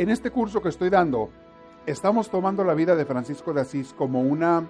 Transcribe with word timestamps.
En 0.00 0.08
este 0.08 0.30
curso 0.30 0.62
que 0.62 0.70
estoy 0.70 0.88
dando, 0.88 1.28
estamos 1.84 2.30
tomando 2.30 2.64
la 2.64 2.72
vida 2.72 2.96
de 2.96 3.04
Francisco 3.04 3.52
de 3.52 3.60
Asís 3.60 3.92
como, 3.92 4.22
una, 4.22 4.66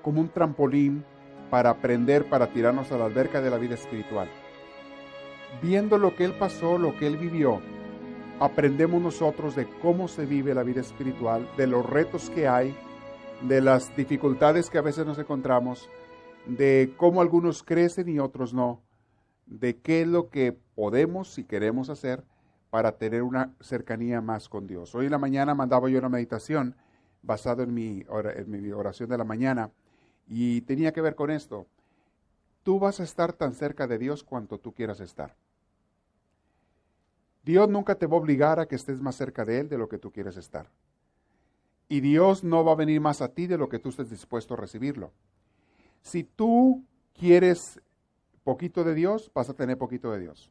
como 0.00 0.20
un 0.20 0.28
trampolín 0.28 1.04
para 1.50 1.70
aprender, 1.70 2.28
para 2.28 2.52
tirarnos 2.52 2.92
a 2.92 2.96
la 2.96 3.06
alberca 3.06 3.40
de 3.40 3.50
la 3.50 3.58
vida 3.58 3.74
espiritual. 3.74 4.28
Viendo 5.60 5.98
lo 5.98 6.14
que 6.14 6.24
él 6.24 6.34
pasó, 6.38 6.78
lo 6.78 6.96
que 6.96 7.08
él 7.08 7.16
vivió, 7.16 7.60
aprendemos 8.38 9.02
nosotros 9.02 9.56
de 9.56 9.66
cómo 9.82 10.06
se 10.06 10.24
vive 10.24 10.54
la 10.54 10.62
vida 10.62 10.82
espiritual, 10.82 11.50
de 11.56 11.66
los 11.66 11.84
retos 11.84 12.30
que 12.30 12.46
hay, 12.46 12.72
de 13.42 13.60
las 13.60 13.96
dificultades 13.96 14.70
que 14.70 14.78
a 14.78 14.82
veces 14.82 15.04
nos 15.04 15.18
encontramos, 15.18 15.90
de 16.46 16.94
cómo 16.96 17.22
algunos 17.22 17.64
crecen 17.64 18.08
y 18.08 18.20
otros 18.20 18.54
no, 18.54 18.84
de 19.46 19.78
qué 19.78 20.02
es 20.02 20.06
lo 20.06 20.30
que 20.30 20.56
podemos 20.76 21.38
y 21.38 21.42
queremos 21.42 21.90
hacer 21.90 22.22
para 22.70 22.96
tener 22.96 23.22
una 23.22 23.52
cercanía 23.60 24.20
más 24.20 24.48
con 24.48 24.66
Dios. 24.66 24.94
Hoy 24.94 25.06
en 25.06 25.12
la 25.12 25.18
mañana 25.18 25.54
mandaba 25.54 25.90
yo 25.90 25.98
una 25.98 26.08
meditación 26.08 26.76
basada 27.22 27.64
en 27.64 27.74
mi, 27.74 28.04
en 28.08 28.50
mi 28.50 28.70
oración 28.70 29.10
de 29.10 29.18
la 29.18 29.24
mañana 29.24 29.70
y 30.28 30.60
tenía 30.62 30.92
que 30.92 31.00
ver 31.00 31.16
con 31.16 31.30
esto. 31.30 31.66
Tú 32.62 32.78
vas 32.78 33.00
a 33.00 33.04
estar 33.04 33.32
tan 33.32 33.52
cerca 33.52 33.86
de 33.86 33.98
Dios 33.98 34.22
cuanto 34.22 34.58
tú 34.58 34.72
quieras 34.72 35.00
estar. 35.00 35.34
Dios 37.42 37.68
nunca 37.68 37.96
te 37.96 38.06
va 38.06 38.16
a 38.16 38.20
obligar 38.20 38.60
a 38.60 38.66
que 38.66 38.76
estés 38.76 39.00
más 39.00 39.16
cerca 39.16 39.44
de 39.44 39.60
Él 39.60 39.68
de 39.68 39.78
lo 39.78 39.88
que 39.88 39.98
tú 39.98 40.12
quieres 40.12 40.36
estar. 40.36 40.70
Y 41.88 42.00
Dios 42.00 42.44
no 42.44 42.64
va 42.64 42.72
a 42.72 42.76
venir 42.76 43.00
más 43.00 43.20
a 43.20 43.34
ti 43.34 43.48
de 43.48 43.58
lo 43.58 43.68
que 43.68 43.80
tú 43.80 43.88
estés 43.88 44.10
dispuesto 44.10 44.54
a 44.54 44.58
recibirlo. 44.58 45.10
Si 46.02 46.22
tú 46.22 46.84
quieres 47.14 47.80
poquito 48.44 48.84
de 48.84 48.94
Dios, 48.94 49.30
vas 49.34 49.50
a 49.50 49.54
tener 49.54 49.76
poquito 49.76 50.12
de 50.12 50.20
Dios. 50.20 50.50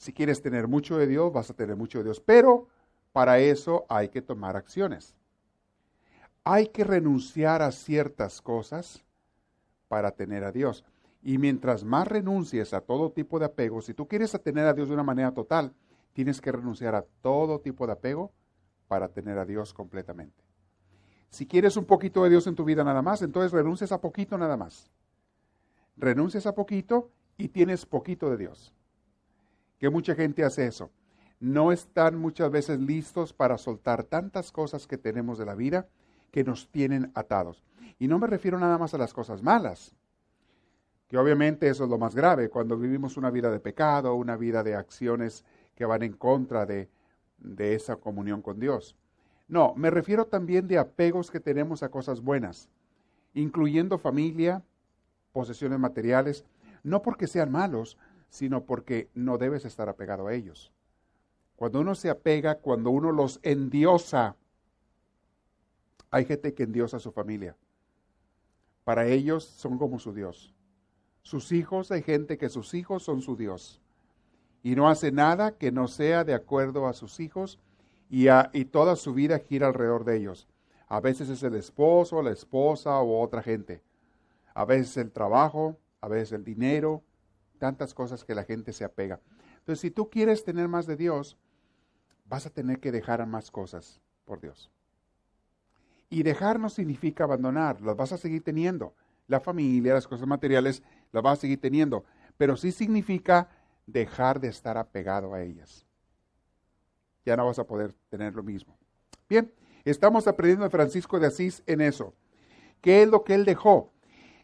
Si 0.00 0.14
quieres 0.14 0.40
tener 0.40 0.66
mucho 0.66 0.96
de 0.96 1.06
Dios, 1.06 1.30
vas 1.30 1.50
a 1.50 1.54
tener 1.54 1.76
mucho 1.76 1.98
de 1.98 2.04
Dios. 2.04 2.20
Pero 2.20 2.68
para 3.12 3.38
eso 3.38 3.84
hay 3.90 4.08
que 4.08 4.22
tomar 4.22 4.56
acciones. 4.56 5.14
Hay 6.42 6.68
que 6.68 6.84
renunciar 6.84 7.60
a 7.60 7.70
ciertas 7.70 8.40
cosas 8.40 9.04
para 9.88 10.12
tener 10.12 10.42
a 10.44 10.52
Dios. 10.52 10.86
Y 11.22 11.36
mientras 11.36 11.84
más 11.84 12.08
renuncies 12.08 12.72
a 12.72 12.80
todo 12.80 13.12
tipo 13.12 13.38
de 13.38 13.44
apego, 13.44 13.82
si 13.82 13.92
tú 13.92 14.08
quieres 14.08 14.32
tener 14.42 14.64
a 14.66 14.72
Dios 14.72 14.88
de 14.88 14.94
una 14.94 15.02
manera 15.02 15.32
total, 15.32 15.74
tienes 16.14 16.40
que 16.40 16.50
renunciar 16.50 16.94
a 16.94 17.04
todo 17.20 17.60
tipo 17.60 17.86
de 17.86 17.92
apego 17.92 18.32
para 18.88 19.08
tener 19.08 19.36
a 19.36 19.44
Dios 19.44 19.74
completamente. 19.74 20.42
Si 21.28 21.46
quieres 21.46 21.76
un 21.76 21.84
poquito 21.84 22.24
de 22.24 22.30
Dios 22.30 22.46
en 22.46 22.54
tu 22.54 22.64
vida 22.64 22.82
nada 22.84 23.02
más, 23.02 23.20
entonces 23.20 23.52
renuncias 23.52 23.92
a 23.92 24.00
poquito 24.00 24.38
nada 24.38 24.56
más. 24.56 24.90
Renuncias 25.98 26.46
a 26.46 26.54
poquito 26.54 27.10
y 27.36 27.48
tienes 27.48 27.84
poquito 27.84 28.30
de 28.30 28.38
Dios 28.38 28.72
que 29.80 29.90
mucha 29.90 30.14
gente 30.14 30.44
hace 30.44 30.66
eso. 30.66 30.90
No 31.40 31.72
están 31.72 32.18
muchas 32.18 32.50
veces 32.50 32.78
listos 32.78 33.32
para 33.32 33.56
soltar 33.56 34.04
tantas 34.04 34.52
cosas 34.52 34.86
que 34.86 34.98
tenemos 34.98 35.38
de 35.38 35.46
la 35.46 35.54
vida 35.54 35.88
que 36.30 36.44
nos 36.44 36.68
tienen 36.68 37.10
atados. 37.14 37.64
Y 37.98 38.06
no 38.06 38.18
me 38.18 38.26
refiero 38.26 38.58
nada 38.58 38.76
más 38.76 38.92
a 38.92 38.98
las 38.98 39.14
cosas 39.14 39.42
malas, 39.42 39.96
que 41.08 41.16
obviamente 41.16 41.68
eso 41.68 41.84
es 41.84 41.90
lo 41.90 41.98
más 41.98 42.14
grave, 42.14 42.50
cuando 42.50 42.76
vivimos 42.76 43.16
una 43.16 43.30
vida 43.30 43.50
de 43.50 43.58
pecado, 43.58 44.14
una 44.14 44.36
vida 44.36 44.62
de 44.62 44.76
acciones 44.76 45.44
que 45.74 45.86
van 45.86 46.02
en 46.02 46.12
contra 46.12 46.66
de, 46.66 46.88
de 47.38 47.74
esa 47.74 47.96
comunión 47.96 48.42
con 48.42 48.60
Dios. 48.60 48.96
No, 49.48 49.74
me 49.76 49.90
refiero 49.90 50.26
también 50.26 50.68
de 50.68 50.78
apegos 50.78 51.30
que 51.30 51.40
tenemos 51.40 51.82
a 51.82 51.88
cosas 51.88 52.20
buenas, 52.20 52.68
incluyendo 53.32 53.98
familia, 53.98 54.62
posesiones 55.32 55.78
materiales, 55.78 56.44
no 56.82 57.02
porque 57.02 57.26
sean 57.26 57.50
malos, 57.50 57.98
sino 58.30 58.64
porque 58.64 59.10
no 59.14 59.36
debes 59.36 59.64
estar 59.64 59.88
apegado 59.88 60.28
a 60.28 60.34
ellos. 60.34 60.72
Cuando 61.56 61.80
uno 61.80 61.94
se 61.94 62.08
apega, 62.08 62.54
cuando 62.54 62.90
uno 62.90 63.12
los 63.12 63.38
endiosa, 63.42 64.36
hay 66.10 66.24
gente 66.24 66.54
que 66.54 66.62
endiosa 66.62 66.96
a 66.96 67.00
su 67.00 67.12
familia. 67.12 67.56
Para 68.84 69.06
ellos 69.06 69.44
son 69.44 69.76
como 69.76 69.98
su 69.98 70.14
Dios. 70.14 70.54
Sus 71.22 71.52
hijos, 71.52 71.90
hay 71.90 72.02
gente 72.02 72.38
que 72.38 72.48
sus 72.48 72.72
hijos 72.72 73.02
son 73.02 73.20
su 73.20 73.36
Dios. 73.36 73.80
Y 74.62 74.74
no 74.74 74.88
hace 74.88 75.12
nada 75.12 75.52
que 75.52 75.70
no 75.70 75.86
sea 75.86 76.24
de 76.24 76.34
acuerdo 76.34 76.86
a 76.86 76.92
sus 76.92 77.20
hijos 77.20 77.58
y, 78.08 78.26
y 78.52 78.64
toda 78.64 78.96
su 78.96 79.12
vida 79.12 79.38
gira 79.38 79.66
alrededor 79.66 80.04
de 80.04 80.16
ellos. 80.16 80.48
A 80.88 81.00
veces 81.00 81.28
es 81.28 81.42
el 81.42 81.54
esposo, 81.54 82.22
la 82.22 82.30
esposa 82.30 82.98
o 83.00 83.20
otra 83.20 83.42
gente. 83.42 83.82
A 84.54 84.64
veces 84.64 84.96
el 84.96 85.12
trabajo, 85.12 85.76
a 86.00 86.08
veces 86.08 86.32
el 86.32 86.44
dinero, 86.44 87.02
tantas 87.60 87.94
cosas 87.94 88.24
que 88.24 88.34
la 88.34 88.42
gente 88.42 88.72
se 88.72 88.84
apega. 88.84 89.20
Entonces, 89.58 89.80
si 89.80 89.92
tú 89.92 90.10
quieres 90.10 90.42
tener 90.42 90.66
más 90.66 90.86
de 90.86 90.96
Dios, 90.96 91.36
vas 92.24 92.46
a 92.46 92.50
tener 92.50 92.80
que 92.80 92.90
dejar 92.90 93.24
más 93.26 93.52
cosas 93.52 94.00
por 94.24 94.40
Dios. 94.40 94.70
Y 96.08 96.24
dejar 96.24 96.58
no 96.58 96.68
significa 96.68 97.22
abandonar, 97.22 97.80
las 97.82 97.96
vas 97.96 98.12
a 98.12 98.18
seguir 98.18 98.42
teniendo. 98.42 98.94
La 99.28 99.38
familia, 99.38 99.94
las 99.94 100.08
cosas 100.08 100.26
materiales, 100.26 100.82
las 101.12 101.22
vas 101.22 101.38
a 101.38 101.42
seguir 101.42 101.60
teniendo. 101.60 102.04
Pero 102.36 102.56
sí 102.56 102.72
significa 102.72 103.48
dejar 103.86 104.40
de 104.40 104.48
estar 104.48 104.76
apegado 104.76 105.34
a 105.34 105.42
ellas. 105.42 105.86
Ya 107.24 107.36
no 107.36 107.46
vas 107.46 107.60
a 107.60 107.66
poder 107.66 107.92
tener 108.08 108.34
lo 108.34 108.42
mismo. 108.42 108.76
Bien, 109.28 109.52
estamos 109.84 110.26
aprendiendo 110.26 110.64
de 110.64 110.70
Francisco 110.70 111.20
de 111.20 111.28
Asís 111.28 111.62
en 111.66 111.80
eso. 111.80 112.14
¿Qué 112.80 113.02
es 113.02 113.08
lo 113.08 113.22
que 113.22 113.34
él 113.34 113.44
dejó? 113.44 113.92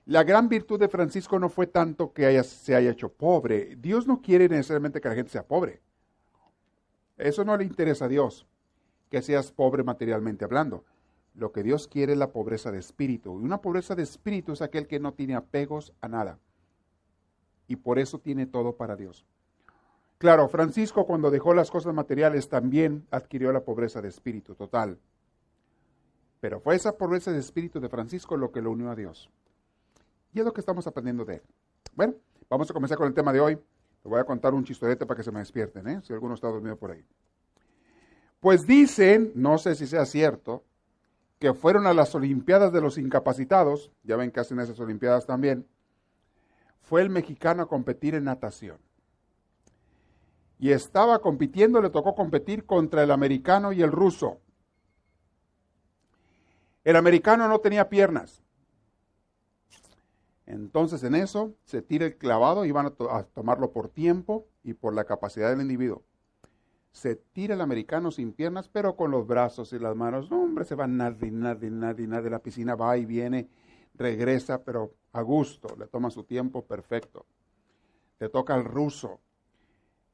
La 0.06 0.22
gran 0.22 0.48
virtud 0.48 0.78
de 0.78 0.88
Francisco 0.88 1.36
no 1.40 1.48
fue 1.48 1.66
tanto 1.66 2.12
que 2.12 2.40
se 2.44 2.76
haya 2.76 2.92
hecho 2.92 3.12
pobre. 3.12 3.74
Dios 3.74 4.06
no 4.06 4.22
quiere 4.22 4.48
necesariamente 4.48 5.00
que 5.00 5.08
la 5.08 5.16
gente 5.16 5.32
sea 5.32 5.44
pobre. 5.44 5.82
Eso 7.16 7.44
no 7.44 7.56
le 7.56 7.64
interesa 7.64 8.04
a 8.04 8.08
Dios, 8.08 8.46
que 9.10 9.20
seas 9.20 9.50
pobre 9.50 9.82
materialmente 9.82 10.44
hablando. 10.44 10.84
Lo 11.34 11.50
que 11.50 11.64
Dios 11.64 11.88
quiere 11.88 12.12
es 12.12 12.18
la 12.18 12.30
pobreza 12.30 12.70
de 12.70 12.78
espíritu. 12.78 13.40
Y 13.40 13.44
una 13.44 13.60
pobreza 13.60 13.96
de 13.96 14.04
espíritu 14.04 14.52
es 14.52 14.62
aquel 14.62 14.86
que 14.86 15.00
no 15.00 15.12
tiene 15.12 15.34
apegos 15.34 15.92
a 16.00 16.06
nada. 16.06 16.38
Y 17.66 17.74
por 17.74 17.98
eso 17.98 18.20
tiene 18.20 18.46
todo 18.46 18.76
para 18.76 18.94
Dios. 18.94 19.26
Claro, 20.18 20.48
Francisco 20.48 21.04
cuando 21.04 21.32
dejó 21.32 21.52
las 21.52 21.72
cosas 21.72 21.92
materiales 21.92 22.48
también 22.48 23.04
adquirió 23.10 23.50
la 23.52 23.64
pobreza 23.64 24.00
de 24.00 24.08
espíritu 24.08 24.54
total. 24.54 25.00
Pero 26.38 26.60
fue 26.60 26.76
esa 26.76 26.96
pobreza 26.96 27.32
de 27.32 27.40
espíritu 27.40 27.80
de 27.80 27.88
Francisco 27.88 28.36
lo 28.36 28.52
que 28.52 28.62
lo 28.62 28.70
unió 28.70 28.88
a 28.88 28.94
Dios. 28.94 29.30
Y 30.36 30.40
es 30.40 30.44
lo 30.44 30.52
que 30.52 30.60
estamos 30.60 30.86
aprendiendo 30.86 31.24
de 31.24 31.36
él. 31.36 31.42
Bueno, 31.94 32.12
vamos 32.50 32.70
a 32.70 32.74
comenzar 32.74 32.98
con 32.98 33.06
el 33.06 33.14
tema 33.14 33.32
de 33.32 33.40
hoy. 33.40 33.54
Les 33.54 34.04
voy 34.04 34.20
a 34.20 34.24
contar 34.24 34.52
un 34.52 34.64
chistorete 34.64 35.06
para 35.06 35.16
que 35.16 35.22
se 35.24 35.32
me 35.32 35.38
despierten, 35.38 35.88
¿eh? 35.88 36.00
si 36.02 36.12
alguno 36.12 36.34
está 36.34 36.48
dormido 36.48 36.76
por 36.76 36.90
ahí. 36.90 37.02
Pues 38.38 38.66
dicen, 38.66 39.32
no 39.34 39.56
sé 39.56 39.74
si 39.74 39.86
sea 39.86 40.04
cierto, 40.04 40.62
que 41.38 41.54
fueron 41.54 41.86
a 41.86 41.94
las 41.94 42.14
Olimpiadas 42.14 42.70
de 42.70 42.82
los 42.82 42.98
Incapacitados, 42.98 43.90
ya 44.02 44.16
ven 44.16 44.30
que 44.30 44.40
hacen 44.40 44.60
esas 44.60 44.78
Olimpiadas 44.78 45.24
también, 45.24 45.66
fue 46.82 47.00
el 47.00 47.08
mexicano 47.08 47.62
a 47.62 47.66
competir 47.66 48.14
en 48.14 48.24
natación. 48.24 48.76
Y 50.58 50.70
estaba 50.72 51.20
compitiendo, 51.20 51.80
le 51.80 51.88
tocó 51.88 52.14
competir 52.14 52.66
contra 52.66 53.02
el 53.02 53.10
americano 53.10 53.72
y 53.72 53.80
el 53.80 53.90
ruso. 53.90 54.38
El 56.84 56.96
americano 56.96 57.48
no 57.48 57.58
tenía 57.60 57.88
piernas, 57.88 58.42
entonces 60.46 61.02
en 61.02 61.16
eso 61.16 61.54
se 61.64 61.82
tira 61.82 62.06
el 62.06 62.16
clavado 62.16 62.64
y 62.64 62.70
van 62.70 62.86
a, 62.86 63.22
tomarlo 63.24 63.72
por 63.72 63.88
tiempo 63.88 64.46
y 64.62 64.74
por 64.74 64.94
la 64.94 65.04
capacidad 65.04 65.50
del 65.50 65.60
individuo. 65.60 66.04
Se 66.92 67.16
tira 67.16 67.54
el 67.54 67.60
americano 67.60 68.10
sin 68.10 68.32
piernas, 68.32 68.68
pero 68.68 68.96
con 68.96 69.10
los 69.10 69.26
brazos 69.26 69.72
y 69.72 69.78
las 69.78 69.94
manos. 69.96 70.30
No, 70.30 70.44
hombre, 70.44 70.64
se 70.64 70.76
va 70.76 70.86
nadie, 70.86 71.30
nadie, 71.30 71.70
nadie, 71.70 72.06
nadie. 72.06 72.30
La 72.30 72.38
piscina 72.38 72.74
va 72.74 72.96
y 72.96 73.04
viene, 73.04 73.50
regresa, 73.94 74.62
pero 74.62 74.94
a 75.12 75.20
gusto. 75.20 75.76
Le 75.76 75.88
toma 75.88 76.10
su 76.10 76.24
tiempo 76.24 76.64
perfecto. 76.64 77.26
Le 78.18 78.28
toca 78.28 78.54
al 78.54 78.64
ruso. 78.64 79.20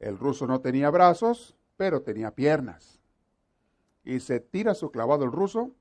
El 0.00 0.18
ruso 0.18 0.46
no 0.46 0.60
tenía 0.60 0.90
brazos, 0.90 1.54
pero 1.76 2.02
tenía 2.02 2.34
piernas. 2.34 3.00
Y 4.02 4.18
se 4.18 4.40
tira 4.40 4.74
su 4.74 4.90
clavado 4.90 5.24
el 5.24 5.30
ruso 5.30 5.76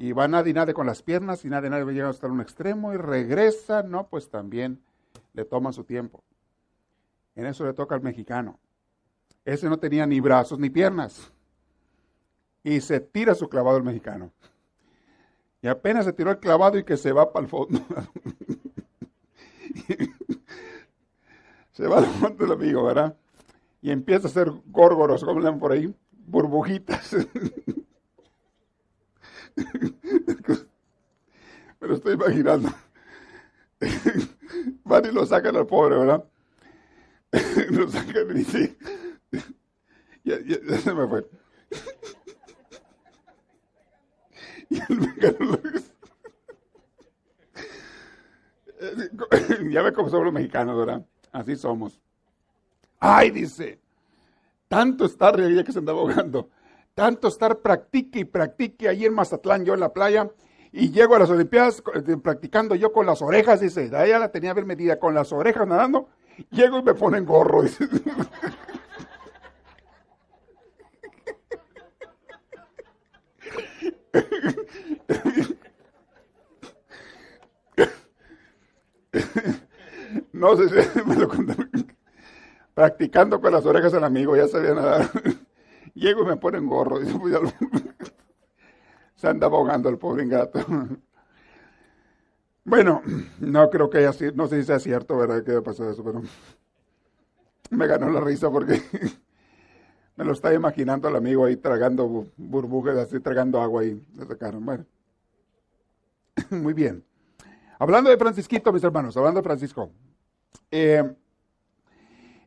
y 0.00 0.12
va 0.12 0.28
nadie, 0.28 0.54
nadie 0.54 0.74
con 0.74 0.86
las 0.86 1.02
piernas 1.02 1.44
y 1.44 1.48
nadie, 1.48 1.68
nadie 1.68 1.92
llega 1.92 2.08
hasta 2.08 2.28
un 2.28 2.40
extremo 2.40 2.94
y 2.94 2.96
regresa, 2.96 3.82
no, 3.82 4.08
pues 4.08 4.30
también 4.30 4.80
le 5.32 5.44
toma 5.44 5.72
su 5.72 5.82
tiempo. 5.82 6.22
En 7.34 7.46
eso 7.46 7.66
le 7.66 7.74
toca 7.74 7.96
al 7.96 8.02
mexicano. 8.02 8.60
Ese 9.44 9.68
no 9.68 9.78
tenía 9.78 10.06
ni 10.06 10.20
brazos 10.20 10.60
ni 10.60 10.70
piernas. 10.70 11.32
y 12.62 12.80
se 12.80 13.00
tira 13.00 13.34
su 13.34 13.48
clavado 13.48 13.78
el 13.78 13.82
mexicano. 13.82 14.30
Y 15.62 15.68
apenas 15.68 16.04
se 16.04 16.12
tiró 16.12 16.30
el 16.30 16.38
clavado 16.38 16.78
y 16.78 16.84
que 16.84 16.96
se 16.96 17.12
va 17.12 17.32
para 17.32 17.44
el 17.44 17.50
fondo. 17.50 17.80
se 21.72 21.88
va 21.88 21.98
al 21.98 22.06
fondo 22.06 22.44
el 22.44 22.52
amigo, 22.52 22.84
¿verdad? 22.84 23.16
Y 23.80 23.90
empieza 23.90 24.28
a 24.28 24.30
hacer 24.30 24.52
górgoros, 24.66 25.24
como 25.24 25.58
por 25.58 25.72
ahí, 25.72 25.92
burbujitas. 26.12 27.16
Me 31.80 31.88
lo 31.88 31.94
estoy 31.94 32.14
imaginando. 32.14 32.68
Van 34.84 35.04
y 35.04 35.12
lo 35.12 35.26
sacan 35.26 35.56
al 35.56 35.66
pobre, 35.66 35.96
¿verdad? 35.98 36.24
lo 37.70 37.88
sacan 37.88 38.30
y 38.30 38.34
dice, 38.34 38.76
ya, 40.24 40.38
se 40.78 40.94
me 40.94 41.06
fue. 41.06 41.28
ya 49.70 49.82
ve 49.82 49.92
cómo 49.92 50.08
somos 50.08 50.24
los 50.24 50.32
mexicanos, 50.34 50.76
¿verdad? 50.76 51.06
Así 51.32 51.56
somos. 51.56 52.00
Ay, 52.98 53.30
dice, 53.30 53.80
tanto 54.68 55.04
estar, 55.04 55.38
ya 55.38 55.62
que 55.64 55.72
se 55.72 55.78
andaba 55.78 56.00
ahogando, 56.00 56.50
tanto 56.98 57.28
estar 57.28 57.58
practique 57.60 58.18
y 58.18 58.24
practique 58.24 58.88
ahí 58.88 59.04
en 59.04 59.14
Mazatlán, 59.14 59.64
yo 59.64 59.72
en 59.72 59.78
la 59.78 59.92
playa, 59.92 60.28
y 60.72 60.90
llego 60.90 61.14
a 61.14 61.20
las 61.20 61.30
Olimpiadas 61.30 61.80
eh, 61.94 62.16
practicando 62.16 62.74
yo 62.74 62.92
con 62.92 63.06
las 63.06 63.22
orejas, 63.22 63.60
dice, 63.60 63.84
ella 63.84 64.18
la 64.18 64.32
tenía 64.32 64.52
bien 64.52 64.66
medida, 64.66 64.98
con 64.98 65.14
las 65.14 65.32
orejas 65.32 65.68
nadando, 65.68 66.08
llego 66.50 66.80
y 66.80 66.82
me 66.82 66.94
ponen 66.94 67.24
gorro, 67.24 67.62
dice. 67.62 67.86
no 80.32 80.56
sé 80.56 80.68
si 80.68 81.02
me 81.04 81.14
lo 81.14 81.28
contaron. 81.28 81.70
Practicando 82.74 83.40
con 83.40 83.52
las 83.52 83.64
orejas 83.64 83.94
el 83.94 84.02
amigo, 84.02 84.36
ya 84.36 84.48
sabía 84.48 84.74
nada. 84.74 85.08
Llego 85.94 86.22
y 86.22 86.26
me 86.26 86.36
ponen 86.36 86.66
gorro. 86.66 86.98
Pues 87.20 87.34
se 89.16 89.28
anda 89.28 89.46
abogando 89.46 89.88
el 89.88 89.98
pobre 89.98 90.26
gato. 90.26 90.64
Bueno, 92.64 93.00
no 93.40 93.70
creo 93.70 93.88
que 93.88 93.96
haya 93.96 94.12
no 94.34 94.46
sé 94.46 94.60
si 94.60 94.66
sea 94.66 94.78
cierto, 94.78 95.16
¿verdad? 95.16 95.42
Que 95.42 95.62
pasó 95.62 95.90
eso, 95.90 96.04
pero 96.04 96.20
me 97.70 97.86
ganó 97.86 98.10
la 98.10 98.20
risa 98.20 98.50
porque 98.50 98.82
me 100.16 100.24
lo 100.26 100.32
está 100.32 100.52
imaginando 100.52 101.08
el 101.08 101.16
amigo 101.16 101.46
ahí 101.46 101.56
tragando 101.56 102.26
burbujas, 102.36 102.98
así 102.98 103.20
tragando 103.20 103.62
agua 103.62 103.84
y 103.84 103.98
le 104.14 104.26
sacaron. 104.26 104.66
Bueno, 104.66 104.84
muy 106.50 106.74
bien. 106.74 107.02
Hablando 107.78 108.10
de 108.10 108.18
Francisquito, 108.18 108.70
mis 108.70 108.84
hermanos, 108.84 109.16
hablando 109.16 109.40
de 109.40 109.44
Francisco, 109.44 109.90
eh, 110.70 111.10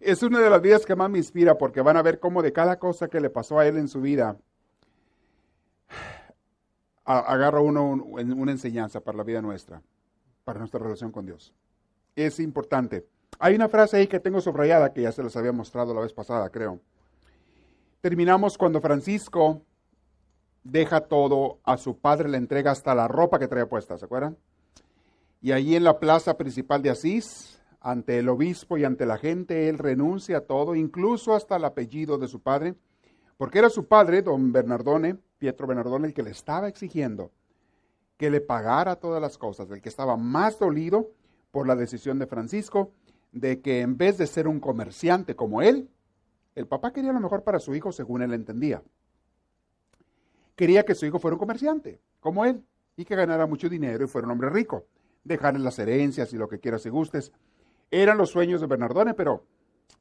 es 0.01 0.23
una 0.23 0.39
de 0.39 0.49
las 0.49 0.61
vidas 0.61 0.85
que 0.85 0.95
más 0.95 1.09
me 1.09 1.17
inspira 1.17 1.57
porque 1.57 1.81
van 1.81 1.97
a 1.97 2.01
ver 2.01 2.19
cómo 2.19 2.41
de 2.41 2.53
cada 2.53 2.79
cosa 2.79 3.07
que 3.07 3.21
le 3.21 3.29
pasó 3.29 3.59
a 3.59 3.67
él 3.67 3.77
en 3.77 3.87
su 3.87 4.01
vida, 4.01 4.37
agarra 7.03 7.59
uno 7.59 7.91
una 7.91 8.51
enseñanza 8.51 9.01
para 9.01 9.17
la 9.17 9.23
vida 9.23 9.41
nuestra, 9.41 9.81
para 10.43 10.59
nuestra 10.59 10.79
relación 10.79 11.11
con 11.11 11.25
Dios. 11.25 11.53
Es 12.15 12.39
importante. 12.39 13.05
Hay 13.39 13.55
una 13.55 13.69
frase 13.69 13.97
ahí 13.97 14.07
que 14.07 14.19
tengo 14.19 14.41
subrayada 14.41 14.93
que 14.93 15.01
ya 15.01 15.11
se 15.11 15.23
les 15.23 15.35
había 15.35 15.51
mostrado 15.51 15.93
la 15.93 16.01
vez 16.01 16.13
pasada, 16.13 16.49
creo. 16.49 16.79
Terminamos 18.01 18.57
cuando 18.57 18.81
Francisco 18.81 19.61
deja 20.63 21.01
todo 21.01 21.59
a 21.63 21.77
su 21.77 21.97
padre, 21.97 22.29
le 22.29 22.37
entrega 22.37 22.71
hasta 22.71 22.93
la 22.93 23.07
ropa 23.07 23.39
que 23.39 23.47
traía 23.47 23.69
puesta, 23.69 23.97
¿se 23.97 24.05
acuerdan? 24.05 24.37
Y 25.41 25.51
allí 25.51 25.75
en 25.75 25.83
la 25.83 25.99
plaza 25.99 26.37
principal 26.37 26.81
de 26.81 26.91
Asís, 26.91 27.60
ante 27.81 28.19
el 28.19 28.29
obispo 28.29 28.77
y 28.77 28.85
ante 28.85 29.05
la 29.05 29.17
gente, 29.17 29.67
él 29.67 29.77
renuncia 29.77 30.37
a 30.37 30.41
todo, 30.41 30.75
incluso 30.75 31.33
hasta 31.33 31.57
el 31.57 31.65
apellido 31.65 32.17
de 32.17 32.27
su 32.27 32.39
padre, 32.39 32.75
porque 33.37 33.59
era 33.59 33.69
su 33.69 33.87
padre, 33.87 34.21
don 34.21 34.51
Bernardone, 34.51 35.17
Pietro 35.39 35.67
Bernardone, 35.67 36.07
el 36.07 36.13
que 36.13 36.23
le 36.23 36.29
estaba 36.29 36.67
exigiendo 36.67 37.31
que 38.17 38.29
le 38.29 38.39
pagara 38.39 38.97
todas 38.97 39.19
las 39.19 39.39
cosas, 39.39 39.71
el 39.71 39.81
que 39.81 39.89
estaba 39.89 40.15
más 40.15 40.59
dolido 40.59 41.09
por 41.49 41.65
la 41.65 41.75
decisión 41.75 42.19
de 42.19 42.27
Francisco 42.27 42.91
de 43.31 43.61
que 43.61 43.81
en 43.81 43.97
vez 43.97 44.19
de 44.19 44.27
ser 44.27 44.47
un 44.47 44.59
comerciante 44.59 45.35
como 45.35 45.63
él, 45.63 45.89
el 46.53 46.67
papá 46.67 46.93
quería 46.93 47.13
lo 47.13 47.19
mejor 47.19 47.43
para 47.43 47.59
su 47.59 47.73
hijo 47.73 47.91
según 47.91 48.21
él 48.21 48.33
entendía. 48.33 48.83
Quería 50.55 50.83
que 50.83 50.93
su 50.93 51.07
hijo 51.07 51.17
fuera 51.17 51.33
un 51.33 51.39
comerciante, 51.39 51.99
como 52.19 52.45
él, 52.45 52.63
y 52.95 53.05
que 53.05 53.15
ganara 53.15 53.47
mucho 53.47 53.69
dinero 53.69 54.03
y 54.03 54.07
fuera 54.07 54.27
un 54.27 54.33
hombre 54.33 54.51
rico 54.51 54.85
dejarle 55.23 55.59
las 55.59 55.79
herencias 55.79 56.33
y 56.33 56.37
lo 56.37 56.47
que 56.47 56.59
quieras 56.59 56.85
y 56.85 56.89
gustes. 56.89 57.31
Eran 57.91 58.17
los 58.17 58.29
sueños 58.29 58.61
de 58.61 58.67
Bernardone, 58.67 59.13
pero 59.13 59.45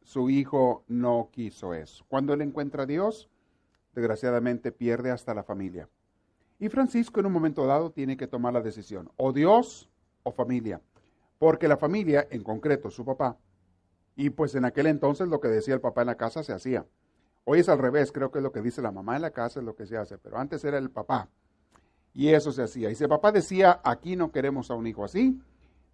su 0.04 0.30
hijo 0.30 0.84
no 0.86 1.28
quiso 1.32 1.74
eso. 1.74 2.04
Cuando 2.08 2.32
él 2.32 2.40
encuentra 2.40 2.84
a 2.84 2.86
Dios, 2.86 3.28
desgraciadamente 3.94 4.70
pierde 4.70 5.10
hasta 5.10 5.34
la 5.34 5.42
familia. 5.42 5.88
Y 6.60 6.68
Francisco 6.68 7.18
en 7.18 7.26
un 7.26 7.32
momento 7.32 7.66
dado 7.66 7.90
tiene 7.90 8.16
que 8.16 8.28
tomar 8.28 8.52
la 8.52 8.60
decisión, 8.60 9.10
o 9.16 9.32
Dios 9.32 9.90
o 10.22 10.30
familia, 10.30 10.80
porque 11.38 11.66
la 11.66 11.76
familia, 11.76 12.28
en 12.30 12.44
concreto 12.44 12.90
su 12.90 13.04
papá, 13.04 13.38
y 14.14 14.30
pues 14.30 14.54
en 14.54 14.66
aquel 14.66 14.86
entonces 14.86 15.28
lo 15.28 15.40
que 15.40 15.48
decía 15.48 15.74
el 15.74 15.80
papá 15.80 16.02
en 16.02 16.08
la 16.08 16.16
casa 16.16 16.42
se 16.44 16.52
hacía. 16.52 16.86
Hoy 17.44 17.60
es 17.60 17.68
al 17.68 17.78
revés, 17.78 18.12
creo 18.12 18.30
que 18.30 18.38
es 18.38 18.42
lo 18.42 18.52
que 18.52 18.60
dice 18.60 18.82
la 18.82 18.92
mamá 18.92 19.16
en 19.16 19.22
la 19.22 19.30
casa, 19.30 19.60
es 19.60 19.66
lo 19.66 19.74
que 19.74 19.86
se 19.86 19.96
hace, 19.96 20.18
pero 20.18 20.38
antes 20.38 20.62
era 20.64 20.78
el 20.78 20.90
papá. 20.90 21.28
Y 22.12 22.28
eso 22.28 22.52
se 22.52 22.62
hacía. 22.62 22.90
Y 22.90 22.94
si 22.94 23.04
el 23.04 23.08
papá 23.08 23.32
decía, 23.32 23.80
aquí 23.82 24.14
no 24.14 24.30
queremos 24.30 24.70
a 24.70 24.74
un 24.74 24.86
hijo 24.86 25.04
así, 25.04 25.40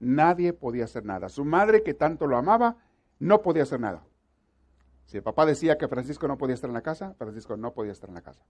nadie 0.01 0.53
podía 0.53 0.85
hacer 0.85 1.05
nada. 1.05 1.29
Su 1.29 1.45
madre, 1.45 1.83
que 1.83 1.95
tanto 1.95 2.27
lo 2.27 2.37
amaba, 2.37 2.77
no 3.19 3.43
podía 3.43 3.63
hacer 3.63 3.81
nada. 3.81 4.05
Si 5.07 5.17
el 5.17 5.23
papá 5.23 5.47
decía 5.47 5.79
que 5.79 5.89
Francisco 5.89 6.27
no 6.27 6.37
podía 6.37 6.55
estar 6.55 6.69
en 6.69 6.75
la 6.75 6.83
casa, 6.83 7.15
Francisco 7.15 7.57
no 7.57 7.73
podía 7.73 7.93
estar 7.93 8.09
en 8.09 8.17
la 8.17 8.23
casa. 8.23 8.43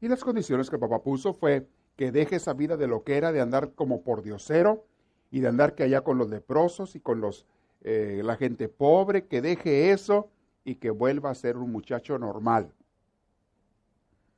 Y 0.00 0.08
las 0.08 0.22
condiciones 0.22 0.70
que 0.70 0.76
el 0.76 0.80
papá 0.80 1.02
puso 1.02 1.34
fue 1.34 1.66
que 1.96 2.12
deje 2.12 2.36
esa 2.36 2.52
vida 2.52 2.76
de 2.76 2.86
lo 2.86 3.02
que 3.02 3.16
era, 3.16 3.32
de 3.32 3.40
andar 3.40 3.72
como 3.72 4.02
por 4.02 4.22
diosero 4.22 4.84
y 5.30 5.40
de 5.40 5.48
andar 5.48 5.74
que 5.74 5.82
allá 5.82 6.02
con 6.02 6.18
los 6.18 6.28
leprosos 6.30 6.94
y 6.94 7.00
con 7.00 7.20
los, 7.20 7.46
eh, 7.82 8.20
la 8.24 8.36
gente 8.36 8.68
pobre, 8.68 9.26
que 9.26 9.42
deje 9.42 9.90
eso 9.90 10.28
y 10.64 10.76
que 10.76 10.90
vuelva 10.90 11.30
a 11.30 11.34
ser 11.34 11.56
un 11.56 11.72
muchacho 11.72 12.18
normal, 12.18 12.72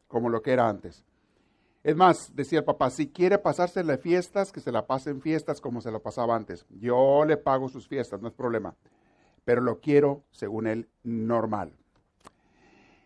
como 0.08 0.28
lo 0.30 0.42
que 0.42 0.52
era 0.52 0.68
antes. 0.68 1.04
Es 1.86 1.94
más, 1.94 2.34
decía 2.34 2.58
el 2.58 2.64
papá, 2.64 2.90
si 2.90 3.12
quiere 3.12 3.38
pasarse 3.38 3.84
las 3.84 4.00
fiestas, 4.00 4.50
que 4.50 4.58
se 4.58 4.72
la 4.72 4.88
pase 4.88 5.10
en 5.10 5.20
fiestas 5.20 5.60
como 5.60 5.80
se 5.80 5.92
lo 5.92 6.02
pasaba 6.02 6.34
antes. 6.34 6.66
Yo 6.68 7.24
le 7.24 7.36
pago 7.36 7.68
sus 7.68 7.86
fiestas, 7.86 8.20
no 8.20 8.26
es 8.26 8.34
problema. 8.34 8.74
Pero 9.44 9.60
lo 9.60 9.78
quiero, 9.78 10.24
según 10.32 10.66
él, 10.66 10.88
normal. 11.04 11.76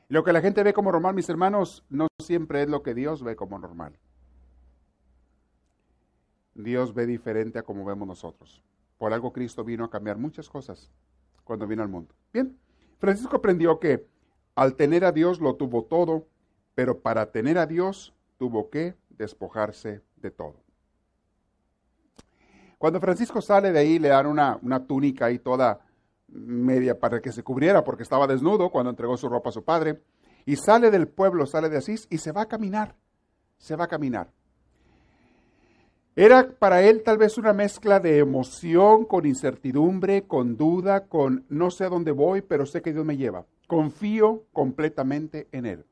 Lo 0.09 0.25
que 0.25 0.33
la 0.33 0.41
gente 0.41 0.63
ve 0.63 0.73
como 0.73 0.93
normal, 0.93 1.15
mis 1.15 1.29
hermanos, 1.29 1.85
no 1.91 2.07
siempre 2.23 2.63
es 2.63 2.71
lo 2.71 2.83
que 2.83 2.95
Dios 2.95 3.23
ve 3.23 3.37
como 3.37 3.59
normal. 3.59 3.99
Dios 6.55 6.95
ve 6.95 7.05
diferente 7.05 7.59
a 7.59 7.63
como 7.65 7.85
vemos 7.85 8.09
nosotros. 8.09 8.65
Por 8.97 9.13
algo 9.13 9.35
Cristo 9.35 9.63
vino 9.63 9.85
a 9.85 9.91
cambiar 9.91 10.17
muchas 10.17 10.49
cosas 10.49 10.91
cuando 11.45 11.67
vino 11.67 11.83
al 11.83 11.91
mundo. 11.91 12.15
Bien, 12.33 12.59
Francisco 12.97 13.37
aprendió 13.37 13.79
que 13.79 14.07
al 14.55 14.75
tener 14.75 15.05
a 15.05 15.13
Dios 15.13 15.39
lo 15.39 15.57
tuvo 15.57 15.85
todo, 15.85 16.29
pero 16.75 17.01
para 17.01 17.31
tener 17.31 17.59
a 17.59 17.67
Dios 17.67 18.15
tuvo 18.41 18.71
que 18.71 18.95
despojarse 19.11 20.01
de 20.17 20.31
todo. 20.31 20.57
Cuando 22.79 22.99
Francisco 22.99 23.43
sale 23.43 23.71
de 23.71 23.79
ahí, 23.79 23.99
le 23.99 24.09
dan 24.09 24.27
una, 24.27 24.87
túnica 24.87 25.27
ahí 25.27 25.39
toda 25.39 25.81
media 26.27 26.99
para 26.99 27.21
que 27.21 27.33
se 27.33 27.43
cubriera 27.43 27.85
porque 27.85 28.03
estaba 28.03 28.27
desnudo 28.27 28.71
cuando 28.71 28.89
entregó 28.89 29.19
su 29.19 29.29
ropa 29.29 29.51
a 29.51 29.53
su 29.53 29.63
padre. 29.63 30.01
Y 30.47 30.57
sale 30.57 30.91
del 30.91 31.07
pueblo, 31.07 31.45
sale 31.45 31.69
de 31.69 31.77
Asís 31.77 32.07
y 32.09 32.17
se 32.17 32.33
va 32.33 32.41
a 32.41 32.49
caminar. 32.49 32.97
Se 33.59 33.77
va 33.77 33.85
a 33.85 33.89
caminar. 33.89 34.31
Era 36.17 36.49
para 36.59 36.81
él 36.81 37.03
tal 37.03 37.19
vez 37.19 37.37
una 37.37 37.53
mezcla 37.53 38.01
de 38.01 38.17
emoción 38.17 39.05
con 39.05 39.27
incertidumbre, 39.27 40.23
con 40.23 40.57
duda, 40.57 41.09
con 41.09 41.45
no 41.51 41.71
sé 41.71 41.85
a 41.85 41.91
dónde 41.91 42.13
voy, 42.13 42.41
pero 42.41 42.65
sé 42.65 42.81
que 42.81 42.95
Dios 42.95 43.05
me 43.05 43.19
lleva. 43.19 43.45
Confío 43.67 44.45
completamente 44.55 45.47
en 45.53 45.67
él. 45.67 45.85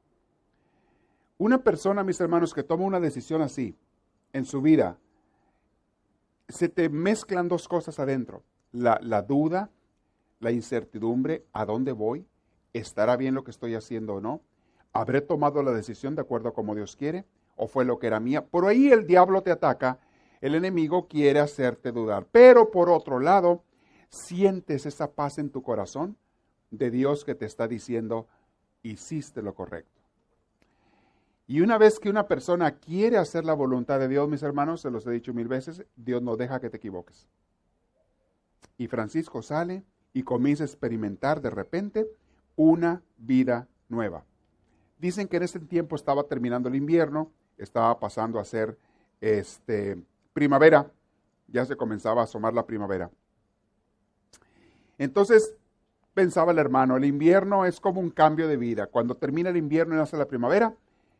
Una 1.38 1.62
persona, 1.62 2.02
mis 2.02 2.20
hermanos, 2.20 2.52
que 2.52 2.64
toma 2.64 2.84
una 2.84 2.98
decisión 2.98 3.42
así 3.42 3.76
en 4.32 4.44
su 4.44 4.60
vida, 4.60 4.98
se 6.48 6.68
te 6.68 6.88
mezclan 6.88 7.46
dos 7.46 7.68
cosas 7.68 8.00
adentro. 8.00 8.42
La, 8.72 9.22
duda, 9.22 9.70
la 10.40 10.50
incertidumbre, 10.50 11.44
¿a 11.52 11.64
dónde 11.64 11.92
voy? 11.92 12.26
¿Estará 12.72 13.16
bien 13.16 13.34
lo 13.34 13.44
que 13.44 13.52
estoy 13.52 13.76
haciendo 13.76 14.14
o 14.14 14.20
no? 14.20 14.40
¿Habré 14.92 15.20
tomado 15.20 15.62
la 15.62 15.70
decisión 15.70 16.16
de 16.16 16.22
acuerdo 16.22 16.48
a 16.48 16.54
como 16.54 16.74
Dios 16.74 16.96
quiere? 16.96 17.24
¿O 17.54 17.68
fue 17.68 17.84
lo 17.84 18.00
que 18.00 18.08
era 18.08 18.18
mía? 18.18 18.44
Por 18.44 18.66
ahí 18.66 18.90
el 18.90 19.06
diablo 19.06 19.42
te 19.42 19.52
ataca, 19.52 20.00
el 20.40 20.56
enemigo 20.56 21.06
quiere 21.06 21.38
hacerte 21.38 21.92
dudar. 21.92 22.26
Pero 22.32 22.72
por 22.72 22.90
otro 22.90 23.20
lado, 23.20 23.62
sientes 24.10 24.86
esa 24.86 25.12
paz 25.12 25.38
en 25.38 25.50
tu 25.50 25.62
corazón 25.62 26.16
de 26.72 26.90
Dios 26.90 27.24
que 27.24 27.36
te 27.36 27.46
está 27.46 27.68
diciendo, 27.68 28.26
hiciste 28.82 29.40
lo 29.40 29.54
correcto. 29.54 29.97
Y 31.50 31.62
una 31.62 31.78
vez 31.78 31.98
que 31.98 32.10
una 32.10 32.28
persona 32.28 32.72
quiere 32.72 33.16
hacer 33.16 33.46
la 33.46 33.54
voluntad 33.54 33.98
de 33.98 34.06
Dios, 34.06 34.28
mis 34.28 34.42
hermanos, 34.42 34.82
se 34.82 34.90
los 34.90 35.06
he 35.06 35.10
dicho 35.10 35.32
mil 35.32 35.48
veces, 35.48 35.82
Dios 35.96 36.20
no 36.20 36.36
deja 36.36 36.60
que 36.60 36.68
te 36.68 36.76
equivoques. 36.76 37.26
Y 38.76 38.86
Francisco 38.86 39.40
sale 39.40 39.82
y 40.12 40.24
comienza 40.24 40.64
a 40.64 40.66
experimentar 40.66 41.40
de 41.40 41.48
repente 41.48 42.06
una 42.54 43.02
vida 43.16 43.66
nueva. 43.88 44.26
Dicen 44.98 45.26
que 45.26 45.38
en 45.38 45.44
ese 45.44 45.58
tiempo 45.58 45.96
estaba 45.96 46.24
terminando 46.24 46.68
el 46.68 46.74
invierno, 46.74 47.32
estaba 47.56 47.98
pasando 47.98 48.38
a 48.38 48.44
ser 48.44 48.76
este, 49.22 49.96
primavera, 50.34 50.92
ya 51.46 51.64
se 51.64 51.76
comenzaba 51.76 52.20
a 52.20 52.24
asomar 52.24 52.52
la 52.52 52.66
primavera. 52.66 53.10
Entonces 54.98 55.54
pensaba 56.12 56.52
el 56.52 56.58
hermano, 56.58 56.98
el 56.98 57.06
invierno 57.06 57.64
es 57.64 57.80
como 57.80 58.02
un 58.02 58.10
cambio 58.10 58.48
de 58.48 58.58
vida. 58.58 58.86
Cuando 58.86 59.14
termina 59.14 59.48
el 59.48 59.56
invierno 59.56 59.94
y 59.94 59.98
nace 59.98 60.18
la 60.18 60.28
primavera, 60.28 60.74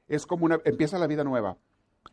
es 0.09 0.27
como 0.27 0.47
una, 0.47 0.61
empieza 0.65 0.99
la 0.99 1.07
vida 1.07 1.25
nueva. 1.25 1.57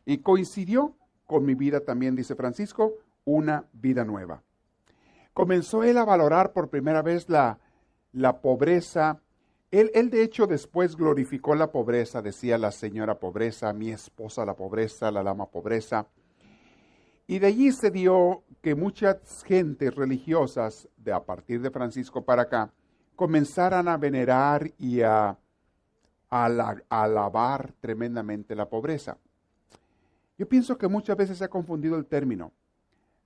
Y 0.05 0.19
coincidió 0.19 0.95
con 1.25 1.45
mi 1.45 1.55
vida 1.55 1.79
también, 1.79 2.15
dice 2.15 2.35
Francisco, 2.35 2.93
una 3.23 3.65
vida 3.73 4.03
nueva. 4.03 4.43
Comenzó 5.33 5.83
él 5.83 5.97
a 5.97 6.05
valorar 6.05 6.53
por 6.53 6.69
primera 6.69 7.01
vez 7.01 7.29
la, 7.29 7.59
la 8.11 8.41
pobreza. 8.41 9.21
Él, 9.71 9.91
él, 9.93 10.09
de 10.09 10.23
hecho 10.23 10.47
después 10.47 10.95
glorificó 10.95 11.55
la 11.55 11.71
pobreza, 11.71 12.21
decía 12.21 12.57
la 12.57 12.71
señora 12.71 13.19
pobreza, 13.19 13.73
mi 13.73 13.91
esposa 13.91 14.45
la 14.45 14.55
pobreza, 14.55 15.11
la 15.11 15.23
dama 15.23 15.47
pobreza. 15.47 16.07
Y 17.27 17.39
de 17.39 17.47
allí 17.47 17.71
se 17.71 17.89
dio 17.89 18.43
que 18.61 18.75
muchas 18.75 19.43
gentes 19.43 19.95
religiosas, 19.95 20.87
de 20.97 21.11
a 21.11 21.23
partir 21.23 21.61
de 21.61 21.71
Francisco 21.71 22.23
para 22.23 22.43
acá, 22.43 22.71
comenzaran 23.15 23.87
a 23.87 23.97
venerar 23.97 24.71
y 24.77 25.01
a, 25.01 25.37
alabar 26.89 27.73
tremendamente 27.79 28.55
la 28.55 28.67
pobreza. 28.67 29.17
Yo 30.37 30.47
pienso 30.49 30.77
que 30.77 30.87
muchas 30.87 31.15
veces 31.15 31.37
se 31.37 31.45
ha 31.45 31.49
confundido 31.49 31.95
el 31.95 32.05
término. 32.05 32.51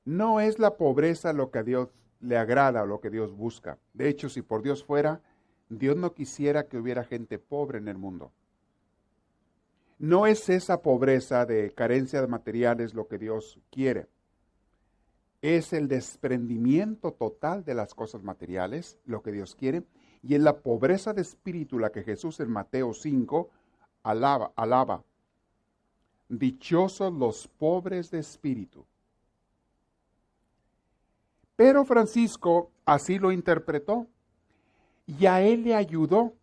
No 0.06 0.40
es 0.40 0.60
la 0.60 0.76
pobreza 0.76 1.34
lo 1.34 1.50
que 1.50 1.60
a 1.60 1.64
Dios 1.64 1.90
le 2.20 2.38
agrada 2.38 2.84
o 2.84 2.86
lo 2.86 3.00
que 3.00 3.10
Dios 3.10 3.36
busca. 3.36 3.78
De 3.94 4.10
hecho, 4.10 4.30
si 4.30 4.42
por 4.42 4.62
Dios 4.62 4.84
fuera, 4.84 5.22
Dios 5.70 5.96
no 5.96 6.14
quisiera 6.14 6.68
que 6.68 6.78
hubiera 6.78 7.04
gente 7.04 7.40
pobre 7.40 7.78
en 7.78 7.88
el 7.88 7.98
mundo. 7.98 8.32
No 9.98 10.28
es 10.28 10.50
esa 10.50 10.82
pobreza 10.82 11.46
de 11.46 11.72
carencia 11.72 12.22
de 12.22 12.28
materiales 12.28 12.94
lo 12.94 13.08
que 13.08 13.18
Dios 13.18 13.60
quiere. 13.70 14.08
Es 15.42 15.74
el 15.74 15.88
desprendimiento 15.88 17.12
total 17.12 17.64
de 17.64 17.74
las 17.74 17.94
cosas 17.94 18.24
materiales 18.24 18.98
lo 19.06 19.22
que 19.22 19.32
Dios 19.32 19.56
quiere. 19.56 19.84
Y 20.22 20.36
es 20.36 20.42
la 20.42 20.58
pobreza 20.58 21.14
de 21.14 21.22
espíritu 21.22 21.80
la 21.80 21.92
que 21.92 22.04
Jesús 22.04 22.40
en 22.40 22.52
Mateo 22.52 22.94
5 22.94 23.50
alaba, 24.04 24.52
alaba. 24.56 25.04
Dichosos 26.28 27.14
los 27.14 27.48
pobres 27.48 28.12
de 28.12 28.20
espíritu. 28.20 28.86
Pero 31.56 31.84
Francisco 31.86 32.72
así 32.86 33.20
lo 33.20 33.32
interpretó 33.32 34.08
y 35.06 35.26
a 35.26 35.42
él 35.42 35.64
le 35.64 35.76
ayudó 35.76 36.34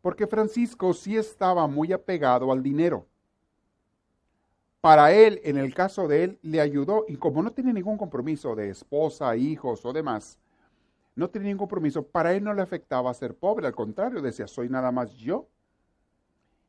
porque 0.00 0.26
Francisco 0.26 0.92
sí 0.94 1.16
estaba 1.16 1.66
muy 1.66 1.92
apegado 1.92 2.50
al 2.50 2.62
dinero. 2.62 3.06
Para 4.80 5.12
él, 5.12 5.40
en 5.44 5.56
el 5.56 5.72
caso 5.74 6.08
de 6.08 6.24
él, 6.24 6.38
le 6.42 6.60
ayudó 6.60 7.04
y 7.06 7.16
como 7.16 7.42
no 7.42 7.52
tiene 7.52 7.72
ningún 7.72 7.96
compromiso 7.96 8.56
de 8.56 8.70
esposa, 8.70 9.36
hijos 9.36 9.84
o 9.84 9.92
demás, 9.92 10.38
no 11.14 11.28
tiene 11.30 11.48
ningún 11.48 11.58
compromiso, 11.58 12.06
para 12.06 12.32
él 12.32 12.44
no 12.44 12.54
le 12.54 12.62
afectaba 12.62 13.12
ser 13.14 13.36
pobre, 13.36 13.66
al 13.66 13.74
contrario, 13.74 14.22
decía, 14.22 14.46
soy 14.46 14.68
nada 14.68 14.90
más 14.90 15.12
yo. 15.14 15.48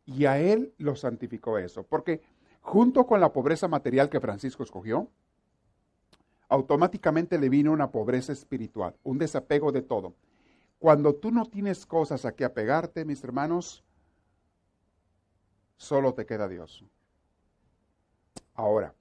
Y 0.05 0.25
a 0.25 0.37
él 0.37 0.73
lo 0.77 0.95
santificó 0.95 1.57
eso, 1.57 1.83
porque 1.83 2.21
junto 2.61 3.05
con 3.05 3.21
la 3.21 3.31
pobreza 3.31 3.67
material 3.67 4.09
que 4.09 4.19
Francisco 4.19 4.63
escogió, 4.63 5.09
automáticamente 6.49 7.37
le 7.39 7.49
vino 7.49 7.71
una 7.71 7.89
pobreza 7.89 8.33
espiritual, 8.33 8.95
un 9.03 9.17
desapego 9.17 9.71
de 9.71 9.81
todo. 9.81 10.13
Cuando 10.77 11.15
tú 11.15 11.31
no 11.31 11.45
tienes 11.45 11.85
cosas 11.85 12.25
a 12.25 12.33
que 12.33 12.43
apegarte, 12.43 13.05
mis 13.05 13.23
hermanos, 13.23 13.83
solo 15.77 16.13
te 16.13 16.25
queda 16.25 16.49
Dios. 16.49 16.83
Ahora, 18.53 18.93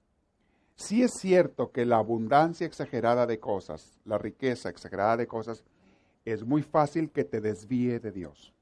sí 0.75 1.03
es 1.03 1.13
cierto 1.13 1.71
que 1.71 1.85
la 1.85 1.97
abundancia 1.97 2.67
exagerada 2.67 3.25
de 3.25 3.39
cosas, 3.39 3.99
la 4.05 4.17
riqueza 4.17 4.69
exagerada 4.69 5.17
de 5.17 5.27
cosas, 5.27 5.63
es 6.25 6.43
muy 6.43 6.63
fácil 6.63 7.11
que 7.11 7.23
te 7.23 7.41
desvíe 7.41 7.99
de 7.99 8.11
Dios. 8.11 8.53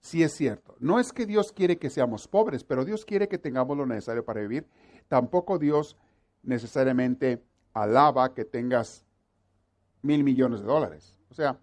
Sí 0.00 0.22
es 0.22 0.34
cierto. 0.34 0.76
No 0.80 1.00
es 1.00 1.12
que 1.12 1.24
Dios 1.24 1.52
quiere 1.52 1.78
que 1.78 1.88
seamos 1.88 2.28
pobres, 2.28 2.62
pero 2.62 2.84
Dios 2.84 3.04
quiere 3.04 3.28
que 3.28 3.38
tengamos 3.38 3.76
lo 3.76 3.86
necesario 3.86 4.24
para 4.24 4.40
vivir. 4.40 4.66
Tampoco 5.08 5.58
Dios 5.58 5.96
necesariamente 6.42 7.42
alaba 7.72 8.34
que 8.34 8.44
tengas 8.44 9.04
mil 10.02 10.22
millones 10.22 10.60
de 10.60 10.66
dólares. 10.66 11.18
O 11.30 11.34
sea, 11.34 11.58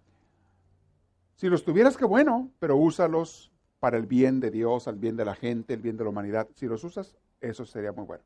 si 1.36 1.50
los 1.50 1.64
tuvieras, 1.64 1.98
que 1.98 2.06
bueno, 2.06 2.52
pero 2.60 2.78
úsalos 2.78 3.52
para 3.80 3.98
el 3.98 4.06
bien 4.06 4.40
de 4.40 4.52
Dios, 4.52 4.88
al 4.88 4.98
bien 4.98 5.18
de 5.18 5.26
la 5.26 5.36
gente, 5.36 5.74
el 5.74 5.82
bien 5.82 5.98
de 5.98 6.04
la 6.04 6.10
humanidad. 6.10 6.48
Si 6.56 6.68
los 6.68 6.84
usas, 6.84 7.16
eso 7.40 7.66
sería 7.66 7.92
muy 7.92 8.06
bueno. 8.06 8.24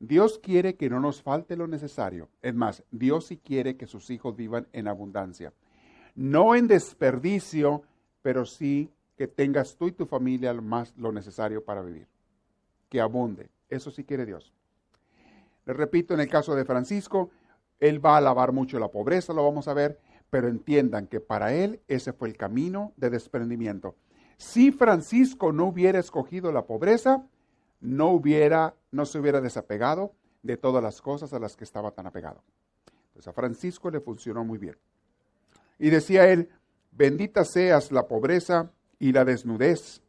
Dios 0.00 0.38
quiere 0.38 0.76
que 0.76 0.88
no 0.88 0.98
nos 0.98 1.22
falte 1.22 1.56
lo 1.56 1.66
necesario. 1.66 2.30
Es 2.40 2.54
más, 2.54 2.82
Dios 2.90 3.26
sí 3.26 3.36
quiere 3.36 3.76
que 3.76 3.86
sus 3.86 4.08
hijos 4.08 4.34
vivan 4.34 4.66
en 4.72 4.88
abundancia. 4.88 5.52
No 6.14 6.54
en 6.54 6.66
desperdicio, 6.66 7.82
pero 8.22 8.46
sí 8.46 8.90
que 9.16 9.28
tengas 9.28 9.76
tú 9.76 9.88
y 9.88 9.92
tu 9.92 10.06
familia 10.06 10.54
más 10.54 10.96
lo 10.96 11.12
necesario 11.12 11.62
para 11.62 11.82
vivir. 11.82 12.08
Que 12.88 13.00
abunde. 13.00 13.50
Eso 13.68 13.90
sí 13.90 14.04
quiere 14.04 14.24
Dios. 14.24 14.54
Les 15.66 15.76
repito, 15.76 16.14
en 16.14 16.20
el 16.20 16.28
caso 16.28 16.54
de 16.54 16.64
Francisco, 16.64 17.30
él 17.78 18.04
va 18.04 18.14
a 18.14 18.18
alabar 18.18 18.52
mucho 18.52 18.78
la 18.78 18.88
pobreza, 18.88 19.34
lo 19.34 19.44
vamos 19.44 19.68
a 19.68 19.74
ver, 19.74 20.00
pero 20.30 20.48
entiendan 20.48 21.08
que 21.08 21.20
para 21.20 21.52
él 21.52 21.80
ese 21.88 22.14
fue 22.14 22.28
el 22.28 22.38
camino 22.38 22.94
de 22.96 23.10
desprendimiento. 23.10 23.96
Si 24.38 24.72
Francisco 24.72 25.52
no 25.52 25.66
hubiera 25.66 25.98
escogido 25.98 26.50
la 26.52 26.64
pobreza, 26.64 27.26
no 27.80 28.08
hubiera, 28.08 28.74
no 28.90 29.06
se 29.06 29.18
hubiera 29.18 29.40
desapegado 29.40 30.14
de 30.42 30.56
todas 30.56 30.82
las 30.82 31.00
cosas 31.00 31.32
a 31.32 31.38
las 31.38 31.56
que 31.56 31.64
estaba 31.64 31.90
tan 31.92 32.06
apegado. 32.06 32.42
Pues 33.12 33.26
a 33.28 33.32
Francisco 33.32 33.90
le 33.90 34.00
funcionó 34.00 34.44
muy 34.44 34.58
bien. 34.58 34.76
Y 35.78 35.90
decía 35.90 36.28
él, 36.28 36.50
bendita 36.92 37.44
seas 37.44 37.92
la 37.92 38.06
pobreza 38.06 38.70
y 38.98 39.12
la 39.12 39.24
desnudez 39.24 40.02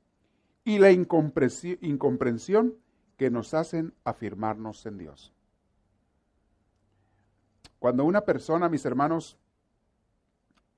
y 0.64 0.80
la 0.80 0.92
incomprensión 0.92 2.76
que 3.18 3.30
nos 3.30 3.54
hacen 3.54 3.94
afirmarnos 4.04 4.86
en 4.86 4.98
Dios. 4.98 5.34
Cuando 7.80 8.04
una 8.04 8.22
persona, 8.22 8.70
mis 8.70 8.86
hermanos, 8.86 9.38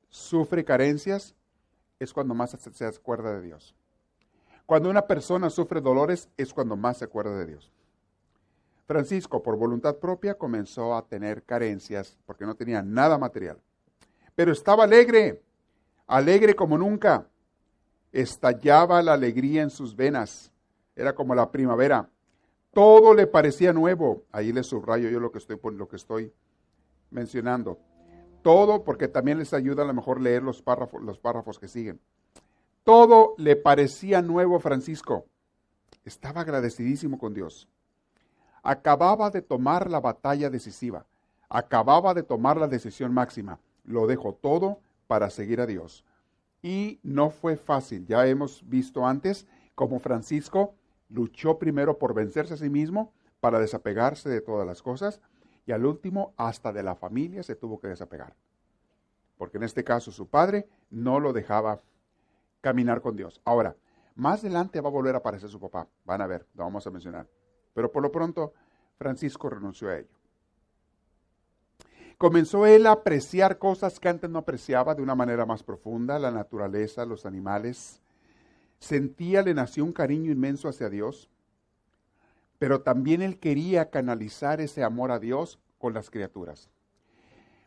sufre 0.09 0.63
carencias, 0.63 1.35
es 1.99 2.13
cuando 2.13 2.33
más 2.33 2.51
se 2.51 2.85
acuerda 2.85 3.33
de 3.33 3.41
Dios. 3.41 3.75
Cuando 4.73 4.89
una 4.89 5.05
persona 5.05 5.51
sufre 5.51 5.81
dolores, 5.81 6.27
es 6.35 6.51
cuando 6.51 6.75
más 6.75 6.97
se 6.97 7.05
acuerda 7.05 7.37
de 7.37 7.45
Dios. 7.45 7.71
Francisco, 8.87 9.43
por 9.43 9.55
voluntad 9.55 9.97
propia, 9.97 10.33
comenzó 10.33 10.95
a 10.95 11.05
tener 11.05 11.43
carencias 11.43 12.17
porque 12.25 12.43
no 12.43 12.55
tenía 12.55 12.81
nada 12.81 13.19
material. 13.19 13.59
Pero 14.33 14.51
estaba 14.51 14.85
alegre, 14.85 15.43
alegre 16.07 16.55
como 16.55 16.75
nunca. 16.79 17.27
Estallaba 18.11 19.03
la 19.03 19.13
alegría 19.13 19.61
en 19.61 19.69
sus 19.69 19.95
venas. 19.95 20.51
Era 20.95 21.13
como 21.13 21.35
la 21.35 21.51
primavera. 21.51 22.09
Todo 22.73 23.13
le 23.13 23.27
parecía 23.27 23.73
nuevo. 23.73 24.23
Ahí 24.31 24.51
le 24.51 24.63
subrayo 24.63 25.07
yo 25.07 25.19
lo 25.19 25.31
que 25.31 25.37
estoy, 25.37 25.59
lo 25.75 25.87
que 25.87 25.97
estoy 25.97 26.33
mencionando. 27.11 27.77
Todo, 28.41 28.83
porque 28.83 29.07
también 29.07 29.37
les 29.37 29.53
ayuda 29.53 29.83
a 29.83 29.85
lo 29.85 29.93
mejor 29.93 30.19
leer 30.19 30.41
los 30.41 30.63
párrafos, 30.63 30.99
los 31.03 31.19
párrafos 31.19 31.59
que 31.59 31.67
siguen. 31.67 31.99
Todo 32.83 33.33
le 33.37 33.55
parecía 33.55 34.21
nuevo 34.21 34.57
a 34.57 34.59
Francisco. 34.59 35.25
Estaba 36.03 36.41
agradecidísimo 36.41 37.17
con 37.17 37.33
Dios. 37.33 37.69
Acababa 38.61 39.29
de 39.29 39.41
tomar 39.41 39.89
la 39.89 40.01
batalla 40.01 40.49
decisiva. 40.49 41.05
Acababa 41.47 42.13
de 42.13 42.23
tomar 42.23 42.57
la 42.57 42.67
decisión 42.67 43.13
máxima. 43.13 43.59
Lo 43.85 44.05
dejó 44.05 44.33
todo 44.33 44.81
para 45.07 45.29
seguir 45.29 45.61
a 45.61 45.65
Dios. 45.65 46.03
Y 46.61 46.99
no 47.03 47.29
fue 47.29 47.55
fácil. 47.55 48.05
Ya 48.05 48.27
hemos 48.27 48.67
visto 48.67 49.05
antes 49.05 49.47
cómo 49.75 49.99
Francisco 49.99 50.75
luchó 51.09 51.59
primero 51.59 51.97
por 51.97 52.13
vencerse 52.13 52.55
a 52.55 52.57
sí 52.57 52.69
mismo, 52.69 53.13
para 53.39 53.59
desapegarse 53.59 54.29
de 54.29 54.41
todas 54.41 54.65
las 54.67 54.81
cosas, 54.81 55.21
y 55.65 55.71
al 55.71 55.85
último 55.85 56.33
hasta 56.35 56.73
de 56.73 56.83
la 56.83 56.95
familia 56.95 57.43
se 57.43 57.55
tuvo 57.55 57.79
que 57.79 57.87
desapegar. 57.87 58.35
Porque 59.37 59.57
en 59.57 59.63
este 59.63 59.83
caso 59.83 60.11
su 60.11 60.27
padre 60.27 60.67
no 60.89 61.19
lo 61.19 61.33
dejaba 61.33 61.79
caminar 62.63 63.01
con 63.01 63.17
Dios. 63.17 63.41
Ahora, 63.43 63.75
más 64.15 64.39
adelante 64.39 64.79
va 64.79 64.87
a 64.87 64.91
volver 64.91 65.15
a 65.15 65.17
aparecer 65.17 65.49
su 65.49 65.59
papá. 65.59 65.85
Van 66.05 66.21
a 66.21 66.27
ver, 66.27 66.47
lo 66.55 66.63
vamos 66.63 66.87
a 66.87 66.91
mencionar. 66.91 67.27
Pero 67.73 67.91
por 67.91 68.01
lo 68.01 68.11
pronto, 68.11 68.53
Francisco 68.97 69.49
renunció 69.49 69.89
a 69.89 69.97
ello. 69.97 70.15
Comenzó 72.17 72.65
él 72.65 72.87
a 72.87 72.93
apreciar 72.93 73.57
cosas 73.57 73.99
que 73.99 74.07
antes 74.07 74.29
no 74.29 74.39
apreciaba 74.39 74.95
de 74.95 75.01
una 75.01 75.13
manera 75.13 75.45
más 75.45 75.61
profunda, 75.61 76.17
la 76.19 76.31
naturaleza, 76.31 77.05
los 77.05 77.25
animales. 77.25 78.01
sentía, 78.79 79.41
le 79.41 79.53
nació 79.53 79.83
un 79.83 79.91
cariño 79.91 80.31
inmenso 80.31 80.69
hacia 80.69 80.89
Dios, 80.89 81.29
pero 82.59 82.81
también 82.81 83.21
él 83.21 83.39
quería 83.39 83.89
canalizar 83.89 84.61
ese 84.61 84.83
amor 84.83 85.11
a 85.11 85.19
Dios 85.19 85.59
con 85.79 85.93
las 85.93 86.09
criaturas. 86.09 86.69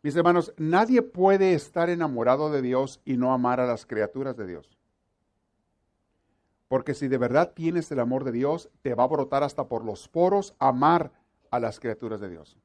Mis 0.03 0.17
hermanos, 0.17 0.55
nadie 0.57 1.03
puede 1.03 1.53
estar 1.53 1.91
enamorado 1.91 2.51
de 2.51 2.63
Dios 2.63 3.01
y 3.05 3.17
no 3.17 3.33
amar 3.33 3.61
a 3.61 3.67
las 3.67 3.85
criaturas 3.85 4.37
de 4.37 4.47
Dios. 4.47 4.76
Porque 6.77 6.93
si 6.93 7.09
de 7.09 7.17
verdad 7.17 7.55
tienes 7.55 7.91
el 7.91 8.01
amor 8.01 8.23
de 8.23 8.33
Dios, 8.33 8.69
te 8.83 8.95
va 8.95 9.05
a 9.05 9.09
brotar 9.09 9.43
hasta 9.43 9.67
por 9.67 9.83
los 9.83 10.09
poros 10.09 10.55
amar 10.59 11.11
a 11.51 11.59
las 11.59 11.81
criaturas 11.81 12.21
de 12.21 12.29
Dios. 12.29 12.59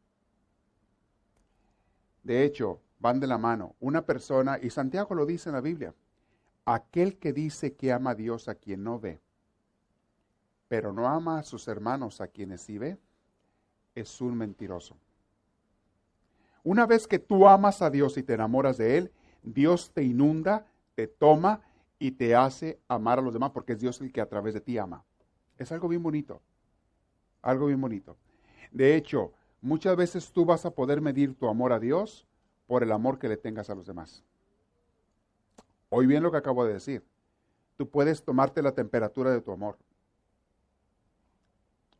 De 2.21 2.43
hecho, 2.43 2.81
van 2.99 3.21
de 3.21 3.27
la 3.27 3.37
mano. 3.37 3.73
Una 3.79 4.05
persona, 4.05 4.59
y 4.61 4.69
Santiago 4.69 5.15
lo 5.15 5.25
dice 5.25 5.47
en 5.47 5.55
la 5.55 5.61
Biblia, 5.61 5.95
aquel 6.65 7.19
que 7.19 7.31
dice 7.31 7.73
que 7.75 7.93
ama 7.93 8.09
a 8.09 8.15
Dios 8.15 8.49
a 8.49 8.55
quien 8.55 8.83
no 8.83 8.99
ve, 8.99 9.21
pero 10.67 10.91
no 10.91 11.07
ama 11.07 11.39
a 11.39 11.43
sus 11.43 11.69
hermanos 11.69 12.19
a 12.19 12.27
quienes 12.27 12.63
sí 12.63 12.77
ve, 12.77 12.97
es 13.95 14.19
un 14.19 14.35
mentiroso. 14.35 14.97
Una 16.65 16.85
vez 16.85 17.07
que 17.07 17.17
tú 17.17 17.47
amas 17.47 17.81
a 17.81 17.89
Dios 17.89 18.17
y 18.17 18.23
te 18.23 18.33
enamoras 18.33 18.75
de 18.77 18.97
Él, 18.97 19.13
Dios 19.41 19.91
te 19.93 20.03
inunda, 20.03 20.65
te 20.95 21.07
toma 21.07 21.61
y 22.01 22.09
te 22.09 22.35
hace 22.35 22.79
amar 22.87 23.19
a 23.19 23.21
los 23.21 23.31
demás 23.31 23.51
porque 23.51 23.73
es 23.73 23.79
Dios 23.79 24.01
el 24.01 24.11
que 24.11 24.21
a 24.21 24.25
través 24.27 24.55
de 24.55 24.59
ti 24.59 24.75
ama. 24.75 25.05
Es 25.59 25.71
algo 25.71 25.87
bien 25.87 26.01
bonito. 26.01 26.41
Algo 27.43 27.67
bien 27.67 27.79
bonito. 27.79 28.17
De 28.71 28.95
hecho, 28.95 29.33
muchas 29.61 29.95
veces 29.95 30.31
tú 30.31 30.43
vas 30.43 30.65
a 30.65 30.71
poder 30.71 30.99
medir 30.99 31.35
tu 31.35 31.47
amor 31.47 31.71
a 31.71 31.79
Dios 31.79 32.25
por 32.65 32.81
el 32.81 32.91
amor 32.91 33.19
que 33.19 33.29
le 33.29 33.37
tengas 33.37 33.69
a 33.69 33.75
los 33.75 33.85
demás. 33.85 34.23
Hoy 35.89 36.07
bien 36.07 36.23
lo 36.23 36.31
que 36.31 36.37
acabo 36.37 36.65
de 36.65 36.73
decir. 36.73 37.05
Tú 37.77 37.87
puedes 37.87 38.23
tomarte 38.23 38.63
la 38.63 38.71
temperatura 38.71 39.29
de 39.29 39.41
tu 39.41 39.51
amor. 39.51 39.77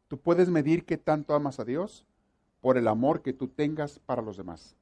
Tú 0.07 0.17
puedes 0.17 0.49
medir 0.49 0.83
qué 0.83 0.97
tanto 0.97 1.35
amas 1.35 1.59
a 1.59 1.63
Dios 1.63 2.07
por 2.59 2.75
el 2.79 2.87
amor 2.87 3.21
que 3.21 3.33
tú 3.33 3.49
tengas 3.49 3.99
para 3.99 4.23
los 4.23 4.35
demás. 4.35 4.75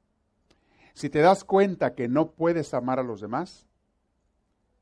Si 0.94 1.10
te 1.10 1.18
das 1.18 1.44
cuenta 1.44 1.94
que 1.94 2.08
no 2.08 2.30
puedes 2.30 2.72
amar 2.72 2.98
a 2.98 3.02
los 3.02 3.20
demás, 3.20 3.66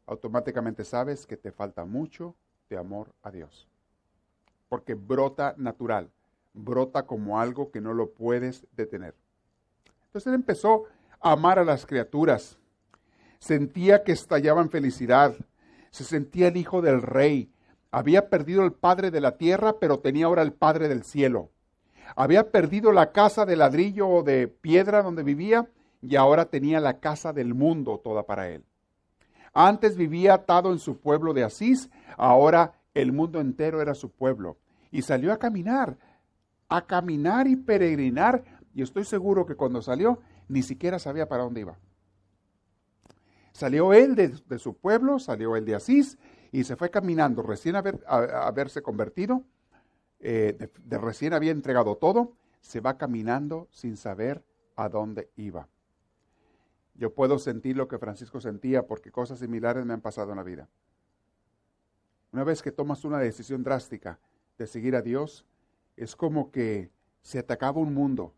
automáticamente 0.09 0.85
sabes 0.85 1.27
que 1.27 1.37
te 1.37 1.53
falta 1.53 1.85
mucho 1.85 2.35
de 2.69 2.79
amor 2.79 3.13
a 3.23 3.31
Dios. 3.31 3.69
Porque 4.69 4.95
brota 4.95 5.55
natural, 5.57 6.11
brota 6.55 7.07
como 7.07 7.39
algo 7.39 7.71
que 7.71 7.81
no 7.81 7.93
lo 7.93 8.11
puedes 8.11 8.67
detener. 8.73 9.15
Entonces 10.07 10.29
él 10.29 10.35
empezó 10.35 10.85
a 11.21 11.33
amar 11.33 11.59
a 11.59 11.65
las 11.65 11.87
criaturas. 11.87 12.59
Sentía 13.39 14.03
que 14.03 14.13
estallaba 14.13 14.63
en 14.63 14.71
felicidad. 14.71 15.35
Se 15.91 16.05
sentía 16.05 16.49
el 16.49 16.57
hijo 16.57 16.83
del 16.83 17.03
rey. 17.03 17.53
Había 17.91 18.29
perdido 18.31 18.65
el 18.65 18.73
padre 18.73 19.11
de 19.11 19.21
la 19.21 19.37
tierra, 19.37 19.79
pero 19.79 20.01
tenía 20.01 20.27
ahora 20.27 20.43
el 20.43 20.53
padre 20.53 20.89
del 20.89 21.05
cielo. 21.05 21.51
Había 22.17 22.51
perdido 22.51 22.93
la 22.93 23.13
casa 23.13 23.45
de 23.45 23.57
ladrillo 23.57 24.09
o 24.09 24.23
de 24.23 24.49
piedra 24.49 25.03
donde 25.03 25.23
vivía 25.23 25.69
y 26.01 26.17
ahora 26.17 26.47
tenía 26.47 26.81
la 26.81 27.01
casa 27.01 27.33
del 27.35 27.55
mundo 27.55 28.01
toda 28.03 28.25
para 28.25 28.49
él. 28.49 28.65
Antes 29.61 29.97
vivía 29.97 30.35
atado 30.35 30.71
en 30.71 30.79
su 30.79 31.01
pueblo 31.01 31.35
de 31.35 31.43
Asís, 31.43 31.91
ahora 32.17 32.75
el 32.95 33.11
mundo 33.11 33.41
entero 33.41 33.83
era 33.83 33.93
su 33.93 34.09
pueblo. 34.09 34.57
Y 34.93 35.03
salió 35.03 35.33
a 35.33 35.39
caminar, 35.41 35.99
a 36.69 36.87
caminar 36.87 37.49
y 37.49 37.57
peregrinar. 37.57 38.45
Y 38.73 38.83
estoy 38.83 39.05
seguro 39.05 39.47
que 39.47 39.57
cuando 39.57 39.83
salió 39.83 40.21
ni 40.47 40.63
siquiera 40.63 41.01
sabía 41.01 41.29
para 41.29 41.43
dónde 41.43 41.63
iba. 41.63 41.77
Salió 43.51 43.93
él 43.93 44.15
de, 44.15 44.59
su 44.61 44.77
pueblo, 44.77 45.19
salió 45.19 45.57
él 45.57 45.65
de 45.65 45.75
Asís 45.75 46.19
y 46.53 46.63
se 46.63 46.77
fue 46.77 46.89
caminando, 46.89 47.43
recién 47.43 47.75
haber, 47.75 47.99
haberse 48.07 48.81
convertido 48.81 49.43
eh, 50.21 50.71
de, 50.85 50.99
recién 50.99 51.33
había 51.33 51.51
entregado 51.51 51.97
todo, 51.97 52.37
se 52.61 52.79
va 52.79 52.97
caminando 52.97 53.67
sin 53.73 53.97
saber 53.97 54.45
a 54.77 54.89
dónde 54.89 55.33
iba. 55.35 55.67
Yo 56.99 57.15
puedo 57.15 57.39
sentir 57.39 57.77
lo 57.77 57.87
que 57.87 57.99
Francisco 57.99 58.41
sentía 58.41 58.87
porque 58.87 59.13
cosas 59.13 59.39
similares 59.39 59.87
me 59.87 59.95
han 59.95 60.01
pasado 60.01 60.33
en 60.33 60.37
la 60.37 60.43
vida. 60.43 60.69
Una 62.33 62.43
vez 62.43 62.61
que 62.61 62.73
tomas 62.73 63.05
una 63.05 63.19
decisión 63.19 63.63
drástica 63.63 64.19
de 64.59 64.67
seguir 64.67 64.97
a 64.97 65.01
Dios, 65.01 65.47
es 65.97 66.17
como 66.17 66.51
que 66.51 66.91
se 67.23 67.45
te 67.45 67.53
acaba 67.53 67.81
un 67.81 67.95
mundo. 67.95 68.35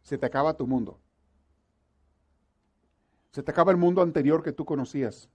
Se 0.00 0.16
te 0.16 0.24
acaba 0.24 0.56
tu 0.56 0.66
mundo. 0.66 0.98
Se 3.32 3.42
te 3.42 3.50
acaba 3.50 3.70
el 3.70 3.76
mundo 3.76 4.00
anterior 4.00 4.42
que 4.42 4.52
tú 4.52 4.64
conocías 4.64 5.28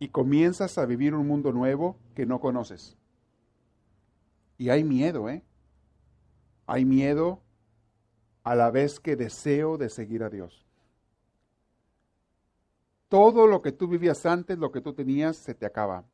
y 0.00 0.08
comienzas 0.08 0.78
a 0.78 0.84
vivir 0.84 1.14
un 1.14 1.28
mundo 1.28 1.52
nuevo 1.52 1.96
que 2.14 2.26
no 2.26 2.40
conoces. 2.40 2.98
Y 4.58 4.68
hay 4.70 4.82
miedo, 4.82 5.30
¿eh? 5.30 5.44
Hay 6.66 6.84
miedo 6.84 7.40
a 8.46 8.54
la 8.54 8.70
vez 8.70 9.00
que 9.00 9.16
deseo 9.16 9.76
de 9.76 9.90
seguir 9.90 10.22
a 10.22 10.30
Dios. 10.30 10.64
Todo 13.08 13.48
lo 13.48 13.60
que 13.60 13.72
tú 13.72 13.88
vivías 13.88 14.24
antes, 14.24 14.56
lo 14.56 14.70
que 14.70 14.80
tú 14.80 14.92
tenías, 14.92 15.36
se 15.36 15.52
te 15.52 15.66
acaba. 15.66 16.04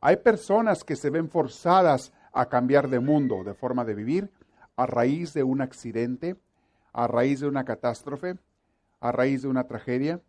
Hay 0.00 0.18
personas 0.18 0.84
que 0.84 0.94
se 0.94 1.10
ven 1.10 1.28
forzadas 1.28 2.12
a 2.32 2.48
cambiar 2.48 2.88
de 2.88 3.00
mundo, 3.00 3.42
de 3.42 3.54
forma 3.54 3.84
de 3.84 3.96
vivir, 3.96 4.30
a 4.76 4.86
raíz 4.86 5.34
de 5.34 5.42
un 5.42 5.60
accidente, 5.60 6.36
a 6.92 7.08
raíz 7.08 7.40
de 7.40 7.48
una 7.48 7.64
catástrofe, 7.64 8.38
a 9.00 9.10
raíz 9.10 9.42
de 9.42 9.48
una 9.48 9.66
tragedia, 9.66 10.20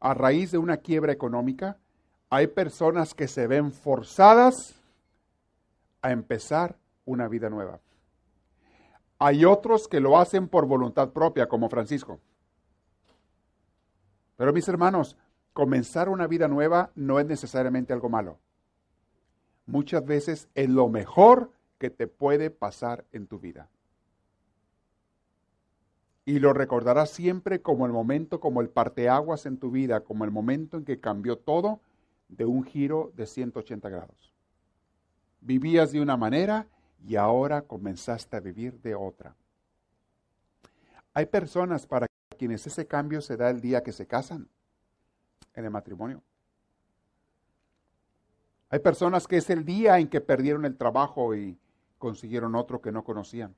a 0.00 0.14
raíz 0.14 0.50
de 0.50 0.58
una 0.58 0.78
quiebra 0.78 1.12
económica, 1.12 1.78
hay 2.28 2.48
personas 2.48 3.14
que 3.14 3.28
se 3.28 3.46
ven 3.46 3.70
forzadas 3.70 4.74
a 6.00 6.10
empezar 6.10 6.76
una 7.04 7.28
vida 7.28 7.48
nueva. 7.50 7.78
Hay 9.24 9.44
otros 9.44 9.86
que 9.86 10.00
lo 10.00 10.18
hacen 10.18 10.48
por 10.48 10.66
voluntad 10.66 11.10
propia, 11.10 11.48
como 11.48 11.68
Francisco. 11.68 12.18
Pero 14.36 14.52
mis 14.52 14.66
hermanos, 14.66 15.16
comenzar 15.52 16.08
una 16.08 16.26
vida 16.26 16.48
nueva 16.48 16.90
no 16.96 17.20
es 17.20 17.26
necesariamente 17.26 17.92
algo 17.92 18.08
malo. 18.08 18.40
Muchas 19.64 20.04
veces 20.04 20.48
es 20.56 20.68
lo 20.68 20.88
mejor 20.88 21.52
que 21.78 21.88
te 21.88 22.08
puede 22.08 22.50
pasar 22.50 23.04
en 23.12 23.28
tu 23.28 23.38
vida. 23.38 23.68
Y 26.24 26.40
lo 26.40 26.52
recordarás 26.52 27.10
siempre 27.10 27.62
como 27.62 27.86
el 27.86 27.92
momento, 27.92 28.40
como 28.40 28.60
el 28.60 28.70
parteaguas 28.70 29.46
en 29.46 29.56
tu 29.56 29.70
vida, 29.70 30.00
como 30.00 30.24
el 30.24 30.32
momento 30.32 30.78
en 30.78 30.84
que 30.84 30.98
cambió 30.98 31.38
todo 31.38 31.80
de 32.28 32.44
un 32.44 32.64
giro 32.64 33.12
de 33.14 33.26
180 33.26 33.88
grados. 33.88 34.34
Vivías 35.40 35.92
de 35.92 36.00
una 36.00 36.16
manera 36.16 36.66
y 37.04 37.16
ahora 37.16 37.62
comenzaste 37.62 38.36
a 38.36 38.40
vivir 38.40 38.80
de 38.80 38.94
otra. 38.94 39.34
Hay 41.14 41.26
personas 41.26 41.86
para 41.86 42.06
quienes 42.38 42.66
ese 42.66 42.86
cambio 42.86 43.20
se 43.20 43.36
da 43.36 43.50
el 43.50 43.60
día 43.60 43.82
que 43.82 43.92
se 43.92 44.06
casan, 44.06 44.48
en 45.54 45.64
el 45.64 45.70
matrimonio. 45.70 46.22
Hay 48.70 48.78
personas 48.78 49.26
que 49.26 49.36
es 49.36 49.50
el 49.50 49.64
día 49.64 49.98
en 49.98 50.08
que 50.08 50.20
perdieron 50.20 50.64
el 50.64 50.76
trabajo 50.76 51.34
y 51.34 51.58
consiguieron 51.98 52.54
otro 52.54 52.80
que 52.80 52.90
no 52.90 53.04
conocían. 53.04 53.54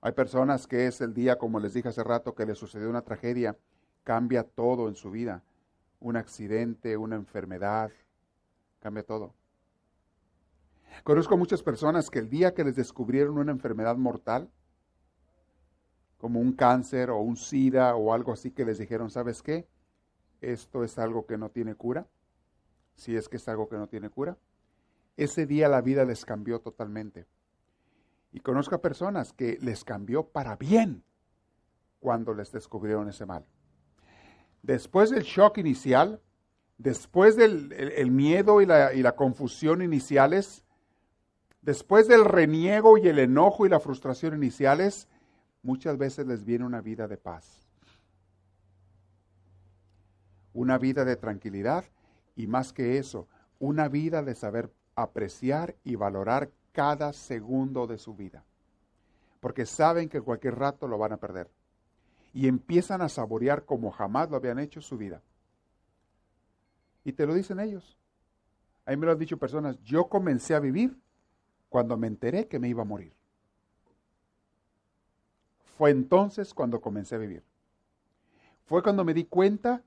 Hay 0.00 0.12
personas 0.12 0.66
que 0.66 0.86
es 0.86 1.00
el 1.00 1.14
día, 1.14 1.38
como 1.38 1.60
les 1.60 1.74
dije 1.74 1.88
hace 1.88 2.02
rato, 2.02 2.34
que 2.34 2.44
les 2.44 2.58
sucedió 2.58 2.90
una 2.90 3.02
tragedia, 3.02 3.56
cambia 4.02 4.42
todo 4.42 4.88
en 4.88 4.96
su 4.96 5.10
vida 5.10 5.42
un 6.04 6.16
accidente, 6.16 6.98
una 6.98 7.16
enfermedad, 7.16 7.90
cambia 8.80 9.02
todo. 9.02 9.34
Conozco 11.02 11.36
muchas 11.36 11.62
personas 11.62 12.10
que 12.10 12.18
el 12.18 12.30
día 12.30 12.54
que 12.54 12.64
les 12.64 12.76
descubrieron 12.76 13.38
una 13.38 13.52
enfermedad 13.52 13.96
mortal, 13.96 14.50
como 16.18 16.40
un 16.40 16.52
cáncer 16.52 17.10
o 17.10 17.18
un 17.18 17.36
SIDA 17.36 17.96
o 17.96 18.14
algo 18.14 18.32
así, 18.32 18.50
que 18.50 18.64
les 18.64 18.78
dijeron, 18.78 19.10
¿sabes 19.10 19.42
qué? 19.42 19.68
Esto 20.40 20.84
es 20.84 20.98
algo 20.98 21.26
que 21.26 21.36
no 21.36 21.50
tiene 21.50 21.74
cura, 21.74 22.06
si 22.94 23.16
es 23.16 23.28
que 23.28 23.36
es 23.36 23.48
algo 23.48 23.68
que 23.68 23.76
no 23.76 23.88
tiene 23.88 24.08
cura. 24.08 24.38
Ese 25.16 25.46
día 25.46 25.68
la 25.68 25.80
vida 25.80 26.04
les 26.04 26.24
cambió 26.24 26.60
totalmente. 26.60 27.26
Y 28.32 28.40
conozco 28.40 28.74
a 28.74 28.82
personas 28.82 29.32
que 29.32 29.58
les 29.60 29.84
cambió 29.84 30.28
para 30.28 30.56
bien 30.56 31.04
cuando 32.00 32.34
les 32.34 32.50
descubrieron 32.52 33.08
ese 33.08 33.26
mal 33.26 33.46
después 34.64 35.10
del 35.10 35.22
shock 35.22 35.58
inicial, 35.58 36.20
después 36.78 37.36
del 37.36 38.10
miedo 38.10 38.60
y 38.60 38.66
la, 38.66 38.94
y 38.94 39.02
la 39.02 39.14
confusión 39.14 39.82
iniciales, 39.82 40.63
después 41.64 42.06
del 42.08 42.24
reniego 42.24 42.98
y 42.98 43.08
el 43.08 43.18
enojo 43.18 43.64
y 43.64 43.70
la 43.70 43.80
frustración 43.80 44.34
iniciales, 44.34 45.08
muchas 45.62 45.96
veces 45.96 46.26
les 46.26 46.44
viene 46.44 46.66
una 46.66 46.82
vida 46.82 47.08
de 47.08 47.16
paz, 47.16 47.66
una 50.52 50.76
vida 50.78 51.04
de 51.04 51.16
tranquilidad 51.16 51.84
y 52.36 52.46
más 52.46 52.72
que 52.72 52.98
eso, 52.98 53.28
una 53.58 53.88
vida 53.88 54.22
de 54.22 54.34
saber 54.34 54.70
apreciar 54.94 55.74
y 55.84 55.96
valorar 55.96 56.50
cada 56.72 57.12
segundo 57.12 57.86
de 57.86 57.98
su 57.98 58.14
vida, 58.14 58.44
porque 59.40 59.64
saben 59.64 60.08
que 60.08 60.20
cualquier 60.20 60.56
rato 60.56 60.86
lo 60.86 60.98
van 60.98 61.12
a 61.12 61.16
perder 61.16 61.48
y 62.34 62.46
empiezan 62.46 63.00
a 63.00 63.08
saborear 63.08 63.64
como 63.64 63.90
jamás 63.90 64.28
lo 64.28 64.36
habían 64.36 64.58
hecho 64.58 64.82
su 64.82 64.98
vida. 64.98 65.22
Y 67.04 67.12
te 67.12 67.26
lo 67.26 67.34
dicen 67.34 67.60
ellos. 67.60 67.96
A 68.84 68.90
mí 68.90 68.96
me 68.96 69.06
lo 69.06 69.12
han 69.12 69.18
dicho 69.18 69.38
personas, 69.38 69.80
yo 69.82 70.08
comencé 70.08 70.54
a 70.54 70.60
vivir 70.60 70.98
cuando 71.74 71.96
me 71.96 72.06
enteré 72.06 72.46
que 72.46 72.60
me 72.60 72.68
iba 72.68 72.82
a 72.82 72.84
morir. 72.84 73.12
Fue 75.76 75.90
entonces 75.90 76.54
cuando 76.54 76.80
comencé 76.80 77.16
a 77.16 77.18
vivir. 77.18 77.42
Fue 78.64 78.80
cuando 78.80 79.04
me 79.04 79.12
di 79.12 79.24
cuenta 79.24 79.82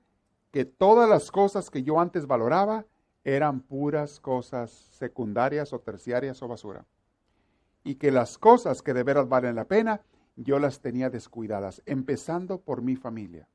que 0.50 0.66
todas 0.66 1.08
las 1.08 1.30
cosas 1.30 1.70
que 1.70 1.82
yo 1.82 1.98
antes 1.98 2.26
valoraba 2.26 2.84
eran 3.24 3.60
puras 3.62 4.20
cosas 4.20 4.70
secundarias 4.70 5.72
o 5.72 5.78
terciarias 5.78 6.42
o 6.42 6.48
basura. 6.48 6.84
Y 7.84 7.94
que 7.94 8.10
las 8.10 8.36
cosas 8.36 8.82
que 8.82 8.92
de 8.92 9.02
veras 9.02 9.26
valen 9.26 9.54
la 9.54 9.64
pena, 9.64 10.02
yo 10.36 10.58
las 10.58 10.80
tenía 10.80 11.08
descuidadas, 11.08 11.80
empezando 11.86 12.60
por 12.60 12.82
mi 12.82 12.96
familia. 12.96 13.48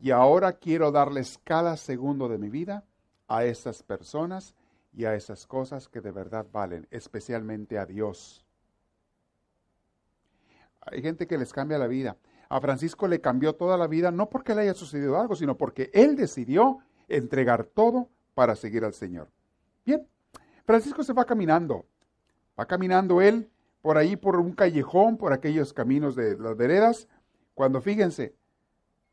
Y 0.00 0.12
ahora 0.12 0.52
quiero 0.52 0.92
darles 0.92 1.40
cada 1.42 1.76
segundo 1.76 2.28
de 2.28 2.38
mi 2.38 2.48
vida 2.48 2.84
a 3.26 3.44
esas 3.44 3.82
personas 3.82 4.54
y 4.92 5.04
a 5.04 5.14
esas 5.14 5.46
cosas 5.46 5.88
que 5.88 6.00
de 6.00 6.10
verdad 6.10 6.46
valen, 6.52 6.86
especialmente 6.90 7.78
a 7.78 7.86
Dios. 7.86 8.44
Hay 10.80 11.02
gente 11.02 11.26
que 11.26 11.38
les 11.38 11.52
cambia 11.52 11.78
la 11.78 11.86
vida. 11.86 12.16
A 12.48 12.60
Francisco 12.60 13.06
le 13.06 13.20
cambió 13.20 13.54
toda 13.54 13.76
la 13.76 13.86
vida, 13.86 14.10
no 14.10 14.28
porque 14.28 14.54
le 14.54 14.62
haya 14.62 14.74
sucedido 14.74 15.20
algo, 15.20 15.36
sino 15.36 15.56
porque 15.56 15.90
él 15.94 16.16
decidió 16.16 16.78
entregar 17.08 17.64
todo 17.64 18.08
para 18.34 18.56
seguir 18.56 18.84
al 18.84 18.94
Señor. 18.94 19.30
Bien, 19.84 20.06
Francisco 20.64 21.02
se 21.04 21.12
va 21.12 21.24
caminando. 21.24 21.86
Va 22.58 22.66
caminando 22.66 23.20
él 23.20 23.50
por 23.82 23.96
ahí, 23.96 24.16
por 24.16 24.36
un 24.36 24.52
callejón, 24.52 25.16
por 25.16 25.32
aquellos 25.32 25.72
caminos 25.72 26.14
de 26.14 26.36
las 26.38 26.56
veredas, 26.56 27.08
cuando 27.54 27.80
fíjense, 27.80 28.34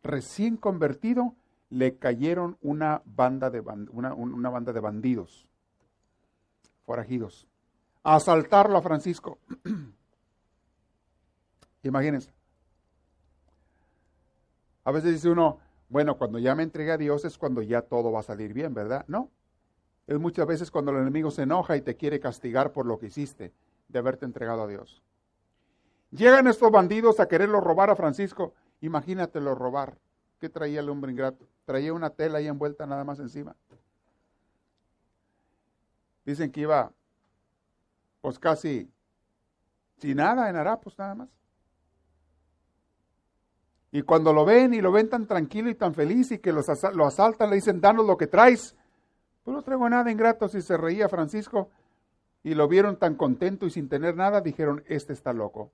recién 0.04 0.58
convertido, 0.58 1.36
le 1.70 1.98
cayeron 1.98 2.58
una 2.62 3.02
banda 3.06 3.50
de, 3.50 3.60
una, 3.60 4.14
una 4.14 4.50
banda 4.50 4.74
de 4.74 4.80
bandidos, 4.80 5.48
forajidos, 6.88 7.46
a 8.02 8.16
asaltarlo 8.16 8.78
a 8.78 8.82
Francisco. 8.82 9.40
Imagínense. 11.84 12.34
A 14.86 14.92
veces 14.92 15.12
dice 15.12 15.30
uno, 15.30 15.60
bueno, 15.90 16.18
cuando 16.18 16.40
ya 16.40 16.56
me 16.56 16.64
entregué 16.64 16.94
a 16.94 16.98
Dios 16.98 17.26
es 17.26 17.38
cuando 17.38 17.62
ya 17.62 17.82
todo 17.82 18.14
va 18.14 18.22
a 18.22 18.24
salir 18.24 18.54
bien, 18.54 18.74
¿verdad? 18.74 19.04
No. 19.10 19.30
Es 20.08 20.18
muchas 20.18 20.48
veces 20.48 20.72
cuando 20.72 20.92
el 20.92 21.00
enemigo 21.00 21.30
se 21.30 21.42
enoja 21.42 21.76
y 21.76 21.82
te 21.82 21.98
quiere 21.98 22.22
castigar 22.22 22.72
por 22.72 22.86
lo 22.86 22.98
que 22.98 23.08
hiciste, 23.08 23.54
de 23.90 24.00
haberte 24.00 24.24
entregado 24.24 24.64
a 24.64 24.68
Dios. 24.68 25.04
Llegan 26.12 26.48
estos 26.48 26.72
bandidos 26.72 27.20
a 27.20 27.28
quererlo 27.28 27.60
robar 27.60 27.90
a 27.90 27.98
Francisco. 27.98 28.54
Imagínatelo 28.80 29.56
robar. 29.56 29.98
¿Qué 30.40 30.48
traía 30.48 30.80
el 30.80 30.88
hombre 30.88 31.12
ingrato? 31.12 31.50
Traía 31.66 31.94
una 31.94 32.12
tela 32.12 32.38
ahí 32.38 32.48
envuelta 32.48 32.86
nada 32.86 33.04
más 33.04 33.20
encima. 33.20 33.58
Dicen 36.28 36.52
que 36.52 36.60
iba, 36.60 36.92
pues 38.20 38.38
casi 38.38 38.92
sin 39.96 40.18
nada 40.18 40.50
en 40.50 40.58
harapos 40.58 41.00
nada 41.00 41.16
más. 41.16 41.30
Y 43.94 44.02
cuando 44.02 44.34
lo 44.34 44.44
ven 44.44 44.74
y 44.74 44.82
lo 44.82 44.92
ven 44.92 45.10
tan 45.10 45.26
tranquilo 45.26 45.70
y 45.70 45.76
tan 45.76 45.94
feliz 45.94 46.30
y 46.34 46.40
que 46.40 46.52
lo 46.52 46.60
asaltan, 47.08 47.50
le 47.50 47.56
dicen, 47.56 47.80
danos 47.80 48.06
lo 48.06 48.18
que 48.18 48.28
traes. 48.28 48.76
Pues 49.42 49.56
no 49.56 49.64
traigo 49.64 49.88
nada 49.88 50.12
ingrato. 50.12 50.50
Si 50.50 50.62
se 50.62 50.76
reía 50.76 51.08
Francisco 51.08 51.70
y 52.44 52.56
lo 52.56 52.68
vieron 52.68 53.00
tan 53.00 53.16
contento 53.16 53.66
y 53.66 53.70
sin 53.70 53.88
tener 53.88 54.18
nada, 54.18 54.42
dijeron, 54.42 54.84
este 54.88 55.14
está 55.14 55.32
loco. 55.32 55.72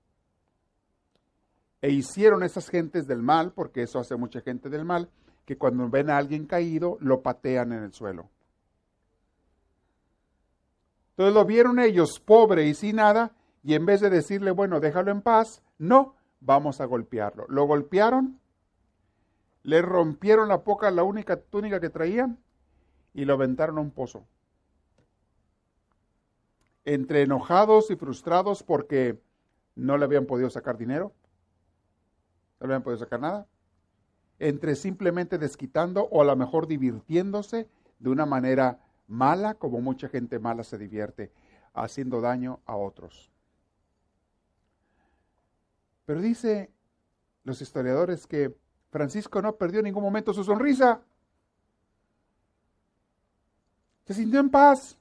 E 1.81 1.89
hicieron 1.89 2.43
esas 2.43 2.69
gentes 2.69 3.07
del 3.07 3.23
mal, 3.23 3.53
porque 3.53 3.81
eso 3.81 3.97
hace 3.97 4.15
mucha 4.17 4.41
gente 4.41 4.69
del 4.69 4.85
mal, 4.85 5.09
que 5.45 5.57
cuando 5.57 5.89
ven 5.89 6.11
a 6.11 6.17
alguien 6.17 6.45
caído, 6.45 6.97
lo 7.01 7.23
patean 7.23 7.73
en 7.73 7.83
el 7.85 7.91
suelo. 7.91 8.29
Entonces 11.13 11.35
lo 11.35 11.45
vieron 11.45 11.79
ellos 11.79 12.19
pobre 12.19 12.65
y 12.65 12.73
sin 12.73 12.95
nada, 12.95 13.35
y 13.63 13.75
en 13.75 13.85
vez 13.85 14.01
de 14.01 14.09
decirle, 14.09 14.49
bueno, 14.49 14.79
déjalo 14.79 15.11
en 15.11 15.21
paz, 15.21 15.61
no, 15.77 16.15
vamos 16.39 16.81
a 16.81 16.85
golpearlo. 16.85 17.45
Lo 17.49 17.65
golpearon, 17.65 18.39
le 19.61 19.83
rompieron 19.83 20.47
la 20.47 20.63
poca, 20.63 20.89
la 20.89 21.03
única 21.03 21.39
túnica 21.39 21.79
que 21.79 21.91
traían, 21.91 22.39
y 23.13 23.25
lo 23.25 23.33
aventaron 23.33 23.77
a 23.77 23.81
un 23.81 23.91
pozo. 23.91 24.25
Entre 26.83 27.21
enojados 27.21 27.91
y 27.91 27.95
frustrados 27.95 28.63
porque 28.63 29.21
no 29.75 29.97
le 29.97 30.05
habían 30.05 30.25
podido 30.25 30.49
sacar 30.49 30.77
dinero, 30.77 31.13
no 32.59 32.67
le 32.67 32.73
habían 32.73 32.83
podido 32.83 32.99
sacar 32.99 33.19
nada. 33.19 33.47
Entre 34.39 34.75
simplemente 34.75 35.37
desquitando 35.37 36.05
o 36.05 36.23
a 36.23 36.25
lo 36.25 36.35
mejor 36.35 36.65
divirtiéndose 36.65 37.69
de 37.99 38.09
una 38.09 38.25
manera 38.25 38.82
mala, 39.07 39.55
como 39.55 39.81
mucha 39.81 40.07
gente 40.07 40.39
mala 40.39 40.63
se 40.63 40.77
divierte, 40.77 41.31
haciendo 41.73 42.21
daño 42.21 42.59
a 42.65 42.75
otros. 42.75 43.31
Pero 46.05 46.21
dice 46.21 46.71
los 47.43 47.61
historiadores 47.61 48.27
que 48.27 48.55
Francisco 48.89 49.41
no 49.41 49.55
perdió 49.55 49.79
en 49.79 49.85
ningún 49.85 50.03
momento 50.03 50.33
su 50.33 50.43
sonrisa. 50.43 51.01
Se 54.05 54.13
sintió 54.13 54.39
en 54.39 54.49
paz. 54.49 54.97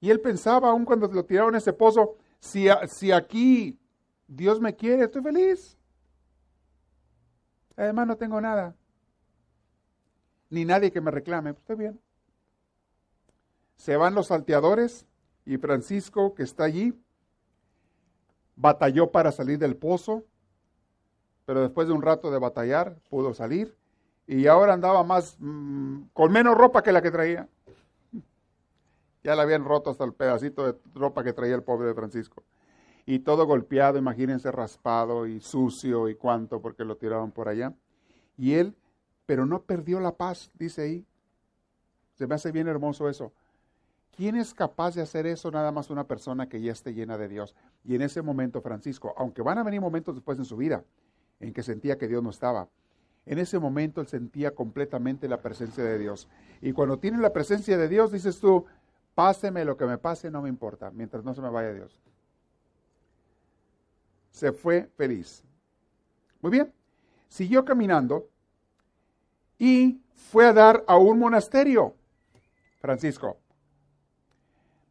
Y 0.00 0.10
él 0.10 0.20
pensaba, 0.20 0.70
aun 0.70 0.84
cuando 0.84 1.08
lo 1.08 1.24
tiraron 1.24 1.50
en 1.50 1.58
ese 1.58 1.72
pozo, 1.72 2.16
si, 2.38 2.68
si 2.86 3.10
aquí 3.10 3.78
Dios 4.26 4.60
me 4.60 4.74
quiere, 4.76 5.04
estoy 5.04 5.22
feliz. 5.22 5.76
Además 7.76 8.06
no 8.06 8.16
tengo 8.16 8.40
nada. 8.40 8.74
Ni 10.50 10.64
nadie 10.64 10.90
que 10.90 11.00
me 11.00 11.10
reclame. 11.10 11.50
Estoy 11.50 11.76
bien. 11.76 12.00
Se 13.78 13.96
van 13.96 14.14
los 14.14 14.26
salteadores 14.26 15.06
y 15.46 15.56
Francisco, 15.56 16.34
que 16.34 16.42
está 16.42 16.64
allí, 16.64 16.92
batalló 18.54 19.10
para 19.10 19.32
salir 19.32 19.58
del 19.58 19.76
pozo, 19.76 20.24
pero 21.46 21.62
después 21.62 21.88
de 21.88 21.94
un 21.94 22.02
rato 22.02 22.30
de 22.30 22.38
batallar 22.38 22.98
pudo 23.08 23.32
salir 23.32 23.74
y 24.26 24.46
ahora 24.46 24.74
andaba 24.74 25.02
más 25.02 25.38
mm, 25.38 26.08
con 26.12 26.30
menos 26.30 26.54
ropa 26.54 26.82
que 26.82 26.92
la 26.92 27.00
que 27.00 27.10
traía. 27.10 27.48
Ya 29.24 29.34
le 29.34 29.40
habían 29.40 29.64
roto 29.64 29.88
hasta 29.88 30.04
el 30.04 30.12
pedacito 30.12 30.66
de 30.66 30.78
ropa 30.94 31.24
que 31.24 31.32
traía 31.32 31.54
el 31.54 31.62
pobre 31.62 31.88
de 31.88 31.94
Francisco 31.94 32.44
y 33.10 33.20
todo 33.20 33.46
golpeado, 33.46 33.96
imagínense 33.96 34.52
raspado 34.52 35.26
y 35.26 35.40
sucio 35.40 36.10
y 36.10 36.14
cuánto 36.14 36.60
porque 36.60 36.84
lo 36.84 36.98
tiraron 36.98 37.32
por 37.32 37.48
allá. 37.48 37.72
Y 38.36 38.52
él, 38.52 38.76
pero 39.24 39.46
no 39.46 39.62
perdió 39.62 39.98
la 39.98 40.14
paz, 40.14 40.50
dice 40.58 40.82
ahí. 40.82 41.06
Se 42.16 42.26
me 42.26 42.34
hace 42.34 42.52
bien 42.52 42.68
hermoso 42.68 43.08
eso. 43.08 43.32
¿Quién 44.18 44.34
es 44.34 44.52
capaz 44.52 44.96
de 44.96 45.02
hacer 45.02 45.26
eso? 45.26 45.50
Nada 45.50 45.72
más 45.72 45.90
una 45.90 46.04
persona 46.04 46.48
que 46.48 46.60
ya 46.60 46.72
esté 46.72 46.92
llena 46.92 47.16
de 47.16 47.28
Dios. 47.28 47.54
Y 47.84 47.94
en 47.94 48.02
ese 48.02 48.20
momento, 48.20 48.60
Francisco, 48.60 49.14
aunque 49.16 49.42
van 49.42 49.58
a 49.58 49.62
venir 49.62 49.80
momentos 49.80 50.14
después 50.14 50.36
en 50.38 50.44
su 50.44 50.56
vida 50.56 50.84
en 51.38 51.52
que 51.52 51.62
sentía 51.62 51.96
que 51.96 52.08
Dios 52.08 52.20
no 52.20 52.30
estaba, 52.30 52.68
en 53.26 53.38
ese 53.38 53.60
momento 53.60 54.00
él 54.00 54.08
sentía 54.08 54.54
completamente 54.54 55.28
la 55.28 55.40
presencia 55.40 55.84
de 55.84 55.98
Dios. 55.98 56.28
Y 56.60 56.72
cuando 56.72 56.98
tiene 56.98 57.18
la 57.18 57.32
presencia 57.32 57.78
de 57.78 57.88
Dios, 57.88 58.10
dices 58.10 58.40
tú, 58.40 58.66
páseme 59.14 59.64
lo 59.64 59.76
que 59.76 59.86
me 59.86 59.98
pase, 59.98 60.30
no 60.30 60.42
me 60.42 60.48
importa, 60.48 60.90
mientras 60.90 61.24
no 61.24 61.32
se 61.32 61.40
me 61.40 61.48
vaya 61.48 61.72
Dios 61.72 62.00
se 64.38 64.52
fue 64.52 64.88
feliz. 64.96 65.42
Muy 66.40 66.52
bien, 66.52 66.72
siguió 67.26 67.64
caminando 67.64 68.28
y 69.58 70.00
fue 70.14 70.46
a 70.46 70.52
dar 70.52 70.84
a 70.86 70.96
un 70.96 71.18
monasterio. 71.18 71.96
Francisco. 72.80 73.38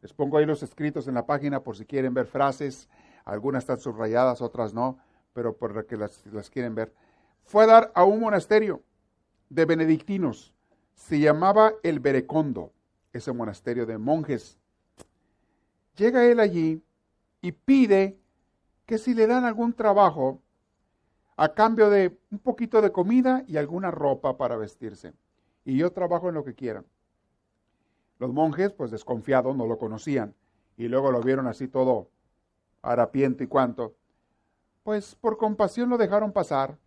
Les 0.08 0.14
pongo 0.14 0.38
ahí 0.38 0.46
los 0.46 0.62
escritos 0.62 1.06
en 1.06 1.12
la 1.12 1.26
página 1.26 1.62
por 1.62 1.76
si 1.76 1.84
quieren 1.84 2.14
ver 2.14 2.24
frases. 2.24 2.88
Algunas 3.26 3.64
están 3.64 3.78
subrayadas, 3.78 4.40
otras 4.40 4.72
no, 4.72 4.96
pero 5.34 5.54
por 5.54 5.84
que 5.84 5.98
las, 5.98 6.24
las 6.32 6.48
quieren 6.48 6.74
ver. 6.74 6.94
Fue 7.42 7.64
a 7.64 7.66
dar 7.66 7.92
a 7.94 8.04
un 8.04 8.18
monasterio 8.18 8.82
de 9.50 9.66
benedictinos. 9.66 10.54
Se 10.94 11.20
llamaba 11.20 11.74
el 11.82 12.00
Berecondo, 12.00 12.72
ese 13.12 13.34
monasterio 13.34 13.84
de 13.84 13.98
monjes. 13.98 14.58
Llega 15.94 16.24
él 16.24 16.40
allí 16.40 16.82
y 17.42 17.52
pide 17.52 18.18
que 18.86 18.96
si 18.96 19.12
le 19.12 19.26
dan 19.26 19.44
algún 19.44 19.74
trabajo 19.74 20.40
a 21.36 21.52
cambio 21.52 21.90
de 21.90 22.18
un 22.30 22.38
poquito 22.38 22.80
de 22.80 22.92
comida 22.92 23.44
y 23.46 23.58
alguna 23.58 23.90
ropa 23.90 24.38
para 24.38 24.56
vestirse. 24.56 25.12
Y 25.66 25.76
yo 25.76 25.92
trabajo 25.92 26.30
en 26.30 26.34
lo 26.36 26.44
que 26.44 26.54
quieran. 26.54 26.86
Los 28.18 28.32
monjes, 28.32 28.72
pues 28.72 28.90
desconfiados, 28.90 29.56
no 29.56 29.66
lo 29.66 29.78
conocían. 29.78 30.34
Y 30.76 30.88
luego 30.88 31.10
lo 31.10 31.20
vieron 31.20 31.46
así 31.46 31.68
todo 31.68 32.08
harapiento 32.82 33.42
y 33.44 33.46
cuanto. 33.46 33.94
Pues 34.82 35.14
por 35.14 35.36
compasión 35.36 35.88
lo 35.88 35.98
dejaron 35.98 36.32
pasar 36.32 36.78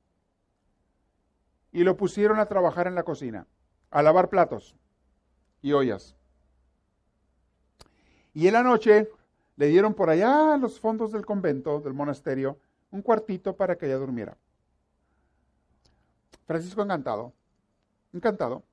y 1.71 1.83
lo 1.83 1.95
pusieron 1.97 2.39
a 2.39 2.47
trabajar 2.47 2.87
en 2.87 2.95
la 2.95 3.03
cocina, 3.03 3.47
a 3.91 4.01
lavar 4.01 4.29
platos 4.29 4.75
y 5.61 5.73
ollas. 5.73 6.15
Y 8.33 8.47
en 8.47 8.53
la 8.53 8.63
noche 8.63 9.09
le 9.57 9.67
dieron 9.67 9.93
por 9.93 10.09
allá 10.09 10.53
a 10.53 10.57
los 10.57 10.79
fondos 10.79 11.11
del 11.11 11.25
convento, 11.25 11.79
del 11.81 11.93
monasterio, 11.93 12.57
un 12.91 13.01
cuartito 13.01 13.55
para 13.55 13.77
que 13.77 13.85
ella 13.85 13.97
durmiera. 13.97 14.37
Francisco 16.45 16.81
encantado, 16.81 17.33
encantado. 18.13 18.63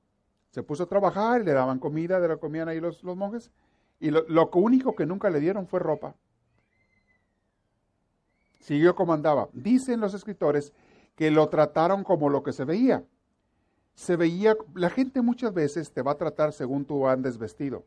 Se 0.49 0.63
puso 0.63 0.83
a 0.83 0.87
trabajar, 0.87 1.43
le 1.43 1.53
daban 1.53 1.79
comida, 1.79 2.19
de 2.19 2.27
la 2.27 2.37
comían 2.37 2.67
ahí 2.69 2.79
los, 2.79 3.03
los 3.03 3.15
monjes, 3.15 3.51
y 3.99 4.11
lo, 4.11 4.27
lo 4.27 4.49
único 4.53 4.95
que 4.95 5.05
nunca 5.05 5.29
le 5.29 5.39
dieron 5.39 5.67
fue 5.67 5.79
ropa. 5.79 6.15
Siguió 8.59 8.95
como 8.95 9.13
andaba. 9.13 9.49
Dicen 9.53 9.99
los 9.99 10.13
escritores 10.13 10.73
que 11.15 11.31
lo 11.31 11.49
trataron 11.49 12.03
como 12.03 12.29
lo 12.29 12.43
que 12.43 12.53
se 12.53 12.65
veía. 12.65 13.03
Se 13.93 14.15
veía, 14.15 14.55
la 14.75 14.89
gente 14.89 15.21
muchas 15.21 15.53
veces 15.53 15.91
te 15.91 16.01
va 16.01 16.11
a 16.11 16.17
tratar 16.17 16.53
según 16.53 16.85
tú 16.85 17.07
andes 17.07 17.37
vestido. 17.37 17.85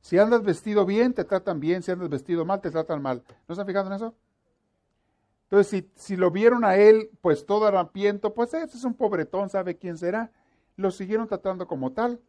Si 0.00 0.18
andas 0.18 0.42
vestido 0.42 0.84
bien, 0.84 1.14
te 1.14 1.24
tratan 1.24 1.60
bien, 1.60 1.82
si 1.82 1.90
andas 1.90 2.08
vestido 2.08 2.44
mal, 2.44 2.60
te 2.60 2.70
tratan 2.70 3.02
mal. 3.02 3.22
¿No 3.48 3.54
se 3.54 3.60
han 3.60 3.66
fijado 3.66 3.86
en 3.88 3.94
eso? 3.94 4.14
Entonces, 5.44 5.84
si, 5.94 6.16
lo 6.16 6.30
vieron 6.30 6.64
a 6.64 6.76
él, 6.76 7.10
pues 7.20 7.46
todo 7.46 7.66
harapiento, 7.66 8.34
pues 8.34 8.54
ese 8.54 8.76
es 8.76 8.84
un 8.84 8.94
pobretón, 8.94 9.50
sabe 9.50 9.76
quién 9.76 9.96
será. 9.98 10.30
Lo 10.76 10.90
siguieron 10.90 11.28
tratando 11.28 11.66
como 11.66 11.92
tal 11.92 12.20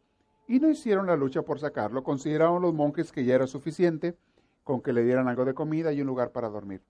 y 0.46 0.60
no 0.60 0.70
hicieron 0.70 1.06
la 1.06 1.16
lucha 1.16 1.42
por 1.42 1.58
sacarlo. 1.58 2.04
Consideraron 2.04 2.62
los 2.62 2.74
monjes 2.74 3.12
que 3.12 3.24
ya 3.24 3.34
era 3.34 3.46
suficiente 3.46 4.16
con 4.64 4.80
que 4.80 4.92
le 4.92 5.04
dieran 5.04 5.28
algo 5.28 5.44
de 5.44 5.54
comida 5.54 5.92
y 5.92 6.00
un 6.00 6.06
lugar 6.06 6.32
para 6.32 6.48
dormir. 6.48 6.82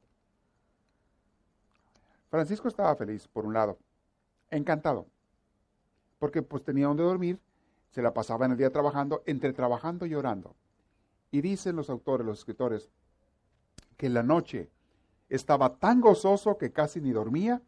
Francisco 2.30 2.68
estaba 2.68 2.96
feliz, 2.96 3.28
por 3.28 3.46
un 3.46 3.54
lado, 3.54 3.78
encantado, 4.50 5.06
porque 6.18 6.42
pues 6.42 6.64
tenía 6.64 6.86
donde 6.86 7.02
dormir, 7.02 7.38
se 7.90 8.02
la 8.02 8.12
pasaba 8.12 8.46
en 8.46 8.52
el 8.52 8.58
día 8.58 8.70
trabajando, 8.70 9.22
entre 9.26 9.52
trabajando 9.52 10.06
y 10.06 10.14
orando. 10.14 10.54
Y 11.30 11.40
dicen 11.40 11.76
los 11.76 11.88
autores, 11.88 12.26
los 12.26 12.40
escritores, 12.40 12.90
que 13.96 14.06
en 14.06 14.14
la 14.14 14.22
noche 14.22 14.68
estaba 15.28 15.76
tan 15.76 16.00
gozoso 16.00 16.58
que 16.58 16.72
casi 16.72 17.00
ni 17.00 17.12
dormía 17.12 17.62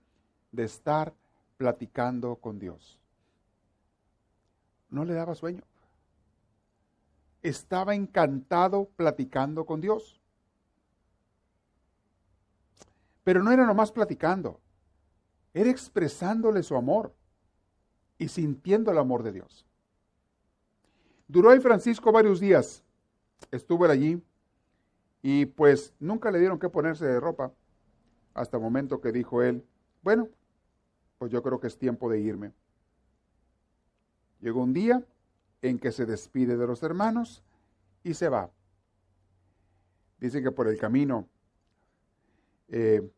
de 0.52 0.64
estar 0.64 1.14
platicando 1.56 2.36
con 2.36 2.58
Dios. 2.58 2.97
No 4.90 5.04
le 5.04 5.14
daba 5.14 5.34
sueño. 5.34 5.62
Estaba 7.42 7.94
encantado 7.94 8.88
platicando 8.96 9.64
con 9.64 9.80
Dios. 9.80 10.20
Pero 13.24 13.42
no 13.42 13.52
era 13.52 13.66
nomás 13.66 13.92
platicando, 13.92 14.58
era 15.52 15.68
expresándole 15.68 16.62
su 16.62 16.76
amor 16.76 17.14
y 18.16 18.28
sintiendo 18.28 18.90
el 18.90 18.96
amor 18.96 19.22
de 19.22 19.32
Dios. 19.32 19.66
Duró 21.26 21.50
ahí 21.50 21.60
Francisco 21.60 22.10
varios 22.10 22.40
días. 22.40 22.82
Estuvo 23.50 23.84
allí 23.84 24.22
y 25.20 25.44
pues 25.44 25.92
nunca 26.00 26.30
le 26.30 26.38
dieron 26.38 26.58
que 26.58 26.70
ponerse 26.70 27.04
de 27.04 27.20
ropa 27.20 27.52
hasta 28.34 28.56
el 28.56 28.62
momento 28.62 29.00
que 29.00 29.12
dijo 29.12 29.42
él, 29.42 29.64
bueno, 30.02 30.28
pues 31.18 31.30
yo 31.30 31.42
creo 31.42 31.60
que 31.60 31.66
es 31.66 31.76
tiempo 31.76 32.08
de 32.08 32.20
irme. 32.20 32.52
Llegó 34.40 34.62
un 34.62 34.72
día 34.72 35.04
en 35.62 35.78
que 35.78 35.92
se 35.92 36.06
despide 36.06 36.56
de 36.56 36.66
los 36.66 36.82
hermanos 36.82 37.42
y 38.04 38.14
se 38.14 38.28
va. 38.28 38.50
Dicen 40.18 40.42
que 40.42 40.52
por 40.52 40.68
el 40.68 40.78
camino 40.78 41.28
eh, 42.68 43.08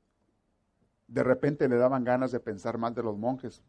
de 1.11 1.24
repente 1.24 1.68
le 1.68 1.76
daban 1.76 2.04
ganas 2.04 2.30
de 2.30 2.40
pensar 2.40 2.78
mal 2.78 2.94
de 2.94 3.02
los 3.02 3.18
monjes. 3.18 3.62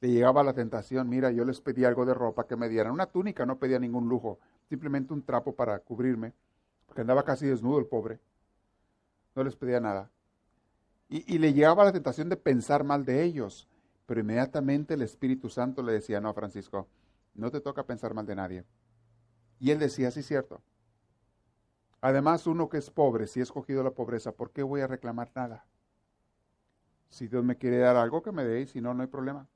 Le 0.00 0.10
llegaba 0.10 0.42
la 0.42 0.52
tentación, 0.52 1.08
mira, 1.08 1.30
yo 1.30 1.44
les 1.44 1.60
pedí 1.60 1.84
algo 1.84 2.04
de 2.04 2.14
ropa 2.14 2.46
que 2.46 2.56
me 2.56 2.68
dieran, 2.68 2.92
una 2.92 3.06
túnica, 3.06 3.46
no 3.46 3.58
pedía 3.58 3.78
ningún 3.78 4.08
lujo, 4.08 4.38
simplemente 4.68 5.12
un 5.12 5.22
trapo 5.22 5.54
para 5.54 5.78
cubrirme, 5.80 6.34
porque 6.86 7.00
andaba 7.00 7.24
casi 7.24 7.46
desnudo 7.46 7.78
el 7.78 7.86
pobre. 7.86 8.20
No 9.34 9.44
les 9.44 9.56
pedía 9.56 9.80
nada. 9.80 10.10
Y, 11.08 11.34
y 11.34 11.38
le 11.38 11.52
llegaba 11.52 11.84
la 11.84 11.92
tentación 11.92 12.28
de 12.28 12.36
pensar 12.36 12.84
mal 12.84 13.04
de 13.04 13.24
ellos, 13.24 13.68
pero 14.08 14.22
inmediatamente 14.22 14.94
el 14.94 15.02
Espíritu 15.02 15.50
Santo 15.50 15.82
le 15.82 15.92
decía, 15.92 16.18
no, 16.18 16.32
Francisco, 16.32 16.88
no 17.34 17.50
te 17.50 17.60
toca 17.60 17.84
pensar 17.84 18.14
mal 18.14 18.24
de 18.24 18.34
nadie. 18.34 18.64
Y 19.60 19.70
él 19.70 19.78
decía, 19.78 20.10
sí, 20.10 20.22
cierto. 20.22 20.62
Además, 22.00 22.46
uno 22.46 22.70
que 22.70 22.78
es 22.78 22.88
pobre, 22.88 23.26
si 23.26 23.40
he 23.40 23.42
escogido 23.42 23.82
la 23.82 23.90
pobreza, 23.90 24.32
¿por 24.32 24.50
qué 24.50 24.62
voy 24.62 24.80
a 24.80 24.86
reclamar 24.86 25.30
nada? 25.34 25.66
Si 27.10 27.28
Dios 27.28 27.44
me 27.44 27.56
quiere 27.56 27.76
dar 27.76 27.96
algo, 27.96 28.22
que 28.22 28.32
me 28.32 28.44
dé, 28.44 28.62
y 28.62 28.66
si 28.66 28.80
no, 28.80 28.94
no 28.94 29.02
hay 29.02 29.08
problema. 29.08 29.46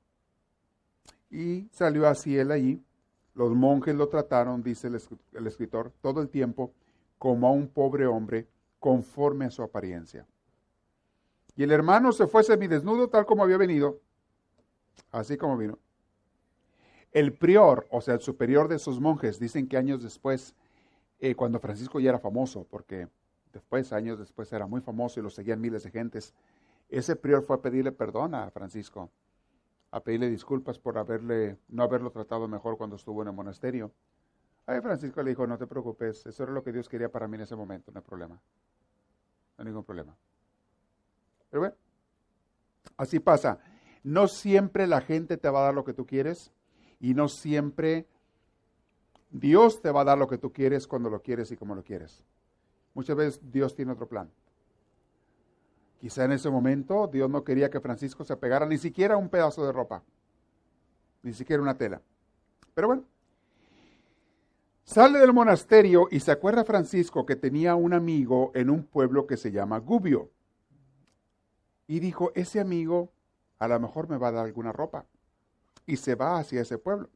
Y 1.31 1.67
salió 1.71 2.07
así 2.07 2.37
él 2.37 2.51
allí. 2.51 2.85
Los 3.33 3.55
monjes 3.55 3.95
lo 3.95 4.07
trataron, 4.07 4.61
dice 4.61 4.87
el, 4.87 5.47
escritor, 5.47 5.91
todo 5.99 6.21
el 6.21 6.29
tiempo 6.29 6.75
como 7.17 7.47
a 7.47 7.51
un 7.51 7.69
pobre 7.69 8.05
hombre 8.05 8.47
conforme 8.77 9.45
a 9.45 9.49
su 9.49 9.63
apariencia. 9.63 10.27
Y 11.55 11.63
el 11.63 11.71
hermano 11.71 12.11
se 12.11 12.27
fue 12.27 12.43
semidesnudo 12.43 13.09
tal 13.09 13.25
como 13.25 13.41
había 13.41 13.57
venido, 13.57 14.02
así 15.11 15.37
como 15.37 15.57
vino. 15.57 15.77
El 17.11 17.33
prior, 17.33 17.87
o 17.91 18.01
sea, 18.01 18.15
el 18.15 18.21
superior 18.21 18.67
de 18.67 18.77
esos 18.77 18.99
monjes, 18.99 19.39
dicen 19.39 19.67
que 19.67 19.77
años 19.77 20.01
después, 20.01 20.55
eh, 21.19 21.35
cuando 21.35 21.59
Francisco 21.59 21.99
ya 21.99 22.09
era 22.09 22.19
famoso, 22.19 22.65
porque 22.69 23.07
después, 23.53 23.93
años 23.93 24.17
después, 24.17 24.51
era 24.51 24.65
muy 24.65 24.81
famoso 24.81 25.19
y 25.19 25.23
lo 25.23 25.29
seguían 25.29 25.61
miles 25.61 25.83
de 25.83 25.91
gentes, 25.91 26.33
ese 26.89 27.15
prior 27.15 27.43
fue 27.43 27.55
a 27.55 27.61
pedirle 27.61 27.91
perdón 27.91 28.33
a 28.33 28.49
Francisco, 28.49 29.09
a 29.91 29.99
pedirle 29.99 30.29
disculpas 30.29 30.79
por 30.79 30.97
haberle, 30.97 31.57
no 31.69 31.83
haberlo 31.83 32.09
tratado 32.09 32.47
mejor 32.47 32.77
cuando 32.77 32.95
estuvo 32.95 33.21
en 33.21 33.27
el 33.27 33.33
monasterio. 33.33 33.91
Ahí 34.65 34.81
Francisco 34.81 35.21
le 35.21 35.31
dijo, 35.31 35.45
no 35.45 35.57
te 35.57 35.67
preocupes, 35.67 36.25
eso 36.25 36.43
era 36.43 36.51
lo 36.51 36.63
que 36.63 36.71
Dios 36.71 36.89
quería 36.89 37.09
para 37.09 37.27
mí 37.27 37.35
en 37.35 37.41
ese 37.41 37.55
momento, 37.55 37.91
no 37.91 37.99
hay 37.99 38.05
problema. 38.05 38.35
No 38.35 38.41
hay 39.61 39.65
ningún 39.65 39.83
problema. 39.83 40.15
Pero 41.49 41.61
bueno, 41.61 41.75
así 42.97 43.19
pasa. 43.19 43.59
No 44.03 44.27
siempre 44.27 44.85
la 44.85 45.01
gente 45.01 45.37
te 45.37 45.49
va 45.49 45.61
a 45.61 45.63
dar 45.65 45.73
lo 45.73 45.85
que 45.85 45.93
tú 45.93 46.05
quieres 46.05 46.51
y 46.99 47.13
no 47.13 47.29
siempre 47.29 48.05
Dios 49.31 49.81
te 49.81 49.91
va 49.91 50.01
a 50.01 50.05
dar 50.05 50.17
lo 50.17 50.27
que 50.27 50.37
tú 50.37 50.53
quieres 50.53 50.87
cuando 50.87 51.09
lo 51.09 51.21
quieres 51.21 51.51
y 51.51 51.57
como 51.57 51.73
lo 51.73 51.83
quieres. 51.83 52.23
Muchas 52.93 53.15
veces 53.15 53.51
Dios 53.51 53.75
tiene 53.75 53.93
otro 53.93 54.07
plan. 54.07 54.29
Quizá 55.99 56.25
en 56.25 56.33
ese 56.33 56.49
momento 56.49 57.07
Dios 57.07 57.29
no 57.29 57.43
quería 57.43 57.69
que 57.69 57.79
Francisco 57.79 58.25
se 58.25 58.35
pegara 58.35 58.65
ni 58.65 58.77
siquiera 58.77 59.17
un 59.17 59.29
pedazo 59.29 59.65
de 59.65 59.71
ropa, 59.71 60.03
ni 61.23 61.33
siquiera 61.33 61.63
una 61.63 61.77
tela. 61.77 62.01
Pero 62.73 62.87
bueno, 62.87 63.05
sale 64.83 65.19
del 65.19 65.33
monasterio 65.33 66.07
y 66.11 66.19
se 66.19 66.31
acuerda 66.31 66.65
Francisco 66.65 67.25
que 67.25 67.35
tenía 67.35 67.75
un 67.75 67.93
amigo 67.93 68.51
en 68.53 68.69
un 68.69 68.83
pueblo 68.83 69.25
que 69.25 69.37
se 69.37 69.51
llama 69.51 69.79
Gubio. 69.79 70.29
Y 71.87 71.99
dijo, 71.99 72.31
ese 72.35 72.59
amigo 72.59 73.11
a 73.63 73.67
lo 73.67 73.79
mejor 73.79 74.09
me 74.09 74.17
va 74.17 74.27
a 74.27 74.31
dar 74.31 74.45
alguna 74.45 74.71
ropa. 74.71 75.05
Y 75.85 75.97
se 75.97 76.15
va 76.15 76.37
hacia 76.37 76.61
ese 76.61 76.77
pueblo. 76.77 77.09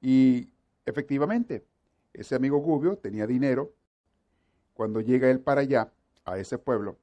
Y 0.00 0.50
efectivamente, 0.84 1.64
ese 2.12 2.34
amigo 2.34 2.58
Gubio 2.58 2.96
tenía 2.96 3.26
dinero. 3.26 3.72
Cuando 4.74 5.00
llega 5.00 5.30
él 5.30 5.40
para 5.40 5.62
allá, 5.62 5.92
a 6.24 6.38
ese 6.38 6.58
pueblo, 6.58 6.98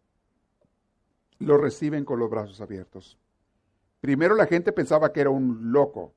lo 1.39 1.57
reciben 1.57 2.03
con 2.03 2.19
los 2.19 2.29
brazos 2.29 2.59
abiertos. 2.61 3.17
Primero 4.01 4.35
la 4.35 4.45
gente 4.45 4.73
pensaba 4.73 5.13
que 5.13 5.21
era 5.21 5.29
un 5.29 5.71
loco. 5.71 6.13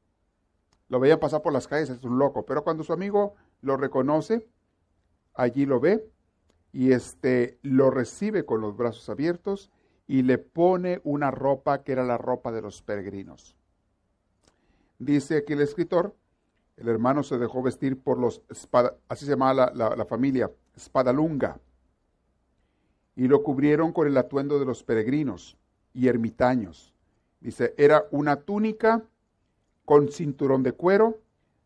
Lo 0.89 0.99
veían 0.99 1.21
pasar 1.21 1.41
por 1.41 1.53
las 1.53 1.69
calles, 1.69 1.89
es 1.91 2.03
un 2.03 2.19
loco. 2.19 2.45
Pero 2.45 2.65
cuando 2.65 2.83
su 2.83 2.93
amigo 2.93 3.37
lo 3.63 3.77
reconoce, 3.77 4.47
allí 5.35 5.67
lo 5.67 5.79
ve 5.79 6.11
y 6.73 6.93
este 6.93 7.59
lo 7.63 7.91
recibe 7.91 8.45
con 8.45 8.61
los 8.61 8.77
brazos 8.77 9.09
abiertos 9.09 9.71
y 10.07 10.23
le 10.23 10.39
pone 10.39 11.01
una 11.05 11.31
ropa 11.31 11.83
que 11.83 11.93
era 11.93 12.05
la 12.05 12.19
ropa 12.19 12.53
de 12.53 12.63
los 12.63 12.83
peregrinos. 12.83 13.57
Dice 14.99 15.39
aquí 15.39 15.53
el 15.53 15.61
escritor, 15.61 16.15
el 16.77 16.89
hermano 16.89 17.23
se 17.23 17.39
dejó 17.39 17.63
vestir 17.63 17.99
por 18.01 18.19
los, 18.19 18.43
así 19.09 19.25
se 19.25 19.31
llamaba 19.33 19.73
la, 19.75 19.97
la 19.97 20.05
familia, 20.05 20.51
espadalunga, 20.77 21.59
y 23.17 23.29
lo 23.29 23.43
cubrieron 23.43 23.93
con 23.93 24.07
el 24.07 24.17
atuendo 24.17 24.59
de 24.59 24.67
los 24.67 24.83
peregrinos 24.83 25.57
y 25.95 26.09
ermitaños. 26.09 26.93
Dice, 27.41 27.75
era 27.79 28.07
una 28.11 28.37
túnica 28.37 29.03
con 29.87 30.09
cinturón 30.11 30.63
de 30.63 30.73
cuero, 30.73 31.19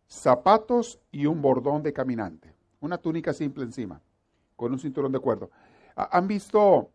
zapatos 0.09 1.01
y 1.11 1.27
un 1.27 1.43
bordón 1.43 1.83
de 1.83 1.93
caminante. 1.93 2.55
Una 2.81 2.99
túnica 2.99 3.33
simple 3.33 3.65
encima, 3.65 4.01
con 4.57 4.73
un 4.73 4.79
cinturón 4.79 5.11
de 5.11 5.19
cuero. 5.19 5.51
¿Han 5.97 6.29
visto 6.29 6.91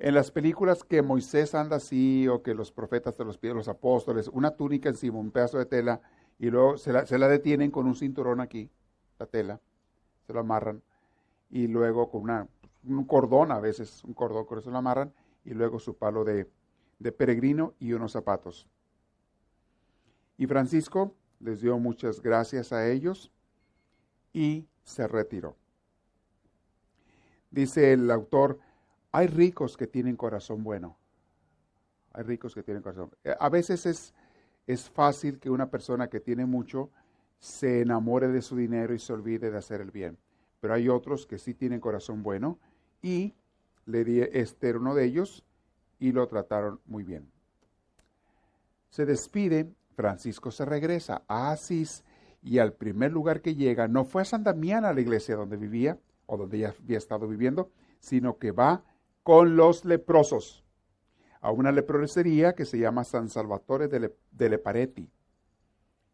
en 0.00 0.14
las 0.14 0.30
películas 0.30 0.82
que 0.82 1.02
Moisés 1.02 1.54
anda 1.54 1.76
así 1.76 2.26
o 2.26 2.42
que 2.42 2.54
los 2.54 2.72
profetas 2.72 3.18
de 3.18 3.24
los 3.26 3.36
pies, 3.36 3.54
los 3.54 3.68
apóstoles, 3.68 4.28
una 4.28 4.50
túnica 4.50 4.88
encima, 4.88 5.18
un 5.18 5.30
pedazo 5.30 5.58
de 5.58 5.66
tela, 5.66 6.00
y 6.38 6.48
luego 6.48 6.78
se 6.78 6.90
la, 6.92 7.28
detienen 7.28 7.70
con 7.70 7.86
un 7.86 7.94
cinturón 7.94 8.40
aquí, 8.40 8.70
la 9.18 9.26
tela, 9.26 9.60
se 10.26 10.32
lo 10.32 10.40
amarran, 10.40 10.82
y 11.50 11.66
luego 11.66 12.10
con 12.10 12.22
una 12.22 12.48
un 12.82 13.04
cordón 13.04 13.52
a 13.52 13.60
veces, 13.60 14.02
un 14.04 14.14
cordón, 14.14 14.46
con 14.46 14.58
eso 14.58 14.70
lo 14.70 14.78
amarran, 14.78 15.12
y 15.44 15.50
luego 15.50 15.78
su 15.78 15.94
palo 15.94 16.24
de 16.24 16.46
peregrino 17.12 17.74
y 17.78 17.92
unos 17.92 18.12
zapatos. 18.12 18.66
Y 20.38 20.46
Francisco 20.46 21.14
les 21.40 21.60
dio 21.60 21.78
muchas 21.78 22.22
gracias 22.22 22.72
a 22.72 22.88
ellos 22.88 23.30
y 24.32 24.66
se 24.82 25.06
retiró. 25.06 25.56
Dice 27.50 27.92
el 27.92 28.10
autor, 28.10 28.58
hay 29.12 29.26
ricos 29.26 29.76
que 29.76 29.86
tienen 29.86 30.16
corazón 30.16 30.62
bueno. 30.62 30.96
Hay 32.12 32.24
ricos 32.24 32.54
que 32.54 32.62
tienen 32.62 32.82
corazón. 32.82 33.10
Eh, 33.24 33.34
a 33.38 33.48
veces 33.48 33.86
es, 33.86 34.14
es 34.66 34.88
fácil 34.90 35.38
que 35.38 35.50
una 35.50 35.70
persona 35.70 36.08
que 36.08 36.20
tiene 36.20 36.46
mucho 36.46 36.90
se 37.38 37.80
enamore 37.80 38.28
de 38.28 38.42
su 38.42 38.56
dinero 38.56 38.94
y 38.94 38.98
se 38.98 39.12
olvide 39.12 39.50
de 39.50 39.58
hacer 39.58 39.80
el 39.80 39.90
bien. 39.90 40.18
Pero 40.60 40.74
hay 40.74 40.88
otros 40.88 41.26
que 41.26 41.38
sí 41.38 41.54
tienen 41.54 41.80
corazón 41.80 42.22
bueno 42.22 42.58
y 43.02 43.34
le 43.86 44.04
di 44.04 44.20
Esther 44.20 44.76
uno 44.76 44.94
de 44.94 45.04
ellos 45.04 45.44
y 45.98 46.12
lo 46.12 46.26
trataron 46.26 46.80
muy 46.86 47.02
bien. 47.02 47.30
Se 48.90 49.06
despide, 49.06 49.72
Francisco 49.94 50.50
se 50.50 50.64
regresa 50.64 51.22
a 51.28 51.52
Asís 51.52 52.04
y 52.42 52.58
al 52.58 52.72
primer 52.72 53.12
lugar 53.12 53.40
que 53.40 53.54
llega 53.54 53.88
no 53.88 54.04
fue 54.04 54.22
a 54.22 54.26
San 54.26 54.42
Damián, 54.44 54.84
a 54.84 54.92
la 54.92 55.00
iglesia 55.00 55.36
donde 55.36 55.56
vivía 55.56 55.98
o 56.26 56.36
donde 56.36 56.58
ya 56.58 56.74
había 56.78 56.98
estado 56.98 57.26
viviendo, 57.26 57.70
sino 58.00 58.38
que 58.38 58.50
va 58.50 58.84
con 59.22 59.56
los 59.56 59.84
leprosos 59.84 60.64
a 61.40 61.50
una 61.50 61.72
leprosería 61.72 62.54
que 62.54 62.64
se 62.64 62.78
llama 62.78 63.04
San 63.04 63.28
Salvatore 63.28 63.88
de, 63.88 64.48
Lepareti 64.48 65.10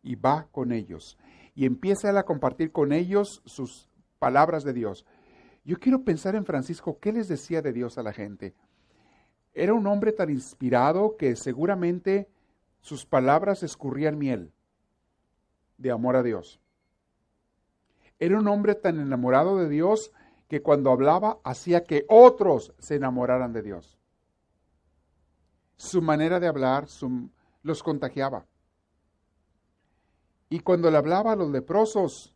y 0.03 0.14
va 0.14 0.49
con 0.53 0.73
ellos 0.73 1.19
y 1.55 1.66
empieza 1.66 2.16
a 2.16 2.23
compartir 2.25 2.71
con 2.71 2.92
ellos 2.92 3.42
sus 3.45 3.90
palabras 4.19 4.62
de 4.62 4.73
Dios. 4.73 5.05
Yo 5.64 5.79
quiero 5.79 6.05
pensar 6.05 6.37
en 6.37 6.45
Francisco, 6.45 6.99
¿qué 7.01 7.12
les 7.12 7.29
decía 7.29 7.61
de 7.61 7.73
Dios 7.73 7.99
a 7.99 8.03
la 8.03 8.12
gente? 8.12 8.55
Era 9.53 9.75
un 9.75 9.87
hombre 9.87 10.12
tan 10.12 10.31
inspirado 10.31 11.16
que 11.16 11.35
seguramente 11.35 12.29
sus 12.81 13.05
palabras 13.05 13.62
escurrían 13.62 14.19
miel 14.19 14.53
de 15.79 15.90
amor 15.90 16.14
a 16.14 16.23
Dios. 16.23 16.61
Era 18.19 18.38
un 18.38 18.47
hombre 18.49 18.75
tan 18.75 19.01
enamorado 19.01 19.59
de 19.59 19.69
Dios 19.69 20.12
que 20.48 20.62
cuando 20.62 20.90
hablaba 20.90 21.38
hacía 21.44 21.85
que 21.85 22.04
otros 22.09 22.72
se 22.78 22.96
enamoraran 22.96 23.52
de 23.52 23.62
Dios. 23.62 23.98
Su 25.76 26.00
manera 26.02 26.40
de 26.40 26.46
hablar 26.46 26.87
los 27.62 27.82
contagiaba. 27.82 28.46
Y 30.48 30.61
cuando 30.61 30.90
le 30.90 30.96
hablaba 30.96 31.32
a 31.32 31.37
los 31.37 31.50
leprosos, 31.50 32.35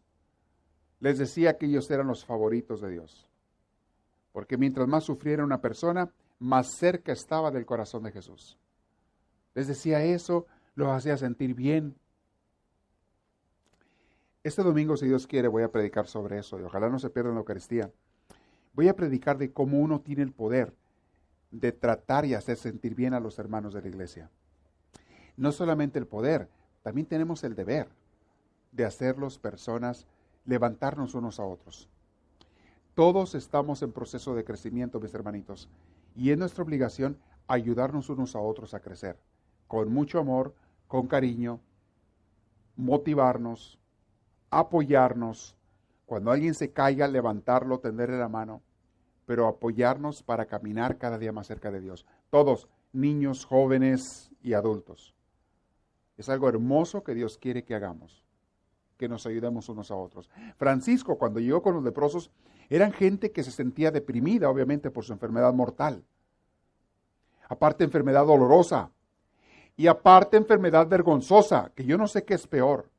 les 0.99 1.19
decía 1.19 1.57
que 1.57 1.67
ellos 1.67 1.91
eran 1.91 2.09
los 2.09 2.25
favoritos 2.25 2.81
de 2.81 2.91
Dios. 2.91 3.29
Porque 4.33 4.59
mientras 4.59 4.89
más 4.89 5.05
sufriera 5.05 5.45
una 5.45 5.61
persona, 5.61 6.13
más 6.39 6.75
cerca 6.77 7.13
estaba 7.13 7.51
del 7.51 7.67
corazón 7.67 8.03
de 8.03 8.13
Jesús. 8.13 8.59
Les 9.55 9.69
decía 9.69 10.03
eso, 10.03 10.47
los 10.75 10.89
hacía 10.89 11.17
sentir 11.17 11.55
bien, 11.55 11.97
este 14.43 14.63
domingo, 14.63 14.97
si 14.97 15.07
Dios 15.07 15.27
quiere, 15.27 15.49
voy 15.49 15.63
a 15.65 15.71
predicar 15.71 16.07
sobre 16.07 16.39
eso 16.39 16.59
y 16.59 16.63
ojalá 16.63 16.89
no 16.89 16.99
se 16.99 17.11
pierda 17.11 17.29
en 17.29 17.35
la 17.35 17.41
Eucaristía. 17.41 17.91
Voy 18.81 18.89
a 18.89 18.97
predicar 18.97 19.37
de 19.37 19.53
cómo 19.53 19.79
uno 19.79 20.01
tiene 20.01 20.23
el 20.23 20.33
poder 20.33 20.75
de 21.51 21.71
tratar 21.71 22.25
y 22.25 22.33
hacer 22.33 22.57
sentir 22.57 22.95
bien 22.95 23.13
a 23.13 23.21
los 23.21 23.39
hermanos 23.39 23.75
de 23.75 23.83
la 23.83 23.89
iglesia. 23.89 24.31
No 25.37 25.53
solamente 25.53 25.99
el 25.99 26.07
poder, 26.07 26.49
también 26.83 27.07
tenemos 27.07 27.45
el 27.45 27.55
deber 27.55 27.89
de 28.73 28.87
hacerlos 28.87 29.39
personas, 29.39 30.07
levantarnos 30.47 31.15
unos 31.15 31.39
a 31.41 31.45
otros. 31.45 31.91
Todos 32.95 33.35
estamos 33.35 33.83
en 33.83 33.93
proceso 33.93 34.35
de 34.35 34.45
crecimiento, 34.45 34.99
mis 34.99 35.13
hermanitos, 35.13 35.69
y 36.17 36.31
es 36.31 36.39
nuestra 36.39 36.65
obligación 36.65 37.19
ayudarnos 37.49 38.09
unos 38.09 38.35
a 38.35 38.41
otros 38.41 38.73
a 38.73 38.81
crecer, 38.81 39.19
con 39.69 39.93
mucho 39.93 40.19
amor, 40.19 40.55
con 40.89 41.07
cariño, 41.07 41.61
motivarnos, 42.77 43.79
apoyarnos. 44.49 45.55
Cuando 46.07 46.31
alguien 46.31 46.55
se 46.55 46.73
caiga, 46.73 47.07
levantarlo, 47.09 47.81
tenderle 47.81 48.19
la 48.19 48.31
mano, 48.31 48.63
pero 49.31 49.47
apoyarnos 49.47 50.25
para 50.25 50.47
caminar 50.47 50.99
cada 50.99 51.17
día 51.17 51.31
más 51.31 51.47
cerca 51.47 51.71
de 51.71 51.81
Dios. 51.81 52.05
Todos, 52.31 52.67
niños, 52.93 53.45
jóvenes 53.45 54.33
y 54.43 54.55
adultos. 54.55 55.15
Es 56.17 56.29
algo 56.29 56.49
hermoso 56.49 57.05
que 57.05 57.15
Dios 57.15 57.39
quiere 57.39 57.63
que 57.63 57.77
hagamos, 57.77 58.25
que 58.97 59.09
nos 59.09 59.25
ayudemos 59.27 59.69
unos 59.69 59.93
a 59.93 59.95
otros. 59.95 60.29
Francisco, 60.57 61.17
cuando 61.17 61.39
llegó 61.39 61.63
con 61.63 61.75
los 61.75 61.85
leprosos, 61.85 62.33
eran 62.69 62.91
gente 62.91 63.31
que 63.31 63.45
se 63.45 63.53
sentía 63.53 63.93
deprimida, 63.93 64.51
obviamente, 64.51 64.91
por 64.91 65.05
su 65.05 65.13
enfermedad 65.13 65.55
mortal. 65.55 66.03
Aparte, 67.49 67.85
enfermedad 67.85 68.27
dolorosa. 68.27 68.91
Y 69.77 69.87
aparte, 69.87 70.39
enfermedad 70.39 70.89
vergonzosa, 70.89 71.71
que 71.77 71.85
yo 71.85 71.97
no 71.97 72.09
sé 72.09 72.25
qué 72.25 72.35
es 72.35 72.49
peor 72.49 72.91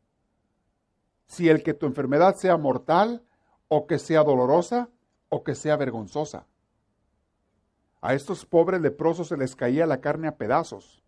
si 1.28 1.50
el 1.50 1.62
que 1.62 1.74
tu 1.74 1.88
enfermedad 1.88 2.36
sea 2.36 2.56
mortal 2.56 3.22
o 3.68 3.86
que 3.86 4.00
sea 4.00 4.24
dolorosa 4.24 4.88
o 5.32 5.44
que 5.44 5.56
sea 5.56 5.78
vergonzosa. 5.78 6.46
A 8.02 8.14
estos 8.14 8.46
pobres 8.46 8.82
leprosos 8.82 9.30
se 9.30 9.38
les 9.38 9.56
caía 9.56 9.86
la 9.86 10.02
carne 10.02 10.28
a 10.28 10.36
pedazos 10.36 11.02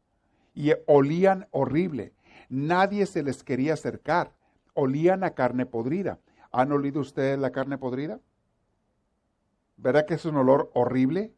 y 0.56 0.72
olían 0.88 1.48
horrible. 1.52 2.14
Nadie 2.50 3.06
se 3.06 3.22
les 3.22 3.44
quería 3.44 3.74
acercar. 3.74 4.34
Olían 4.74 5.24
a 5.24 5.32
carne 5.32 5.66
podrida. 5.66 6.20
¿Han 6.52 6.72
olido 6.72 7.02
ustedes 7.02 7.38
la 7.38 7.52
carne 7.52 7.78
podrida? 7.78 8.20
¿Verdad 9.76 10.06
que 10.06 10.14
es 10.14 10.26
un 10.26 10.38
olor 10.38 10.72
horrible? 10.74 11.34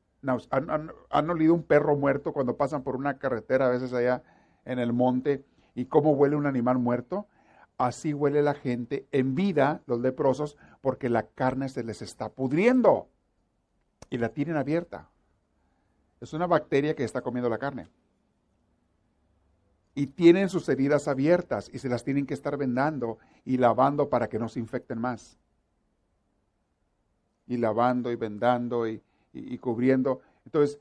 ¿Han, 0.52 0.92
han, 1.10 1.30
olido 1.30 1.54
un 1.54 1.64
perro 1.64 1.96
muerto 1.96 2.34
cuando 2.34 2.56
pasan 2.56 2.84
por 2.84 2.96
una 2.96 3.18
carretera 3.18 3.66
a 3.66 3.70
veces 3.70 3.94
allá 3.94 4.24
en 4.64 4.78
el 4.78 4.94
monte 4.94 5.44
y 5.74 5.86
cómo 5.86 6.12
huele 6.12 6.36
un 6.36 6.46
animal 6.46 6.78
muerto? 6.78 7.28
Así 7.78 8.14
huele 8.14 8.42
la 8.42 8.54
gente 8.54 9.08
en 9.12 9.36
vida, 9.36 9.82
los 9.86 10.00
leprosos, 10.00 10.58
porque 10.82 11.10
la 11.10 11.28
carne 11.28 11.68
se 11.68 11.84
les 11.84 12.02
está 12.02 12.30
pudriendo 12.30 13.10
y 14.10 14.18
la 14.18 14.30
tienen 14.30 14.56
abierta. 14.56 15.10
Es 16.22 16.34
una 16.34 16.48
bacteria 16.48 16.96
que 16.96 17.04
está 17.04 17.22
comiendo 17.22 17.50
la 17.50 17.58
carne. 17.58 17.90
Y 19.94 20.08
tienen 20.08 20.50
sus 20.50 20.68
heridas 20.70 21.08
abiertas 21.08 21.70
y 21.74 21.80
se 21.80 21.90
las 21.90 22.04
tienen 22.04 22.26
que 22.26 22.34
estar 22.34 22.58
vendando 22.58 23.18
y 23.44 23.58
lavando 23.58 24.10
para 24.10 24.28
que 24.28 24.40
no 24.40 24.50
se 24.50 24.60
infecten 24.60 25.00
más. 25.00 25.38
Y 27.48 27.58
lavando 27.58 28.12
y 28.12 28.16
vendando 28.16 28.88
y, 28.88 29.02
cubriendo. 29.60 30.22
Entonces, 30.46 30.80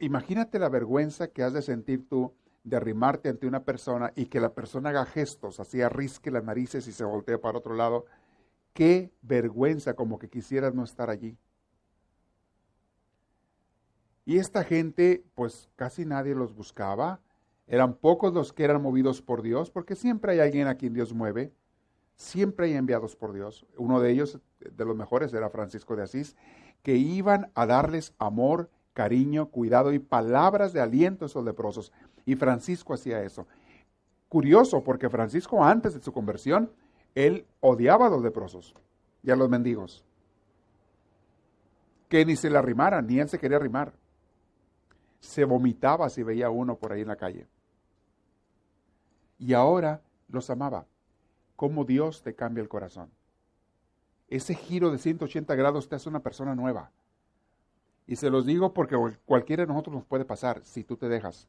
imagínate 0.00 0.58
la 0.58 0.68
vergüenza 0.68 1.28
que 1.28 1.42
has 1.42 1.52
de 1.52 1.62
sentir 1.62 2.08
tú 2.08 2.32
de 2.64 2.76
arrimarte 2.76 3.28
ante 3.28 3.46
una 3.46 3.62
persona 3.64 4.12
y 4.16 4.26
que 4.26 4.40
la 4.40 4.54
persona 4.54 4.88
haga 4.88 5.04
gestos, 5.04 5.60
así 5.60 5.82
arrisque 5.82 6.30
las 6.30 6.44
narices 6.44 6.88
y 6.88 6.92
se 6.92 7.04
voltee 7.04 7.38
para 7.38 7.58
otro 7.58 7.74
lado, 7.74 8.06
qué 8.72 9.12
vergüenza 9.22 9.94
como 9.94 10.18
que 10.18 10.28
quisieras 10.28 10.74
no 10.74 10.82
estar 10.82 11.10
allí. 11.10 11.38
Y 14.24 14.38
esta 14.38 14.64
gente, 14.64 15.24
pues 15.34 15.68
casi 15.76 16.06
nadie 16.06 16.34
los 16.34 16.54
buscaba, 16.54 17.20
eran 17.66 17.94
pocos 17.94 18.32
los 18.32 18.52
que 18.52 18.64
eran 18.64 18.82
movidos 18.82 19.20
por 19.20 19.42
Dios, 19.42 19.70
porque 19.70 19.94
siempre 19.94 20.32
hay 20.32 20.40
alguien 20.40 20.66
a 20.66 20.76
quien 20.76 20.94
Dios 20.94 21.12
mueve, 21.12 21.52
siempre 22.16 22.66
hay 22.66 22.74
enviados 22.74 23.16
por 23.16 23.34
Dios. 23.34 23.66
Uno 23.76 24.00
de 24.00 24.10
ellos, 24.10 24.40
de 24.60 24.84
los 24.84 24.96
mejores, 24.96 25.32
era 25.34 25.50
Francisco 25.50 25.96
de 25.96 26.04
Asís, 26.04 26.36
que 26.82 26.96
iban 26.96 27.50
a 27.54 27.66
darles 27.66 28.14
amor, 28.18 28.70
cariño, 28.94 29.50
cuidado 29.50 29.92
y 29.92 29.98
palabras 29.98 30.72
de 30.72 30.80
aliento 30.80 31.24
a 31.24 31.26
esos 31.26 31.44
leprosos. 31.44 31.92
Y 32.24 32.36
Francisco 32.36 32.94
hacía 32.94 33.22
eso. 33.22 33.46
Curioso, 34.28 34.82
porque 34.82 35.08
Francisco 35.08 35.64
antes 35.64 35.94
de 35.94 36.02
su 36.02 36.12
conversión, 36.12 36.70
él 37.14 37.46
odiaba 37.60 38.06
a 38.06 38.10
los 38.10 38.22
leprosos 38.22 38.74
y 39.22 39.30
a 39.30 39.36
los 39.36 39.48
mendigos. 39.48 40.04
Que 42.08 42.24
ni 42.24 42.36
se 42.36 42.50
le 42.50 42.58
arrimaran, 42.58 43.06
ni 43.06 43.20
él 43.20 43.28
se 43.28 43.38
quería 43.38 43.56
arrimar. 43.58 43.92
Se 45.20 45.44
vomitaba 45.44 46.08
si 46.10 46.22
veía 46.22 46.50
uno 46.50 46.76
por 46.76 46.92
ahí 46.92 47.02
en 47.02 47.08
la 47.08 47.16
calle. 47.16 47.46
Y 49.38 49.54
ahora 49.54 50.02
los 50.28 50.50
amaba. 50.50 50.86
Cómo 51.56 51.84
Dios 51.84 52.22
te 52.22 52.34
cambia 52.34 52.62
el 52.62 52.68
corazón. 52.68 53.10
Ese 54.28 54.54
giro 54.54 54.90
de 54.90 54.98
180 54.98 55.54
grados 55.54 55.88
te 55.88 55.96
hace 55.96 56.08
una 56.08 56.20
persona 56.20 56.54
nueva. 56.54 56.90
Y 58.06 58.16
se 58.16 58.30
los 58.30 58.44
digo 58.44 58.74
porque 58.74 58.96
cualquiera 59.24 59.62
de 59.62 59.68
nosotros 59.68 59.94
nos 59.94 60.04
puede 60.04 60.24
pasar 60.24 60.62
si 60.64 60.84
tú 60.84 60.96
te 60.96 61.08
dejas. 61.08 61.48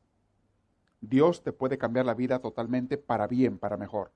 Dios 1.02 1.44
te 1.44 1.52
puede 1.52 1.78
cambiar 1.78 2.06
la 2.06 2.14
vida 2.14 2.40
totalmente 2.40 2.98
para 2.98 3.28
bien, 3.28 3.58
para 3.58 3.78
mejor. 3.78 4.12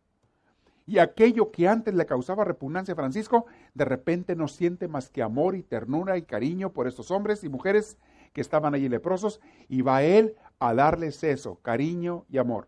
Y 0.86 0.98
aquello 0.98 1.52
que 1.52 1.68
antes 1.68 1.94
le 1.94 2.08
causaba 2.08 2.46
repugnancia 2.46 2.94
a 2.94 2.96
Francisco, 2.96 3.46
de 3.76 3.86
repente 3.86 4.36
no 4.36 4.48
siente 4.48 4.88
más 4.88 5.10
que 5.10 5.22
amor 5.22 5.56
y 5.56 5.62
ternura 5.62 6.18
y 6.18 6.24
cariño 6.24 6.72
por 6.74 6.88
estos 6.88 7.12
hombres 7.12 7.44
y 7.44 7.50
mujeres 7.50 8.00
que 8.34 8.42
estaban 8.42 8.74
allí 8.74 8.90
leprosos, 8.90 9.40
y 9.68 9.84
va 9.84 10.02
él 10.02 10.36
a 10.60 10.74
darles 10.74 11.24
eso, 11.24 11.60
cariño 11.62 12.26
y 12.30 12.38
amor, 12.40 12.68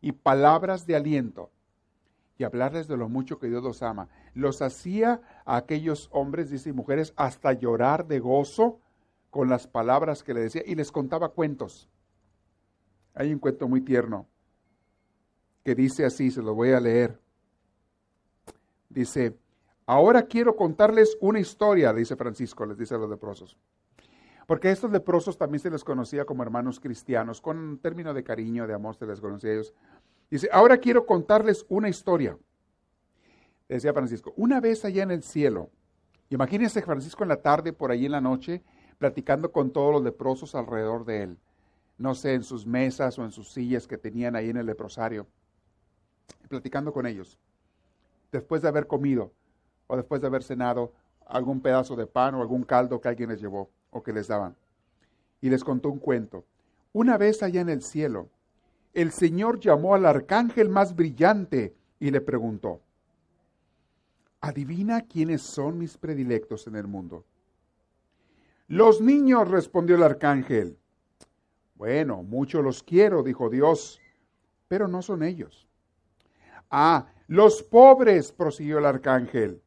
y 0.00 0.12
palabras 0.12 0.86
de 0.86 0.96
aliento, 0.96 1.50
y 2.38 2.44
hablarles 2.44 2.88
de 2.88 2.96
lo 2.96 3.08
mucho 3.08 3.38
que 3.38 3.48
Dios 3.48 3.62
los 3.62 3.82
ama. 3.82 4.08
Los 4.34 4.62
hacía 4.62 5.20
a 5.44 5.56
aquellos 5.56 6.08
hombres, 6.12 6.50
dice, 6.50 6.70
y 6.70 6.72
mujeres, 6.72 7.12
hasta 7.16 7.52
llorar 7.52 8.06
de 8.06 8.18
gozo 8.18 8.80
con 9.30 9.48
las 9.48 9.66
palabras 9.66 10.22
que 10.22 10.34
le 10.34 10.40
decía, 10.40 10.62
y 10.66 10.74
les 10.74 10.90
contaba 10.90 11.30
cuentos. 11.30 11.88
Hay 13.20 13.34
un 13.34 13.38
cuento 13.38 13.68
muy 13.68 13.82
tierno 13.82 14.26
que 15.62 15.74
dice 15.74 16.06
así, 16.06 16.30
se 16.30 16.40
lo 16.40 16.54
voy 16.54 16.70
a 16.70 16.80
leer. 16.80 17.20
Dice, 18.88 19.36
ahora 19.84 20.22
quiero 20.22 20.56
contarles 20.56 21.18
una 21.20 21.38
historia, 21.38 21.92
dice 21.92 22.16
Francisco, 22.16 22.64
les 22.64 22.78
dice 22.78 22.94
a 22.94 22.98
los 22.98 23.10
leprosos. 23.10 23.58
Porque 24.46 24.68
a 24.68 24.70
estos 24.70 24.90
leprosos 24.90 25.36
también 25.36 25.60
se 25.60 25.68
les 25.68 25.84
conocía 25.84 26.24
como 26.24 26.42
hermanos 26.42 26.80
cristianos, 26.80 27.42
con 27.42 27.58
un 27.58 27.78
término 27.78 28.14
de 28.14 28.24
cariño, 28.24 28.66
de 28.66 28.72
amor 28.72 28.96
se 28.96 29.04
les 29.04 29.20
conocía 29.20 29.50
a 29.50 29.52
ellos. 29.52 29.74
Dice, 30.30 30.48
ahora 30.50 30.78
quiero 30.78 31.04
contarles 31.04 31.66
una 31.68 31.90
historia. 31.90 32.38
Decía 33.68 33.92
Francisco, 33.92 34.32
una 34.38 34.62
vez 34.62 34.82
allá 34.86 35.02
en 35.02 35.10
el 35.10 35.22
cielo, 35.22 35.68
imagínense 36.30 36.80
Francisco 36.80 37.22
en 37.22 37.28
la 37.28 37.42
tarde, 37.42 37.74
por 37.74 37.90
ahí 37.90 38.06
en 38.06 38.12
la 38.12 38.22
noche, 38.22 38.62
platicando 38.96 39.52
con 39.52 39.72
todos 39.72 39.92
los 39.92 40.02
leprosos 40.02 40.54
alrededor 40.54 41.04
de 41.04 41.24
él. 41.24 41.38
No 42.00 42.14
sé, 42.14 42.32
en 42.32 42.42
sus 42.44 42.64
mesas 42.64 43.18
o 43.18 43.24
en 43.24 43.30
sus 43.30 43.52
sillas 43.52 43.86
que 43.86 43.98
tenían 43.98 44.34
ahí 44.34 44.48
en 44.48 44.56
el 44.56 44.64
leprosario. 44.64 45.26
Platicando 46.48 46.94
con 46.94 47.04
ellos. 47.04 47.38
Después 48.32 48.62
de 48.62 48.68
haber 48.68 48.86
comido 48.86 49.34
o 49.86 49.96
después 49.98 50.22
de 50.22 50.28
haber 50.28 50.42
cenado 50.42 50.94
algún 51.26 51.60
pedazo 51.60 51.96
de 51.96 52.06
pan 52.06 52.34
o 52.36 52.40
algún 52.40 52.62
caldo 52.62 53.02
que 53.02 53.08
alguien 53.08 53.28
les 53.28 53.42
llevó 53.42 53.68
o 53.90 54.02
que 54.02 54.14
les 54.14 54.28
daban. 54.28 54.56
Y 55.42 55.50
les 55.50 55.62
contó 55.62 55.90
un 55.90 55.98
cuento. 55.98 56.46
Una 56.94 57.18
vez 57.18 57.42
allá 57.42 57.60
en 57.60 57.68
el 57.68 57.82
cielo, 57.82 58.30
el 58.94 59.12
Señor 59.12 59.60
llamó 59.60 59.94
al 59.94 60.06
arcángel 60.06 60.70
más 60.70 60.96
brillante 60.96 61.76
y 61.98 62.10
le 62.10 62.22
preguntó, 62.22 62.80
Adivina 64.40 65.02
quiénes 65.02 65.42
son 65.42 65.76
mis 65.76 65.98
predilectos 65.98 66.66
en 66.66 66.76
el 66.76 66.86
mundo. 66.86 67.26
Los 68.68 69.02
niños, 69.02 69.50
respondió 69.50 69.96
el 69.96 70.02
arcángel. 70.02 70.79
Bueno, 71.80 72.22
mucho 72.22 72.60
los 72.60 72.82
quiero, 72.82 73.22
dijo 73.22 73.48
Dios, 73.48 74.02
pero 74.68 74.86
no 74.86 75.00
son 75.00 75.22
ellos. 75.22 75.66
Ah, 76.68 77.06
los 77.26 77.62
pobres, 77.62 78.32
prosiguió 78.32 78.80
el 78.80 78.84
arcángel. 78.84 79.62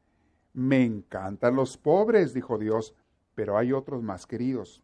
Me 0.54 0.86
encantan 0.86 1.56
los 1.56 1.76
pobres, 1.76 2.32
dijo 2.36 2.60
Dios, 2.60 2.94
pero 3.34 3.58
hay 3.58 3.74
otros 3.74 4.04
más 4.04 4.28
queridos. 4.28 4.84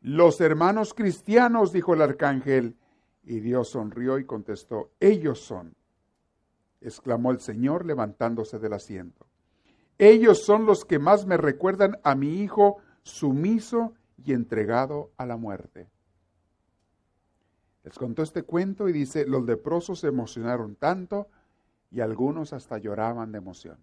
Los 0.00 0.40
hermanos 0.40 0.94
cristianos, 0.94 1.72
dijo 1.72 1.94
el 1.94 2.02
arcángel, 2.02 2.76
y 3.22 3.38
Dios 3.38 3.68
sonrió 3.68 4.18
y 4.18 4.24
contestó, 4.24 4.90
ellos 4.98 5.38
son, 5.38 5.76
exclamó 6.80 7.30
el 7.30 7.38
Señor 7.38 7.86
levantándose 7.86 8.58
del 8.58 8.72
asiento. 8.72 9.28
Ellos 9.96 10.44
son 10.44 10.66
los 10.66 10.84
que 10.84 10.98
más 10.98 11.24
me 11.24 11.36
recuerdan 11.36 12.00
a 12.02 12.16
mi 12.16 12.42
Hijo 12.42 12.78
sumiso 13.04 13.94
y 14.16 14.32
entregado 14.32 15.12
a 15.16 15.24
la 15.24 15.36
muerte. 15.36 15.88
Les 17.84 17.98
contó 17.98 18.22
este 18.22 18.42
cuento 18.42 18.88
y 18.88 18.92
dice, 18.92 19.26
los 19.26 19.44
leprosos 19.44 20.00
se 20.00 20.08
emocionaron 20.08 20.76
tanto 20.76 21.28
y 21.90 22.00
algunos 22.00 22.52
hasta 22.52 22.78
lloraban 22.78 23.32
de 23.32 23.38
emoción. 23.38 23.78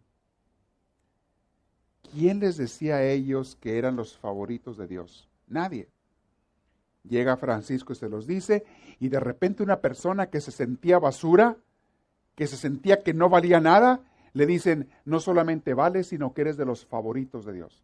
¿Quién 2.13 2.39
les 2.39 2.57
decía 2.57 2.97
a 2.97 3.03
ellos 3.03 3.57
que 3.59 3.77
eran 3.77 3.95
los 3.95 4.17
favoritos 4.17 4.77
de 4.77 4.87
Dios? 4.87 5.27
Nadie. 5.47 5.89
Llega 7.03 7.37
Francisco 7.37 7.93
y 7.93 7.95
se 7.95 8.09
los 8.09 8.27
dice, 8.27 8.65
y 8.99 9.09
de 9.09 9.19
repente 9.19 9.63
una 9.63 9.79
persona 9.79 10.29
que 10.29 10.41
se 10.41 10.51
sentía 10.51 10.99
basura, 10.99 11.57
que 12.35 12.47
se 12.47 12.57
sentía 12.57 13.01
que 13.01 13.13
no 13.13 13.29
valía 13.29 13.59
nada, 13.59 14.01
le 14.33 14.45
dicen, 14.45 14.89
no 15.05 15.19
solamente 15.19 15.73
vales, 15.73 16.07
sino 16.07 16.33
que 16.33 16.41
eres 16.41 16.57
de 16.57 16.65
los 16.65 16.85
favoritos 16.85 17.45
de 17.45 17.53
Dios. 17.53 17.83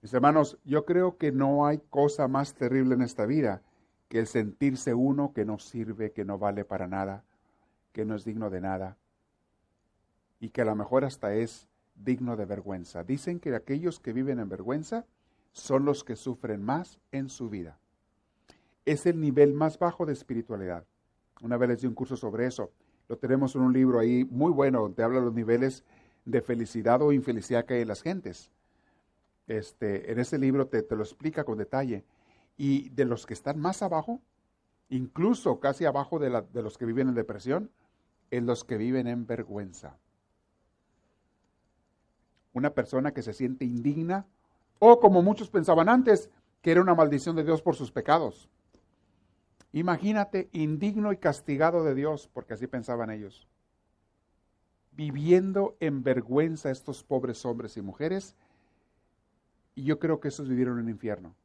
Mis 0.00 0.14
hermanos, 0.14 0.58
yo 0.64 0.84
creo 0.84 1.18
que 1.18 1.32
no 1.32 1.66
hay 1.66 1.78
cosa 1.90 2.28
más 2.28 2.54
terrible 2.54 2.94
en 2.94 3.02
esta 3.02 3.26
vida 3.26 3.62
que 4.08 4.18
el 4.18 4.26
sentirse 4.26 4.94
uno 4.94 5.32
que 5.32 5.44
no 5.44 5.58
sirve, 5.58 6.12
que 6.12 6.24
no 6.24 6.38
vale 6.38 6.64
para 6.64 6.86
nada, 6.86 7.24
que 7.92 8.04
no 8.04 8.14
es 8.14 8.24
digno 8.24 8.50
de 8.50 8.60
nada 8.60 8.96
y 10.40 10.50
que 10.50 10.62
a 10.62 10.64
lo 10.64 10.74
mejor 10.74 11.04
hasta 11.04 11.34
es 11.34 11.68
digno 11.94 12.36
de 12.36 12.46
vergüenza. 12.46 13.02
Dicen 13.04 13.40
que 13.40 13.54
aquellos 13.54 14.00
que 14.00 14.12
viven 14.12 14.38
en 14.38 14.48
vergüenza 14.48 15.04
son 15.52 15.84
los 15.84 16.04
que 16.04 16.16
sufren 16.16 16.62
más 16.62 16.98
en 17.12 17.28
su 17.28 17.48
vida. 17.48 17.78
Es 18.84 19.06
el 19.06 19.20
nivel 19.20 19.52
más 19.52 19.78
bajo 19.78 20.06
de 20.06 20.12
espiritualidad. 20.12 20.84
Una 21.42 21.56
vez 21.56 21.68
les 21.68 21.80
di 21.80 21.86
un 21.86 21.94
curso 21.94 22.16
sobre 22.16 22.46
eso. 22.46 22.70
Lo 23.08 23.18
tenemos 23.18 23.54
en 23.54 23.62
un 23.62 23.72
libro 23.72 23.98
ahí 23.98 24.24
muy 24.30 24.52
bueno 24.52 24.82
donde 24.82 25.02
habla 25.02 25.18
de 25.18 25.26
los 25.26 25.34
niveles 25.34 25.84
de 26.24 26.42
felicidad 26.42 27.02
o 27.02 27.12
infelicidad 27.12 27.64
que 27.64 27.74
hay 27.74 27.82
en 27.82 27.88
las 27.88 28.02
gentes. 28.02 28.50
Este, 29.46 30.12
en 30.12 30.18
ese 30.18 30.38
libro 30.38 30.66
te, 30.66 30.84
lo 30.94 31.02
explica 31.02 31.44
con 31.44 31.58
detalle. 31.58 32.04
Y 32.58 32.90
de 32.90 33.06
los 33.06 33.24
que 33.24 33.32
están 33.32 33.58
más 33.58 33.80
abajo, 33.82 34.20
incluso 34.90 35.60
casi 35.60 35.86
abajo 35.86 36.18
de, 36.18 36.28
los 36.28 36.76
que 36.76 36.84
viven 36.84 37.08
en 37.08 37.14
depresión, 37.14 37.70
en 38.30 38.44
los 38.44 38.64
que 38.64 38.76
viven 38.76 39.06
en 39.06 39.26
vergüenza. 39.26 39.96
Una 42.52 42.74
persona 42.74 43.14
que 43.14 43.22
se 43.22 43.32
siente 43.32 43.64
indigna 43.64 44.26
o 44.78 45.00
como 45.00 45.22
muchos 45.22 45.48
pensaban 45.48 45.88
antes, 45.88 46.30
que 46.60 46.72
era 46.72 46.82
una 46.82 46.94
maldición 46.94 47.36
de 47.36 47.44
Dios 47.44 47.62
por 47.62 47.76
sus 47.76 47.90
pecados. 47.90 48.50
Imagínate, 49.72 50.50
indigno 50.52 51.12
y 51.12 51.16
castigado 51.16 51.84
de 51.84 51.94
Dios, 51.94 52.28
porque 52.32 52.54
así 52.54 52.66
pensaban 52.66 53.10
ellos. 53.10 53.48
Viviendo 54.92 55.76
en 55.80 56.02
vergüenza 56.02 56.70
estos 56.70 57.04
pobres 57.04 57.46
hombres 57.46 57.76
y 57.76 57.82
mujeres 57.82 58.34
y 59.78 59.84
yo 59.84 60.00
creo 60.00 60.18
que 60.18 60.26
esos 60.26 60.48
vivieron 60.48 60.80
en 60.80 60.88
infierno. 60.88 61.36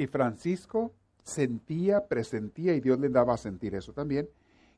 Y 0.00 0.06
Francisco 0.06 0.94
sentía, 1.22 2.06
presentía, 2.08 2.72
y 2.72 2.80
Dios 2.80 2.98
le 2.98 3.10
daba 3.10 3.34
a 3.34 3.36
sentir 3.36 3.74
eso 3.74 3.92
también, 3.92 4.30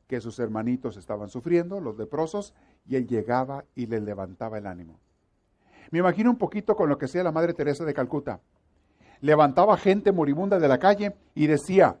que 0.05 0.19
sus 0.19 0.37
hermanitos 0.37 0.97
estaban 0.97 1.29
sufriendo, 1.29 1.79
los 1.79 1.97
leprosos, 1.97 2.53
y 2.85 2.97
él 2.97 3.07
llegaba 3.07 3.63
y 3.73 3.85
le 3.85 4.01
levantaba 4.01 4.57
el 4.57 4.67
ánimo. 4.67 4.99
Me 5.91 5.99
imagino 5.99 6.29
un 6.29 6.37
poquito 6.37 6.75
con 6.75 6.89
lo 6.89 6.97
que 6.97 7.05
hacía 7.05 7.23
la 7.23 7.31
Madre 7.31 7.53
Teresa 7.53 7.85
de 7.85 7.93
Calcuta. 7.93 8.41
Levantaba 9.21 9.77
gente 9.77 10.11
moribunda 10.11 10.59
de 10.59 10.67
la 10.67 10.77
calle 10.77 11.15
y 11.35 11.47
decía, 11.47 11.97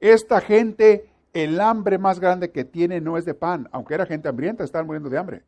esta 0.00 0.42
gente, 0.42 1.10
el 1.32 1.58
hambre 1.58 1.96
más 1.96 2.20
grande 2.20 2.50
que 2.50 2.66
tiene 2.66 3.00
no 3.00 3.16
es 3.16 3.24
de 3.24 3.32
pan, 3.32 3.66
aunque 3.72 3.94
era 3.94 4.04
gente 4.04 4.28
hambrienta, 4.28 4.62
estaban 4.62 4.86
muriendo 4.86 5.08
de 5.08 5.16
hambre. 5.16 5.42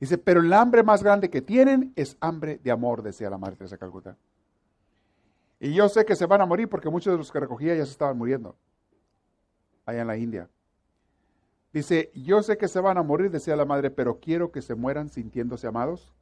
Dice, 0.00 0.16
pero 0.16 0.40
el 0.40 0.50
hambre 0.54 0.82
más 0.82 1.02
grande 1.02 1.28
que 1.28 1.42
tienen 1.42 1.92
es 1.94 2.16
hambre 2.20 2.58
de 2.64 2.70
amor, 2.70 3.02
decía 3.02 3.28
la 3.28 3.36
Madre 3.36 3.56
Teresa 3.56 3.74
de 3.74 3.80
Calcuta. 3.80 4.16
Y 5.62 5.74
yo 5.74 5.88
sé 5.88 6.04
que 6.04 6.16
se 6.16 6.26
van 6.26 6.40
a 6.40 6.46
morir 6.46 6.68
porque 6.68 6.90
muchos 6.90 7.12
de 7.12 7.18
los 7.18 7.30
que 7.30 7.38
recogía 7.38 7.76
ya 7.76 7.86
se 7.86 7.92
estaban 7.92 8.18
muriendo 8.18 8.56
allá 9.86 10.00
en 10.00 10.08
la 10.08 10.16
India. 10.16 10.50
Dice, 11.72 12.10
yo 12.16 12.42
sé 12.42 12.58
que 12.58 12.66
se 12.66 12.80
van 12.80 12.98
a 12.98 13.04
morir, 13.04 13.30
decía 13.30 13.54
la 13.54 13.64
madre, 13.64 13.92
pero 13.92 14.18
quiero 14.18 14.50
que 14.50 14.60
se 14.60 14.74
mueran 14.74 15.08
sintiéndose 15.08 15.68
amados 15.68 16.12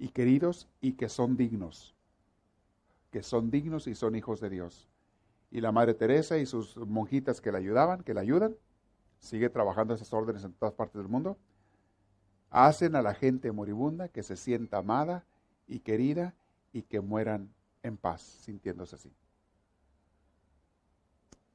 y 0.00 0.08
queridos 0.08 0.68
y 0.80 0.94
que 0.94 1.08
son 1.08 1.36
dignos, 1.36 1.94
que 3.12 3.22
son 3.22 3.52
dignos 3.52 3.86
y 3.86 3.94
son 3.94 4.16
hijos 4.16 4.40
de 4.40 4.50
Dios. 4.50 4.88
Y 5.52 5.60
la 5.60 5.70
Madre 5.70 5.94
Teresa 5.94 6.36
y 6.36 6.44
sus 6.44 6.76
monjitas 6.76 7.40
que 7.40 7.52
la 7.52 7.58
ayudaban, 7.58 8.02
que 8.02 8.14
la 8.14 8.22
ayudan, 8.22 8.56
sigue 9.20 9.48
trabajando 9.48 9.94
esas 9.94 10.12
órdenes 10.12 10.42
en 10.42 10.54
todas 10.54 10.74
partes 10.74 10.96
del 10.96 11.08
mundo, 11.08 11.38
hacen 12.50 12.96
a 12.96 13.02
la 13.02 13.14
gente 13.14 13.52
moribunda 13.52 14.08
que 14.08 14.24
se 14.24 14.34
sienta 14.34 14.78
amada 14.78 15.24
y 15.68 15.78
querida 15.78 16.34
y 16.72 16.82
que 16.82 17.00
mueran 17.00 17.54
en 17.84 17.96
paz, 17.96 18.22
sintiéndose 18.22 18.96
así. 18.96 19.12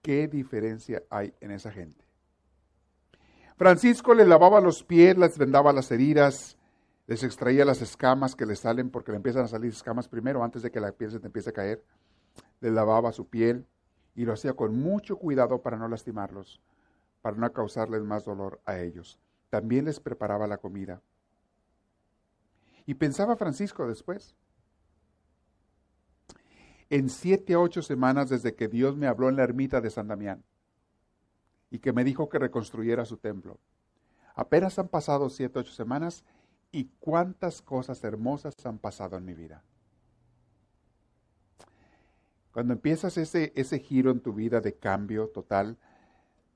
¿Qué 0.01 0.29
diferencia 0.29 1.03
hay 1.09 1.33
en 1.41 1.51
esa 1.51 1.71
gente? 1.71 2.05
Francisco 3.57 4.13
le 4.13 4.25
lavaba 4.25 4.61
los 4.61 4.81
pies, 4.83 5.17
les 5.17 5.37
vendaba 5.37 5.73
las 5.73 5.91
heridas, 5.91 6.57
les 7.07 7.23
extraía 7.23 7.65
las 7.65 7.81
escamas 7.81 8.33
que 8.33 8.45
le 8.45 8.55
salen 8.55 8.89
porque 8.89 9.11
le 9.11 9.17
empiezan 9.17 9.43
a 9.43 9.49
salir 9.49 9.71
escamas 9.71 10.07
primero 10.07 10.41
antes 10.41 10.61
de 10.61 10.71
que 10.71 10.79
la 10.79 10.93
piel 10.93 11.11
se 11.11 11.19
te 11.19 11.27
empiece 11.27 11.49
a 11.49 11.53
caer. 11.53 11.83
Le 12.61 12.71
lavaba 12.71 13.11
su 13.11 13.27
piel 13.27 13.65
y 14.15 14.23
lo 14.23 14.31
hacía 14.31 14.53
con 14.53 14.79
mucho 14.79 15.17
cuidado 15.17 15.61
para 15.61 15.75
no 15.75 15.89
lastimarlos, 15.89 16.61
para 17.21 17.35
no 17.35 17.51
causarles 17.51 18.03
más 18.03 18.23
dolor 18.23 18.61
a 18.63 18.79
ellos 18.79 19.19
también 19.49 19.85
les 19.85 19.99
preparaba 19.99 20.47
la 20.47 20.57
comida. 20.57 21.01
Y 22.85 22.95
pensaba 22.95 23.35
Francisco 23.35 23.87
después, 23.87 24.35
en 26.89 27.09
siete 27.09 27.53
a 27.53 27.59
ocho 27.59 27.81
semanas 27.81 28.29
desde 28.29 28.55
que 28.55 28.67
Dios 28.67 28.97
me 28.97 29.07
habló 29.07 29.29
en 29.29 29.35
la 29.35 29.43
ermita 29.43 29.81
de 29.81 29.89
San 29.89 30.07
Damián 30.07 30.43
y 31.69 31.79
que 31.79 31.93
me 31.93 32.03
dijo 32.03 32.29
que 32.29 32.39
reconstruyera 32.39 33.05
su 33.05 33.17
templo. 33.17 33.59
Apenas 34.35 34.79
han 34.79 34.87
pasado 34.87 35.29
siete, 35.29 35.59
ocho 35.59 35.73
semanas 35.73 36.23
y 36.71 36.89
cuántas 36.99 37.61
cosas 37.61 38.03
hermosas 38.03 38.53
han 38.65 38.79
pasado 38.79 39.17
en 39.17 39.25
mi 39.25 39.33
vida. 39.33 39.63
Cuando 42.51 42.73
empiezas 42.73 43.17
ese, 43.17 43.53
ese 43.55 43.79
giro 43.79 44.11
en 44.11 44.21
tu 44.21 44.33
vida 44.33 44.59
de 44.61 44.73
cambio 44.73 45.27
total, 45.27 45.77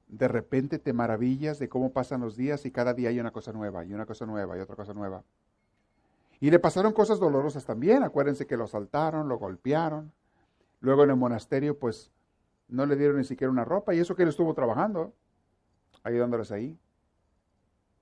de 0.08 0.28
repente 0.28 0.80
te 0.80 0.94
maravillas 0.94 1.60
de 1.60 1.70
cómo 1.70 1.92
pasan 1.92 2.22
los 2.22 2.36
días 2.36 2.66
y 2.66 2.72
cada 2.72 2.94
día 2.94 3.10
hay 3.10 3.20
una 3.20 3.32
cosa 3.32 3.52
nueva 3.52 3.86
y 3.86 3.94
una 3.94 4.06
cosa 4.06 4.26
nueva 4.26 4.58
y 4.58 4.62
otra 4.62 4.76
cosa 4.76 4.94
nueva. 4.94 5.24
Y 6.40 6.52
le 6.52 6.60
pasaron 6.60 6.94
cosas 6.94 7.20
dolorosas 7.20 7.66
también. 7.66 8.04
Acuérdense 8.04 8.46
que 8.46 8.58
lo 8.58 8.66
asaltaron, 8.66 9.30
lo 9.30 9.38
golpearon. 9.38 10.12
Luego 10.84 11.06
en 11.06 11.12
el 11.12 11.16
monasterio, 11.16 11.80
pues 11.80 12.12
no 12.68 12.86
le 12.86 12.98
dieron 12.98 13.16
ni 13.16 13.24
siquiera 13.24 13.50
una 13.50 13.64
ropa 13.64 13.96
y 13.96 14.00
eso 14.00 14.18
que 14.18 14.24
él 14.24 14.30
estuvo 14.30 14.54
trabajando, 14.54 15.14
ayudándoles 16.04 16.52
ahí. 16.52 16.78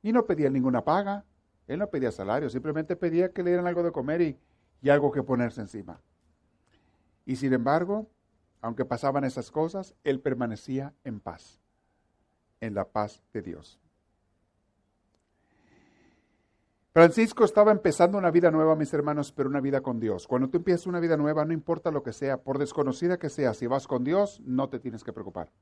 Y 0.02 0.12
no 0.12 0.26
pedía 0.26 0.50
ninguna 0.50 0.84
paga. 0.84 1.24
Él 1.68 1.78
no 1.78 1.92
pedía 1.92 2.12
salario, 2.12 2.50
simplemente 2.50 2.96
pedía 2.96 3.32
que 3.32 3.44
le 3.44 3.52
dieran 3.52 3.68
algo 3.68 3.84
de 3.84 3.92
comer 3.92 4.22
y, 4.22 4.40
y 4.82 4.90
algo 4.90 5.12
que 5.12 5.22
ponerse 5.22 5.62
encima. 5.62 6.02
Y 7.24 7.36
sin 7.36 7.54
embargo, 7.54 8.10
aunque 8.62 8.84
pasaban 8.84 9.26
esas 9.26 9.52
cosas, 9.52 9.94
él 10.04 10.20
permanecía 10.20 10.96
en 11.04 11.20
paz, 11.20 11.62
en 12.62 12.74
la 12.74 12.86
paz 12.86 13.22
de 13.32 13.44
Dios. 13.44 13.80
Francisco 16.94 17.46
estaba 17.46 17.72
empezando 17.72 18.18
una 18.18 18.32
vida 18.32 18.52
nueva, 18.52 18.76
mis 18.76 18.94
hermanos, 18.94 19.32
pero 19.32 19.48
una 19.48 19.62
vida 19.62 19.80
con 19.80 20.02
Dios. 20.02 20.28
Cuando 20.28 20.50
tú 20.50 20.58
empiezas 20.58 20.88
una 20.88 21.00
vida 21.00 21.16
nueva, 21.16 21.46
no 21.46 21.54
importa 21.54 21.89
lo 21.89 22.04
que 22.04 22.12
sea, 22.12 22.44
por 22.44 22.58
desconocida 22.58 23.18
que 23.18 23.30
sea, 23.30 23.54
si 23.54 23.66
vas 23.66 23.88
con 23.88 24.04
Dios, 24.04 24.42
no 24.44 24.68
te 24.68 24.78
tienes 24.78 25.06
que 25.06 25.14
preocupar. 25.14 25.54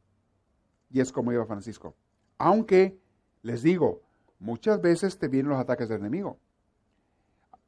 Y 0.90 1.02
es 1.02 1.12
como 1.12 1.32
iba 1.32 1.46
Francisco. 1.46 1.96
Aunque, 2.40 3.00
les 3.44 3.62
digo, 3.62 4.02
muchas 4.40 4.82
veces 4.82 5.20
te 5.20 5.28
vienen 5.28 5.52
los 5.52 5.60
ataques 5.60 5.88
del 5.88 6.00
enemigo. 6.00 6.40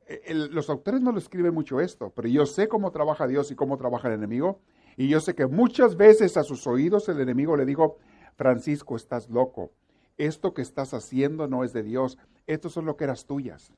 E, 0.07 0.33
los 0.33 0.71
autores 0.71 1.01
no 1.01 1.11
lo 1.11 1.19
escriben 1.19 1.53
mucho 1.53 1.79
esto, 1.81 2.11
pero 2.15 2.27
yo 2.29 2.47
sé 2.47 2.67
cómo 2.67 2.91
trabaja 2.91 3.27
Dios 3.27 3.51
y 3.51 3.55
cómo 3.55 3.77
trabaja 3.77 4.07
el 4.07 4.15
enemigo. 4.15 4.59
Y 4.97 5.07
yo 5.07 5.19
sé 5.19 5.35
que 5.35 5.45
muchas 5.45 5.97
veces 5.97 6.35
a 6.35 6.43
sus 6.43 6.65
oídos 6.65 7.09
el 7.09 7.21
enemigo 7.21 7.55
le 7.55 7.67
dijo, 7.67 7.97
Francisco, 8.37 8.95
estás 8.95 9.29
loco. 9.29 9.71
Esto 10.17 10.55
que 10.55 10.63
estás 10.63 10.95
haciendo 10.95 11.47
no 11.47 11.63
es 11.63 11.73
de 11.73 11.83
Dios 11.83 12.17
estos 12.47 12.73
son 12.73 12.85
lo 12.85 12.97
que 12.97 13.05
eras 13.05 13.25
tuyas. 13.25 13.71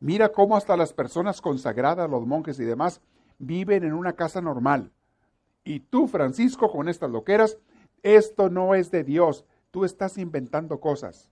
Mira 0.00 0.30
cómo 0.30 0.56
hasta 0.56 0.76
las 0.76 0.92
personas 0.92 1.40
consagradas, 1.40 2.10
los 2.10 2.26
monjes 2.26 2.58
y 2.60 2.64
demás, 2.64 3.00
viven 3.38 3.84
en 3.84 3.92
una 3.92 4.14
casa 4.14 4.40
normal. 4.40 4.92
Y 5.64 5.80
tú, 5.80 6.06
Francisco, 6.06 6.70
con 6.70 6.88
estas 6.88 7.10
loqueras, 7.10 7.58
esto 8.02 8.50
no 8.50 8.74
es 8.74 8.90
de 8.90 9.02
Dios, 9.02 9.46
tú 9.70 9.84
estás 9.84 10.18
inventando 10.18 10.78
cosas. 10.78 11.30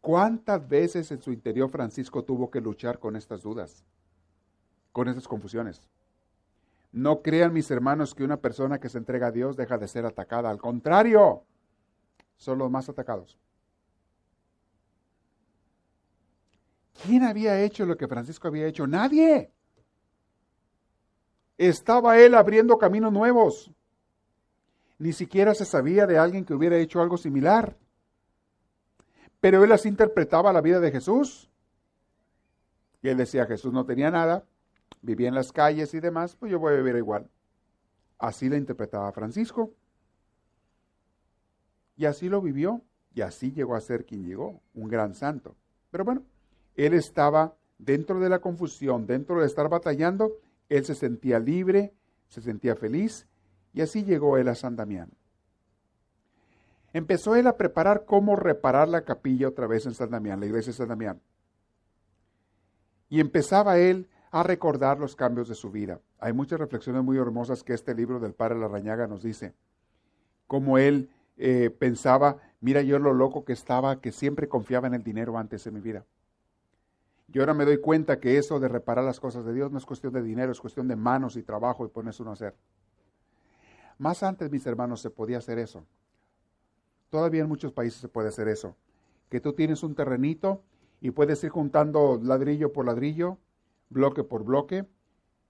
¿Cuántas 0.00 0.66
veces 0.68 1.10
en 1.10 1.20
su 1.20 1.32
interior 1.32 1.68
Francisco 1.70 2.24
tuvo 2.24 2.50
que 2.50 2.60
luchar 2.60 2.98
con 2.98 3.16
estas 3.16 3.42
dudas, 3.42 3.84
con 4.92 5.08
estas 5.08 5.28
confusiones? 5.28 5.88
No 6.92 7.20
crean 7.22 7.52
mis 7.52 7.70
hermanos 7.70 8.14
que 8.14 8.24
una 8.24 8.38
persona 8.38 8.80
que 8.80 8.88
se 8.88 8.98
entrega 8.98 9.28
a 9.28 9.32
Dios 9.32 9.56
deja 9.56 9.76
de 9.76 9.88
ser 9.88 10.06
atacada, 10.06 10.50
al 10.50 10.58
contrario, 10.58 11.44
son 12.36 12.58
los 12.58 12.70
más 12.70 12.88
atacados. 12.88 13.38
¿Quién 17.02 17.22
había 17.22 17.60
hecho 17.62 17.86
lo 17.86 17.96
que 17.96 18.08
Francisco 18.08 18.48
había 18.48 18.66
hecho? 18.66 18.86
Nadie. 18.86 19.52
Estaba 21.56 22.18
él 22.18 22.34
abriendo 22.34 22.78
caminos 22.78 23.12
nuevos. 23.12 23.70
Ni 24.98 25.12
siquiera 25.12 25.54
se 25.54 25.64
sabía 25.64 26.06
de 26.06 26.18
alguien 26.18 26.44
que 26.44 26.54
hubiera 26.54 26.76
hecho 26.76 27.00
algo 27.00 27.16
similar. 27.16 27.76
Pero 29.40 29.64
él 29.64 29.72
así 29.72 29.88
interpretaba 29.88 30.52
la 30.52 30.60
vida 30.60 30.80
de 30.80 30.90
Jesús. 30.90 31.50
Y 33.02 33.08
él 33.08 33.16
decía, 33.16 33.46
Jesús 33.46 33.72
no 33.72 33.86
tenía 33.86 34.10
nada, 34.10 34.44
vivía 35.00 35.28
en 35.28 35.34
las 35.34 35.52
calles 35.52 35.94
y 35.94 36.00
demás, 36.00 36.36
pues 36.36 36.52
yo 36.52 36.58
voy 36.58 36.74
a 36.74 36.76
vivir 36.76 36.96
igual. 36.96 37.30
Así 38.18 38.50
la 38.50 38.58
interpretaba 38.58 39.10
Francisco. 39.12 39.72
Y 41.96 42.04
así 42.04 42.28
lo 42.28 42.42
vivió. 42.42 42.82
Y 43.14 43.22
así 43.22 43.52
llegó 43.52 43.74
a 43.74 43.80
ser 43.80 44.04
quien 44.06 44.24
llegó, 44.24 44.60
un 44.74 44.88
gran 44.88 45.14
santo. 45.14 45.56
Pero 45.90 46.04
bueno, 46.04 46.22
él 46.76 46.94
estaba 46.94 47.54
dentro 47.78 48.20
de 48.20 48.28
la 48.28 48.40
confusión, 48.40 49.06
dentro 49.06 49.40
de 49.40 49.46
estar 49.46 49.68
batallando, 49.68 50.32
él 50.68 50.84
se 50.84 50.94
sentía 50.94 51.38
libre, 51.38 51.92
se 52.28 52.40
sentía 52.40 52.76
feliz, 52.76 53.26
y 53.72 53.80
así 53.80 54.04
llegó 54.04 54.36
él 54.36 54.48
a 54.48 54.54
San 54.54 54.76
Damián. 54.76 55.10
Empezó 56.92 57.36
él 57.36 57.46
a 57.46 57.56
preparar 57.56 58.04
cómo 58.04 58.36
reparar 58.36 58.88
la 58.88 59.04
capilla 59.04 59.48
otra 59.48 59.66
vez 59.66 59.86
en 59.86 59.94
San 59.94 60.10
Damián, 60.10 60.40
la 60.40 60.46
iglesia 60.46 60.72
de 60.72 60.76
San 60.76 60.88
Damián. 60.88 61.20
Y 63.08 63.20
empezaba 63.20 63.78
él 63.78 64.08
a 64.30 64.42
recordar 64.42 64.98
los 64.98 65.16
cambios 65.16 65.48
de 65.48 65.54
su 65.54 65.70
vida. 65.70 66.00
Hay 66.18 66.32
muchas 66.32 66.58
reflexiones 66.58 67.02
muy 67.02 67.18
hermosas 67.18 67.62
que 67.62 67.74
este 67.74 67.94
libro 67.94 68.20
del 68.20 68.34
Padre 68.34 68.58
Larrañaga 68.58 69.06
nos 69.06 69.22
dice. 69.22 69.54
Cómo 70.46 70.78
él 70.78 71.10
eh, 71.36 71.70
pensaba, 71.70 72.38
mira 72.60 72.82
yo 72.82 72.98
lo 72.98 73.12
loco 73.12 73.44
que 73.44 73.52
estaba, 73.52 74.00
que 74.00 74.12
siempre 74.12 74.48
confiaba 74.48 74.86
en 74.88 74.94
el 74.94 75.02
dinero 75.02 75.38
antes 75.38 75.66
en 75.66 75.74
mi 75.74 75.80
vida. 75.80 76.04
Yo 77.32 77.42
ahora 77.42 77.54
me 77.54 77.64
doy 77.64 77.78
cuenta 77.78 78.18
que 78.18 78.38
eso 78.38 78.58
de 78.58 78.68
reparar 78.68 79.04
las 79.04 79.20
cosas 79.20 79.44
de 79.44 79.54
Dios 79.54 79.70
no 79.70 79.78
es 79.78 79.86
cuestión 79.86 80.12
de 80.12 80.22
dinero, 80.22 80.50
es 80.50 80.60
cuestión 80.60 80.88
de 80.88 80.96
manos 80.96 81.36
y 81.36 81.42
trabajo 81.42 81.84
y 81.84 81.88
ponerse 81.88 82.22
uno 82.22 82.32
a 82.32 82.34
hacer. 82.34 82.56
Más 83.98 84.22
antes, 84.22 84.50
mis 84.50 84.66
hermanos, 84.66 85.00
se 85.00 85.10
podía 85.10 85.38
hacer 85.38 85.58
eso. 85.58 85.84
Todavía 87.08 87.42
en 87.42 87.48
muchos 87.48 87.72
países 87.72 88.00
se 88.00 88.08
puede 88.08 88.28
hacer 88.28 88.48
eso. 88.48 88.74
Que 89.28 89.40
tú 89.40 89.52
tienes 89.52 89.82
un 89.84 89.94
terrenito 89.94 90.62
y 91.00 91.12
puedes 91.12 91.42
ir 91.44 91.50
juntando 91.50 92.18
ladrillo 92.20 92.72
por 92.72 92.86
ladrillo, 92.86 93.38
bloque 93.90 94.24
por 94.24 94.42
bloque, 94.42 94.86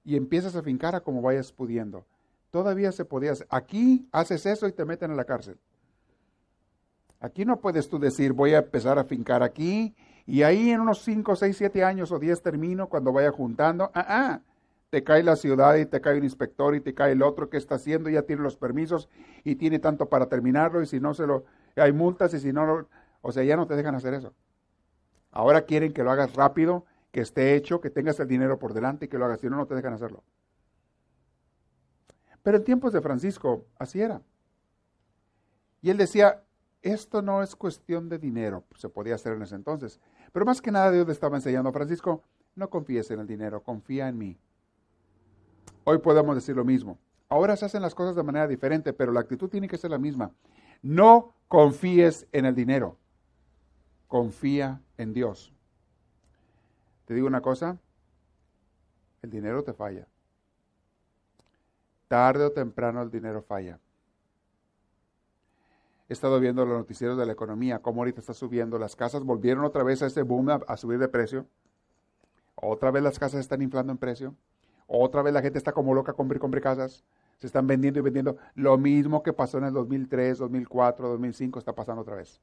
y 0.04 0.16
empiezas 0.16 0.56
a 0.56 0.62
fincar 0.62 0.94
a 0.94 1.00
como 1.00 1.22
vayas 1.22 1.52
pudiendo. 1.52 2.04
Todavía 2.50 2.92
se 2.92 3.04
podía 3.04 3.32
hacer. 3.32 3.46
Aquí 3.50 4.06
haces 4.12 4.44
eso 4.44 4.68
y 4.68 4.72
te 4.72 4.84
meten 4.84 5.12
en 5.12 5.16
la 5.16 5.24
cárcel. 5.24 5.58
Aquí 7.20 7.44
no 7.44 7.60
puedes 7.60 7.88
tú 7.88 7.98
decir, 7.98 8.32
voy 8.32 8.54
a 8.54 8.58
empezar 8.58 8.98
a 8.98 9.04
fincar 9.04 9.42
aquí 9.42 9.94
y 10.26 10.42
ahí 10.42 10.70
en 10.70 10.80
unos 10.80 11.02
5, 11.02 11.36
6, 11.36 11.56
7 11.56 11.84
años 11.84 12.12
o 12.12 12.18
10 12.18 12.42
termino 12.42 12.88
cuando 12.88 13.12
vaya 13.12 13.30
juntando. 13.30 13.90
Ah, 13.94 14.06
ah, 14.08 14.40
te 14.90 15.04
cae 15.04 15.22
la 15.22 15.36
ciudad 15.36 15.76
y 15.76 15.86
te 15.86 16.00
cae 16.00 16.18
un 16.18 16.24
inspector 16.24 16.74
y 16.74 16.80
te 16.80 16.94
cae 16.94 17.12
el 17.12 17.22
otro 17.22 17.48
que 17.48 17.56
está 17.56 17.76
haciendo, 17.76 18.10
ya 18.10 18.22
tiene 18.22 18.42
los 18.42 18.56
permisos 18.56 19.08
y 19.44 19.54
tiene 19.54 19.78
tanto 19.78 20.08
para 20.08 20.26
terminarlo 20.26 20.82
y 20.82 20.86
si 20.86 20.98
no 20.98 21.14
se 21.14 21.26
lo, 21.26 21.44
hay 21.76 21.92
multas 21.92 22.34
y 22.34 22.40
si 22.40 22.52
no, 22.52 22.88
o 23.22 23.32
sea, 23.32 23.44
ya 23.44 23.56
no 23.56 23.66
te 23.66 23.76
dejan 23.76 23.94
hacer 23.94 24.14
eso. 24.14 24.34
Ahora 25.30 25.62
quieren 25.62 25.92
que 25.92 26.02
lo 26.02 26.10
hagas 26.10 26.34
rápido, 26.34 26.84
que 27.12 27.20
esté 27.20 27.54
hecho, 27.54 27.80
que 27.80 27.90
tengas 27.90 28.18
el 28.18 28.26
dinero 28.26 28.58
por 28.58 28.74
delante 28.74 29.04
y 29.04 29.08
que 29.08 29.18
lo 29.18 29.26
hagas, 29.26 29.40
si 29.40 29.48
no, 29.48 29.56
no 29.56 29.66
te 29.66 29.76
dejan 29.76 29.92
hacerlo. 29.92 30.24
Pero 32.42 32.56
en 32.56 32.64
tiempos 32.64 32.92
de 32.92 33.00
Francisco, 33.00 33.66
así 33.78 34.00
era. 34.00 34.22
Y 35.82 35.90
él 35.90 35.96
decía, 35.96 36.42
esto 36.82 37.22
no 37.22 37.42
es 37.42 37.54
cuestión 37.56 38.08
de 38.08 38.18
dinero, 38.18 38.64
se 38.76 38.88
podía 38.88 39.14
hacer 39.14 39.34
en 39.34 39.42
ese 39.42 39.54
entonces. 39.54 40.00
Pero 40.32 40.46
más 40.46 40.62
que 40.62 40.70
nada 40.70 40.90
Dios 40.90 41.06
le 41.06 41.12
estaba 41.12 41.36
enseñando 41.36 41.70
a 41.70 41.72
Francisco, 41.72 42.22
no 42.54 42.70
confíes 42.70 43.10
en 43.10 43.20
el 43.20 43.26
dinero, 43.26 43.62
confía 43.62 44.08
en 44.08 44.18
mí. 44.18 44.38
Hoy 45.84 45.98
podemos 45.98 46.34
decir 46.34 46.56
lo 46.56 46.64
mismo. 46.64 46.98
Ahora 47.28 47.56
se 47.56 47.64
hacen 47.64 47.82
las 47.82 47.94
cosas 47.94 48.16
de 48.16 48.22
manera 48.22 48.48
diferente, 48.48 48.92
pero 48.92 49.12
la 49.12 49.20
actitud 49.20 49.48
tiene 49.48 49.68
que 49.68 49.78
ser 49.78 49.90
la 49.90 49.98
misma. 49.98 50.32
No 50.82 51.34
confíes 51.48 52.26
en 52.32 52.46
el 52.46 52.54
dinero, 52.54 52.96
confía 54.08 54.80
en 54.96 55.12
Dios. 55.12 55.52
Te 57.04 57.14
digo 57.14 57.26
una 57.26 57.40
cosa, 57.40 57.78
el 59.22 59.30
dinero 59.30 59.62
te 59.62 59.72
falla. 59.72 60.06
Tarde 62.08 62.44
o 62.44 62.52
temprano 62.52 63.02
el 63.02 63.10
dinero 63.10 63.42
falla. 63.42 63.78
He 66.11 66.12
estado 66.12 66.40
viendo 66.40 66.66
los 66.66 66.76
noticieros 66.76 67.16
de 67.16 67.24
la 67.24 67.30
economía, 67.30 67.78
cómo 67.78 68.00
ahorita 68.00 68.18
está 68.18 68.34
subiendo. 68.34 68.80
Las 68.80 68.96
casas 68.96 69.22
volvieron 69.22 69.64
otra 69.64 69.84
vez 69.84 70.02
a 70.02 70.06
ese 70.06 70.22
boom 70.22 70.48
a, 70.50 70.76
subir 70.76 70.98
de 70.98 71.06
precio. 71.06 71.46
Otra 72.56 72.90
vez 72.90 73.04
las 73.04 73.16
casas 73.16 73.38
están 73.38 73.62
inflando 73.62 73.92
en 73.92 73.96
precio. 73.96 74.34
Otra 74.88 75.22
vez 75.22 75.32
la 75.32 75.40
gente 75.40 75.58
está 75.58 75.70
como 75.70 75.94
loca 75.94 76.12
compre 76.12 76.40
compre 76.40 76.61
casas. 76.61 77.04
Se 77.38 77.46
están 77.46 77.68
vendiendo 77.68 78.00
y 78.00 78.02
vendiendo. 78.02 78.38
Lo 78.56 78.76
mismo 78.76 79.22
que 79.22 79.32
pasó 79.32 79.58
en 79.58 79.66
el 79.66 79.72
2003, 79.72 80.38
2004, 80.38 81.11
2005 81.11 81.61
está 81.61 81.76
pasando 81.76 82.02
otra 82.02 82.16
vez. 82.16 82.40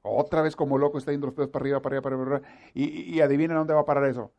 Otra 0.00 0.40
vez 0.40 0.56
como 0.56 0.78
loco 0.78 0.96
está 0.96 1.12
yendo 1.12 1.26
los 1.26 1.34
precios 1.34 1.52
para 1.52 1.64
arriba, 1.64 1.82
para 1.82 1.96
arriba, 1.96 2.24
para 2.24 2.36
arriba. 2.36 2.48
Y, 2.72 3.14
y 3.14 3.46
dónde 3.46 3.74
va 3.74 3.80
a 3.80 3.84
parar 3.84 4.06
eso. 4.06 4.32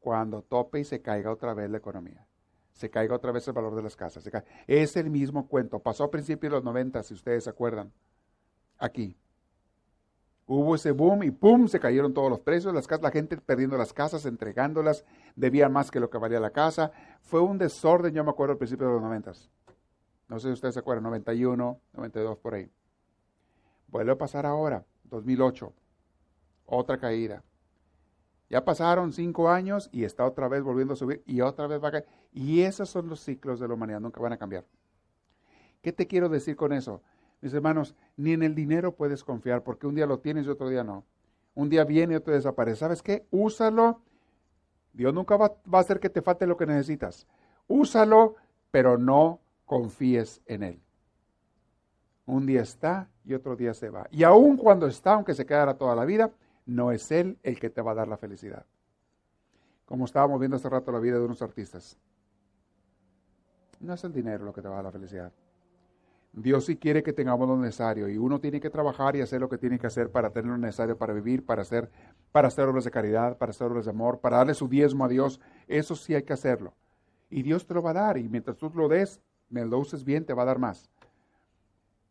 Cuando 0.00 0.40
tope 0.40 0.80
y 0.80 0.84
se 0.84 1.02
caiga 1.02 1.30
otra 1.30 1.52
vez 1.52 1.68
la 1.68 1.76
economía 1.76 2.26
se 2.74 2.90
caiga 2.90 3.14
otra 3.14 3.32
vez 3.32 3.46
el 3.46 3.54
valor 3.54 3.74
de 3.76 3.82
las 3.82 3.96
casas. 3.96 4.28
Es 4.66 4.96
el 4.96 5.08
mismo 5.08 5.46
cuento. 5.46 5.78
Pasó 5.78 6.04
a 6.04 6.10
principios 6.10 6.50
de 6.50 6.56
los 6.56 6.64
90, 6.64 7.02
si 7.04 7.14
ustedes 7.14 7.44
se 7.44 7.50
acuerdan. 7.50 7.92
Aquí. 8.78 9.16
Hubo 10.46 10.74
ese 10.74 10.90
boom 10.90 11.22
y 11.22 11.30
¡pum! 11.30 11.68
se 11.68 11.80
cayeron 11.80 12.12
todos 12.12 12.28
los 12.28 12.40
precios, 12.40 12.74
las 12.74 12.86
casas, 12.86 13.04
la 13.04 13.10
gente 13.12 13.38
perdiendo 13.38 13.78
las 13.78 13.94
casas, 13.94 14.26
entregándolas, 14.26 15.06
debían 15.36 15.72
más 15.72 15.90
que 15.90 16.00
lo 16.00 16.10
que 16.10 16.18
valía 16.18 16.38
la 16.38 16.50
casa. 16.50 16.90
Fue 17.22 17.40
un 17.40 17.56
desorden, 17.56 18.12
yo 18.12 18.24
me 18.24 18.30
acuerdo 18.30 18.52
al 18.52 18.58
principio 18.58 18.88
de 18.88 18.92
los 18.94 19.02
90. 19.02 19.32
No 20.28 20.38
sé 20.38 20.48
si 20.48 20.52
ustedes 20.52 20.74
se 20.74 20.80
acuerdan, 20.80 21.04
91, 21.04 21.80
92 21.94 22.38
por 22.38 22.54
ahí. 22.54 22.68
Vuelve 23.86 24.12
a 24.12 24.18
pasar 24.18 24.44
ahora, 24.44 24.84
2008. 25.04 25.72
Otra 26.66 26.98
caída. 26.98 27.42
Ya 28.50 28.64
pasaron 28.64 29.12
cinco 29.12 29.48
años 29.48 29.88
y 29.92 30.04
está 30.04 30.24
otra 30.24 30.48
vez 30.48 30.62
volviendo 30.62 30.94
a 30.94 30.96
subir 30.96 31.22
y 31.26 31.40
otra 31.40 31.66
vez 31.66 31.82
va 31.82 31.88
a 31.88 31.92
caer. 31.92 32.06
Y 32.32 32.62
esos 32.62 32.88
son 32.88 33.08
los 33.08 33.20
ciclos 33.20 33.60
de 33.60 33.68
la 33.68 33.74
humanidad, 33.74 34.00
nunca 34.00 34.20
van 34.20 34.32
a 34.32 34.36
cambiar. 34.36 34.64
¿Qué 35.82 35.92
te 35.92 36.06
quiero 36.06 36.28
decir 36.28 36.56
con 36.56 36.72
eso? 36.72 37.02
Mis 37.40 37.52
hermanos, 37.52 37.94
ni 38.16 38.32
en 38.32 38.42
el 38.42 38.54
dinero 38.54 38.94
puedes 38.94 39.22
confiar 39.22 39.62
porque 39.62 39.86
un 39.86 39.94
día 39.94 40.06
lo 40.06 40.18
tienes 40.18 40.46
y 40.46 40.48
otro 40.48 40.68
día 40.68 40.84
no. 40.84 41.04
Un 41.54 41.68
día 41.68 41.84
viene 41.84 42.14
y 42.14 42.16
otro 42.16 42.34
desaparece. 42.34 42.78
¿Sabes 42.78 43.02
qué? 43.02 43.26
Úsalo. 43.30 44.00
Dios 44.92 45.12
nunca 45.12 45.36
va, 45.36 45.54
va 45.72 45.78
a 45.78 45.80
hacer 45.82 46.00
que 46.00 46.08
te 46.08 46.22
falte 46.22 46.46
lo 46.46 46.56
que 46.56 46.66
necesitas. 46.66 47.26
Úsalo, 47.66 48.36
pero 48.70 48.98
no 48.98 49.40
confíes 49.64 50.40
en 50.46 50.62
Él. 50.62 50.80
Un 52.26 52.46
día 52.46 52.62
está 52.62 53.10
y 53.24 53.34
otro 53.34 53.56
día 53.56 53.74
se 53.74 53.90
va. 53.90 54.06
Y 54.10 54.22
aun 54.22 54.56
cuando 54.56 54.86
está, 54.86 55.14
aunque 55.14 55.34
se 55.34 55.44
quedara 55.44 55.74
toda 55.76 55.94
la 55.94 56.04
vida, 56.04 56.30
no 56.66 56.92
es 56.92 57.10
Él 57.10 57.38
el 57.42 57.58
que 57.58 57.70
te 57.70 57.82
va 57.82 57.92
a 57.92 57.94
dar 57.94 58.08
la 58.08 58.16
felicidad. 58.16 58.64
Como 59.84 60.04
estábamos 60.04 60.38
viendo 60.40 60.56
hace 60.56 60.68
rato 60.68 60.92
la 60.92 60.98
vida 60.98 61.18
de 61.18 61.24
unos 61.24 61.42
artistas. 61.42 61.98
No 63.80 63.94
es 63.94 64.04
el 64.04 64.12
dinero 64.12 64.44
lo 64.44 64.52
que 64.52 64.62
te 64.62 64.68
va 64.68 64.74
a 64.74 64.76
dar 64.76 64.84
la 64.84 64.92
felicidad. 64.92 65.32
Dios 66.32 66.64
sí 66.64 66.76
quiere 66.76 67.02
que 67.02 67.12
tengamos 67.12 67.46
lo 67.46 67.56
necesario 67.56 68.08
y 68.08 68.18
uno 68.18 68.40
tiene 68.40 68.60
que 68.60 68.70
trabajar 68.70 69.14
y 69.14 69.20
hacer 69.20 69.40
lo 69.40 69.48
que 69.48 69.58
tiene 69.58 69.78
que 69.78 69.86
hacer 69.86 70.10
para 70.10 70.30
tener 70.30 70.50
lo 70.50 70.58
necesario 70.58 70.98
para 70.98 71.12
vivir, 71.12 71.44
para 71.46 71.62
hacer, 71.62 71.90
para 72.32 72.48
hacer 72.48 72.66
obras 72.66 72.84
de 72.84 72.90
caridad, 72.90 73.38
para 73.38 73.50
hacer 73.50 73.68
obras 73.68 73.84
de 73.84 73.92
amor, 73.92 74.18
para 74.18 74.38
darle 74.38 74.54
su 74.54 74.68
diezmo 74.68 75.04
a 75.04 75.08
Dios. 75.08 75.40
Eso 75.68 75.94
sí 75.94 76.14
hay 76.14 76.24
que 76.24 76.32
hacerlo. 76.32 76.74
Y 77.30 77.42
Dios 77.42 77.66
te 77.66 77.74
lo 77.74 77.82
va 77.82 77.90
a 77.90 77.94
dar 77.94 78.18
y 78.18 78.28
mientras 78.28 78.56
tú 78.56 78.70
lo 78.74 78.88
des, 78.88 79.20
me 79.48 79.64
lo 79.64 79.78
uses 79.78 80.04
bien, 80.04 80.24
te 80.24 80.34
va 80.34 80.42
a 80.42 80.46
dar 80.46 80.58
más. 80.58 80.90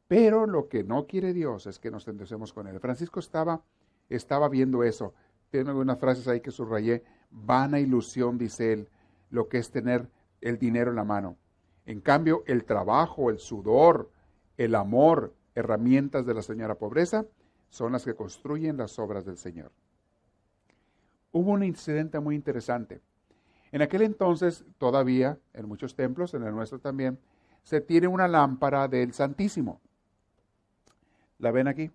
Pero 0.07 0.45
lo 0.45 0.69
que 0.69 0.83
no 0.83 1.05
quiere 1.05 1.33
Dios 1.33 1.65
es 1.67 1.79
que 1.79 1.91
nos 1.91 2.07
endeudemos 2.07 2.53
con 2.53 2.67
Él. 2.67 2.79
Francisco 2.79 3.19
estaba, 3.19 3.61
estaba 4.09 4.49
viendo 4.49 4.83
eso. 4.83 5.13
Tiene 5.49 5.69
algunas 5.69 5.99
frases 5.99 6.27
ahí 6.27 6.41
que 6.41 6.51
subrayé. 6.51 7.03
Vana 7.31 7.79
ilusión, 7.79 8.37
dice 8.37 8.73
él, 8.73 8.89
lo 9.29 9.47
que 9.49 9.57
es 9.57 9.71
tener 9.71 10.07
el 10.41 10.57
dinero 10.57 10.91
en 10.91 10.97
la 10.97 11.03
mano. 11.03 11.37
En 11.85 12.01
cambio, 12.01 12.43
el 12.47 12.65
trabajo, 12.65 13.29
el 13.29 13.39
sudor, 13.39 14.11
el 14.57 14.75
amor, 14.75 15.33
herramientas 15.55 16.25
de 16.25 16.33
la 16.33 16.41
señora 16.41 16.75
pobreza, 16.75 17.25
son 17.69 17.93
las 17.93 18.05
que 18.05 18.13
construyen 18.13 18.77
las 18.77 18.99
obras 18.99 19.25
del 19.25 19.37
Señor. 19.37 19.71
Hubo 21.31 21.51
un 21.51 21.63
incidente 21.63 22.19
muy 22.19 22.35
interesante. 22.35 23.01
En 23.71 23.81
aquel 23.81 24.03
entonces, 24.03 24.65
todavía, 24.77 25.39
en 25.53 25.67
muchos 25.67 25.95
templos, 25.95 26.35
en 26.35 26.43
el 26.43 26.53
nuestro 26.53 26.79
también, 26.79 27.17
se 27.63 27.81
tiene 27.81 28.07
una 28.07 28.27
lámpara 28.27 28.87
del 28.87 29.13
Santísimo. 29.13 29.81
¿La 31.39 31.51
ven 31.51 31.67
aquí? 31.67 31.89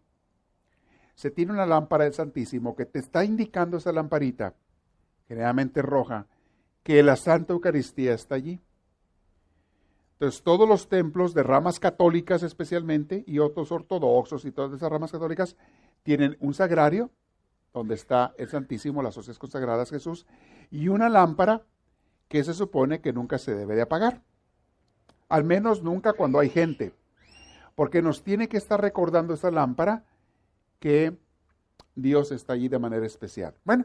Se 1.18 1.32
tiene 1.32 1.50
una 1.50 1.66
lámpara 1.66 2.04
del 2.04 2.14
Santísimo 2.14 2.76
que 2.76 2.86
te 2.86 3.00
está 3.00 3.24
indicando 3.24 3.78
esa 3.78 3.90
lamparita, 3.90 4.54
generalmente 5.26 5.82
roja, 5.82 6.28
que 6.84 7.02
la 7.02 7.16
Santa 7.16 7.54
Eucaristía 7.54 8.14
está 8.14 8.36
allí. 8.36 8.60
Entonces, 10.12 10.44
todos 10.44 10.68
los 10.68 10.88
templos 10.88 11.34
de 11.34 11.42
ramas 11.42 11.80
católicas 11.80 12.44
especialmente 12.44 13.24
y 13.26 13.40
otros 13.40 13.72
ortodoxos 13.72 14.44
y 14.44 14.52
todas 14.52 14.72
esas 14.72 14.88
ramas 14.92 15.10
católicas 15.10 15.56
tienen 16.04 16.36
un 16.38 16.54
sagrario 16.54 17.10
donde 17.74 17.96
está 17.96 18.32
el 18.38 18.48
Santísimo, 18.48 19.02
las 19.02 19.18
hostias 19.18 19.40
consagradas 19.40 19.90
Jesús, 19.90 20.24
y 20.70 20.86
una 20.86 21.08
lámpara 21.08 21.62
que 22.28 22.44
se 22.44 22.54
supone 22.54 23.00
que 23.00 23.12
nunca 23.12 23.38
se 23.38 23.56
debe 23.56 23.74
de 23.74 23.82
apagar. 23.82 24.22
Al 25.28 25.42
menos 25.42 25.82
nunca 25.82 26.12
cuando 26.12 26.38
hay 26.38 26.48
gente, 26.48 26.94
porque 27.74 28.02
nos 28.02 28.22
tiene 28.22 28.48
que 28.48 28.56
estar 28.56 28.80
recordando 28.80 29.34
esa 29.34 29.50
lámpara 29.50 30.04
que 30.78 31.16
Dios 31.94 32.32
está 32.32 32.52
allí 32.52 32.68
de 32.68 32.78
manera 32.78 33.06
especial. 33.06 33.54
Bueno, 33.64 33.84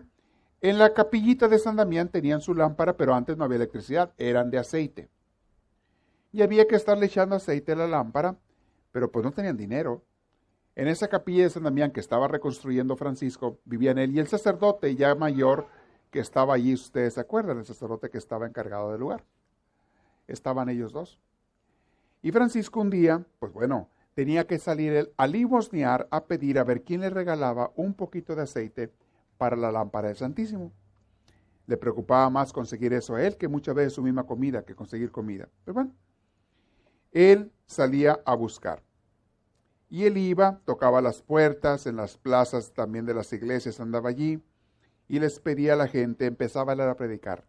en 0.61 0.77
la 0.77 0.93
capillita 0.93 1.47
de 1.47 1.59
San 1.59 1.75
Damián 1.75 2.09
tenían 2.09 2.41
su 2.41 2.53
lámpara, 2.53 2.95
pero 2.95 3.13
antes 3.13 3.37
no 3.37 3.43
había 3.43 3.57
electricidad, 3.57 4.13
eran 4.17 4.49
de 4.49 4.59
aceite 4.59 5.09
y 6.33 6.41
había 6.41 6.67
que 6.67 6.75
estarle 6.75 7.05
echando 7.05 7.35
aceite 7.35 7.71
a 7.71 7.75
la 7.75 7.87
lámpara, 7.87 8.35
pero 8.91 9.09
pues 9.11 9.23
no 9.23 9.31
tenían 9.31 9.55
dinero. 9.55 10.03
En 10.75 10.87
esa 10.87 11.07
capilla 11.07 11.43
de 11.43 11.51
San 11.51 11.63
Damián 11.63 11.91
que 11.91 11.99
estaba 11.99 12.27
reconstruyendo 12.27 12.97
Francisco, 12.97 13.59
vivían 13.65 13.99
él 13.99 14.11
y 14.15 14.19
el 14.19 14.27
sacerdote 14.27 14.95
ya 14.95 15.13
mayor 15.13 15.67
que 16.09 16.19
estaba 16.19 16.55
allí, 16.55 16.73
ustedes 16.73 17.13
se 17.13 17.19
acuerdan, 17.19 17.59
el 17.59 17.65
sacerdote 17.65 18.09
que 18.09 18.17
estaba 18.17 18.47
encargado 18.47 18.91
del 18.91 18.99
lugar. 18.99 19.23
Estaban 20.27 20.69
ellos 20.69 20.91
dos. 20.91 21.19
Y 22.23 22.31
Francisco 22.31 22.81
un 22.81 22.89
día, 22.89 23.23
pues 23.39 23.53
bueno, 23.53 23.89
tenía 24.13 24.45
que 24.45 24.59
salir 24.59 24.93
él 24.93 25.13
a 25.17 25.27
limosnear 25.27 26.07
a 26.11 26.25
pedir 26.25 26.59
a 26.59 26.63
ver 26.63 26.83
quién 26.83 27.01
le 27.01 27.09
regalaba 27.09 27.71
un 27.75 27.93
poquito 27.93 28.35
de 28.35 28.43
aceite 28.43 28.91
para 29.37 29.55
la 29.55 29.71
lámpara 29.71 30.09
del 30.09 30.17
Santísimo. 30.17 30.71
Le 31.65 31.77
preocupaba 31.77 32.29
más 32.29 32.53
conseguir 32.53 32.93
eso 32.93 33.15
a 33.15 33.23
él 33.23 33.37
que 33.37 33.47
muchas 33.47 33.75
veces 33.75 33.93
su 33.93 34.03
misma 34.03 34.25
comida, 34.25 34.63
que 34.63 34.75
conseguir 34.75 35.11
comida. 35.11 35.47
Pero 35.63 35.73
bueno, 35.75 35.93
él 37.11 37.51
salía 37.65 38.19
a 38.25 38.35
buscar. 38.35 38.83
Y 39.89 40.05
él 40.05 40.17
iba, 40.17 40.59
tocaba 40.65 41.01
las 41.01 41.21
puertas, 41.21 41.85
en 41.85 41.95
las 41.95 42.17
plazas 42.17 42.73
también 42.73 43.05
de 43.05 43.13
las 43.13 43.31
iglesias 43.31 43.79
andaba 43.79 44.09
allí, 44.09 44.41
y 45.07 45.19
les 45.19 45.39
pedía 45.39 45.73
a 45.73 45.75
la 45.75 45.87
gente, 45.87 46.25
empezaba 46.25 46.73
a 46.73 46.95
predicar, 46.95 47.45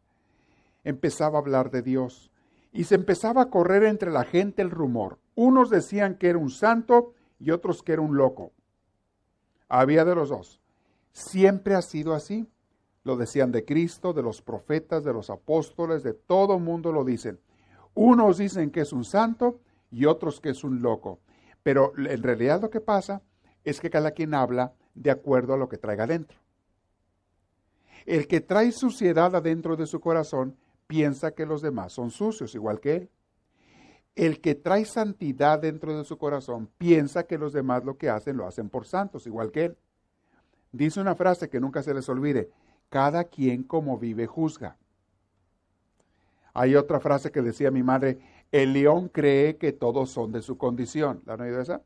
empezaba 0.82 1.38
a 1.38 1.40
hablar 1.40 1.70
de 1.70 1.82
Dios, 1.82 2.30
y 2.75 2.85
se 2.85 2.97
empezaba 2.97 3.43
a 3.43 3.51
correr 3.51 3.85
entre 3.85 4.11
la 4.11 4.25
gente 4.25 4.61
el 4.61 4.70
rumor. 4.70 5.20
Unos 5.37 5.70
decían 5.70 6.16
que 6.16 6.29
era 6.29 6.39
un 6.39 6.51
santo 6.51 7.14
y 7.39 7.53
otros 7.53 7.85
que 7.85 7.93
era 7.93 8.03
un 8.03 8.16
loco. 8.16 8.53
Había 9.68 10.05
de 10.05 10.16
los 10.16 10.29
dos. 10.29 10.61
Siempre 11.12 11.77
ha 11.77 11.83
sido 11.83 12.14
así. 12.14 12.49
Lo 13.05 13.16
decían 13.16 13.53
de 13.53 13.64
Cristo, 13.64 14.12
de 14.12 14.22
los 14.22 14.43
profetas, 14.43 15.05
de 15.05 15.12
los 15.12 15.31
apóstoles, 15.31 16.03
de 16.03 16.14
todo 16.14 16.59
mundo 16.59 16.91
lo 16.91 17.05
dicen. 17.05 17.39
Unos 17.95 18.39
dicen 18.39 18.72
que 18.72 18.81
es 18.81 18.93
un 18.93 19.05
santo 19.05 19.61
y 19.93 20.07
otros 20.07 20.41
que 20.41 20.51
es 20.51 20.64
un 20.64 20.83
loco. 20.83 21.20
Pero 21.62 21.93
en 21.97 22.22
realidad 22.25 22.61
lo 22.61 22.70
que 22.70 22.81
pasa 22.81 23.22
es 23.62 23.81
que 23.81 23.89
cada 23.89 24.11
quien 24.11 24.35
habla 24.35 24.72
de 24.95 25.12
acuerdo 25.12 25.55
a 25.55 25.59
lo 25.59 25.68
que 25.68 25.79
traiga 25.79 26.05
adentro. 26.05 26.39
El 28.05 28.27
que 28.27 28.41
trae 28.41 28.72
suciedad 28.72 29.37
adentro 29.37 29.77
de 29.77 29.87
su 29.87 30.01
corazón 30.01 30.57
piensa 30.87 31.32
que 31.32 31.47
los 31.47 31.62
demás 31.62 31.93
son 31.93 32.11
sucios, 32.11 32.55
igual 32.55 32.80
que 32.80 32.97
él. 32.97 33.11
El 34.14 34.41
que 34.41 34.55
trae 34.55 34.85
santidad 34.85 35.59
dentro 35.59 35.97
de 35.97 36.05
su 36.05 36.18
corazón 36.18 36.68
piensa 36.78 37.26
que 37.26 37.39
los 37.39 37.53
demás 37.53 37.85
lo 37.85 37.97
que 37.99 38.09
hacen 38.09 38.37
lo 38.37 38.47
hacen 38.47 38.68
por 38.68 38.87
santos, 38.87 39.26
igual 39.26 39.51
que 39.51 39.66
él. 39.66 39.76
Dice 40.70 41.01
una 41.01 41.14
frase 41.14 41.49
que 41.49 41.61
nunca 41.61 41.82
se 41.82 41.95
les 41.95 42.09
olvide, 42.09 42.51
cada 42.89 43.24
quien 43.24 43.62
como 43.64 43.99
vive 43.99 44.26
juzga. 44.26 44.76
Hay 46.53 46.76
otra 46.76 47.01
frase 47.01 47.32
que 47.32 47.43
decía 47.43 47.72
mi 47.72 47.82
madre, 47.82 48.18
el 48.53 48.72
león 48.72 49.09
cree 49.09 49.57
que 49.57 49.72
todos 49.72 50.11
son 50.11 50.30
de 50.30 50.43
su 50.43 50.57
condición. 50.57 51.22
¿La 51.26 51.35
han 51.35 51.41
oído 51.41 51.61
esa? 51.61 51.82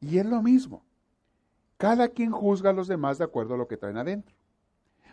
Y 0.00 0.18
es 0.18 0.26
lo 0.26 0.42
mismo. 0.42 0.84
Cada 1.78 2.08
quien 2.08 2.30
juzga 2.30 2.70
a 2.70 2.74
los 2.74 2.88
demás 2.88 3.16
de 3.16 3.24
acuerdo 3.24 3.54
a 3.54 3.56
lo 3.56 3.66
que 3.66 3.78
traen 3.78 3.96
adentro. 3.96 4.34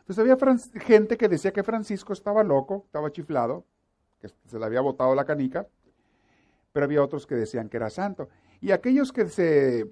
Entonces 0.07 0.19
había 0.19 0.37
gente 0.81 1.17
que 1.17 1.27
decía 1.27 1.51
que 1.51 1.63
Francisco 1.63 2.13
estaba 2.13 2.43
loco, 2.43 2.83
estaba 2.85 3.11
chiflado, 3.11 3.65
que 4.21 4.29
se 4.45 4.57
le 4.57 4.65
había 4.65 4.81
botado 4.81 5.13
la 5.15 5.25
canica, 5.25 5.67
pero 6.71 6.85
había 6.85 7.03
otros 7.03 7.27
que 7.27 7.35
decían 7.35 7.69
que 7.69 7.77
era 7.77 7.89
santo. 7.89 8.29
Y 8.61 8.71
aquellos 8.71 9.11
que 9.11 9.27
se 9.27 9.91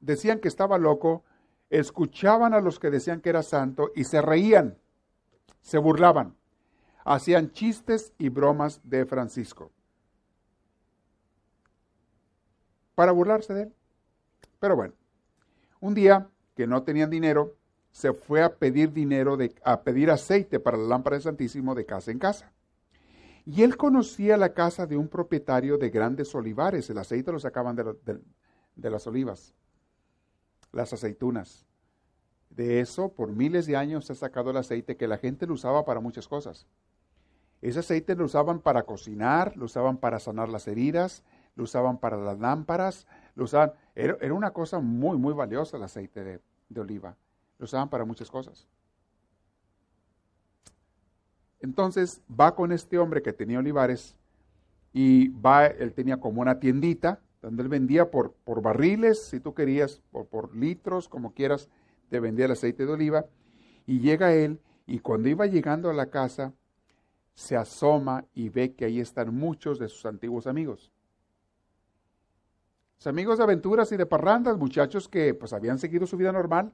decían 0.00 0.38
que 0.38 0.48
estaba 0.48 0.78
loco, 0.78 1.24
escuchaban 1.70 2.54
a 2.54 2.60
los 2.60 2.78
que 2.78 2.90
decían 2.90 3.20
que 3.20 3.30
era 3.30 3.42
santo 3.42 3.90
y 3.96 4.04
se 4.04 4.22
reían, 4.22 4.78
se 5.60 5.78
burlaban 5.78 6.36
hacían 7.06 7.52
chistes 7.52 8.12
y 8.18 8.28
bromas 8.28 8.80
de 8.82 9.06
Francisco 9.06 9.70
para 12.96 13.12
burlarse 13.12 13.54
de 13.54 13.62
él. 13.62 13.74
Pero 14.58 14.74
bueno, 14.74 14.94
un 15.80 15.94
día 15.94 16.28
que 16.56 16.66
no 16.66 16.82
tenían 16.82 17.10
dinero, 17.10 17.54
se 17.96 18.12
fue 18.12 18.42
a 18.42 18.54
pedir 18.54 18.92
dinero, 18.92 19.38
de, 19.38 19.54
a 19.64 19.80
pedir 19.80 20.10
aceite 20.10 20.60
para 20.60 20.76
la 20.76 20.86
lámpara 20.86 21.16
del 21.16 21.22
Santísimo 21.22 21.74
de 21.74 21.86
casa 21.86 22.10
en 22.10 22.18
casa. 22.18 22.52
Y 23.46 23.62
él 23.62 23.78
conocía 23.78 24.36
la 24.36 24.52
casa 24.52 24.86
de 24.86 24.98
un 24.98 25.08
propietario 25.08 25.78
de 25.78 25.88
grandes 25.88 26.34
olivares. 26.34 26.90
El 26.90 26.98
aceite 26.98 27.32
lo 27.32 27.40
sacaban 27.40 27.74
de, 27.74 28.90
las 28.90 29.06
olivas, 29.06 29.54
las 30.72 30.92
aceitunas. 30.92 31.64
De 32.50 32.80
eso, 32.80 33.08
por 33.14 33.32
miles 33.32 33.64
de 33.64 33.78
años 33.78 34.04
se 34.04 34.12
ha 34.12 34.16
sacado 34.16 34.50
el 34.50 34.58
aceite 34.58 34.98
que 34.98 35.08
la 35.08 35.16
gente 35.16 35.46
lo 35.46 35.54
usaba 35.54 35.86
para 35.86 36.00
muchas 36.00 36.28
cosas. 36.28 36.66
Ese 37.62 37.78
aceite 37.78 38.14
lo 38.14 38.26
usaban 38.26 38.60
para 38.60 38.82
cocinar, 38.82 39.56
lo 39.56 39.64
usaban 39.64 39.96
para 39.96 40.20
sanar 40.20 40.50
las 40.50 40.68
heridas, 40.68 41.24
lo 41.54 41.64
usaban 41.64 41.96
para 41.96 42.18
las 42.18 42.38
lámparas, 42.38 43.06
lo 43.34 43.44
usaban, 43.44 43.72
era, 43.94 44.34
una 44.34 44.50
cosa 44.50 44.80
muy, 44.80 45.16
muy 45.16 45.32
valiosa 45.32 45.78
el 45.78 45.84
aceite 45.84 46.22
de, 46.22 46.40
de 46.68 46.80
oliva. 46.82 47.16
Lo 47.58 47.64
usaban 47.64 47.88
para 47.88 48.04
muchas 48.04 48.30
cosas. 48.30 48.66
Entonces 51.60 52.22
va 52.28 52.54
con 52.54 52.72
este 52.72 52.98
hombre 52.98 53.22
que 53.22 53.32
tenía 53.32 53.58
olivares 53.58 54.16
y 54.92 55.28
va, 55.28 55.66
él 55.66 55.92
tenía 55.92 56.18
como 56.18 56.40
una 56.40 56.60
tiendita 56.60 57.20
donde 57.42 57.62
él 57.62 57.68
vendía 57.68 58.10
por, 58.10 58.32
por 58.44 58.60
barriles, 58.60 59.22
si 59.22 59.40
tú 59.40 59.54
querías, 59.54 60.02
por, 60.10 60.26
por 60.26 60.56
litros, 60.56 61.08
como 61.08 61.32
quieras, 61.32 61.68
te 62.08 62.18
vendía 62.18 62.46
el 62.46 62.52
aceite 62.52 62.86
de 62.86 62.92
oliva. 62.92 63.26
Y 63.86 64.00
llega 64.00 64.34
él 64.34 64.60
y 64.86 64.98
cuando 64.98 65.28
iba 65.28 65.46
llegando 65.46 65.88
a 65.88 65.94
la 65.94 66.06
casa, 66.06 66.52
se 67.34 67.56
asoma 67.56 68.24
y 68.34 68.48
ve 68.48 68.74
que 68.74 68.86
ahí 68.86 68.98
están 68.98 69.34
muchos 69.34 69.78
de 69.78 69.88
sus 69.88 70.06
antiguos 70.06 70.46
amigos. 70.46 70.90
Sus 72.96 73.06
amigos 73.08 73.38
de 73.38 73.44
aventuras 73.44 73.92
y 73.92 73.96
de 73.96 74.06
parrandas, 74.06 74.56
muchachos 74.56 75.08
que 75.08 75.34
pues 75.34 75.52
habían 75.52 75.78
seguido 75.78 76.06
su 76.06 76.16
vida 76.16 76.32
normal. 76.32 76.72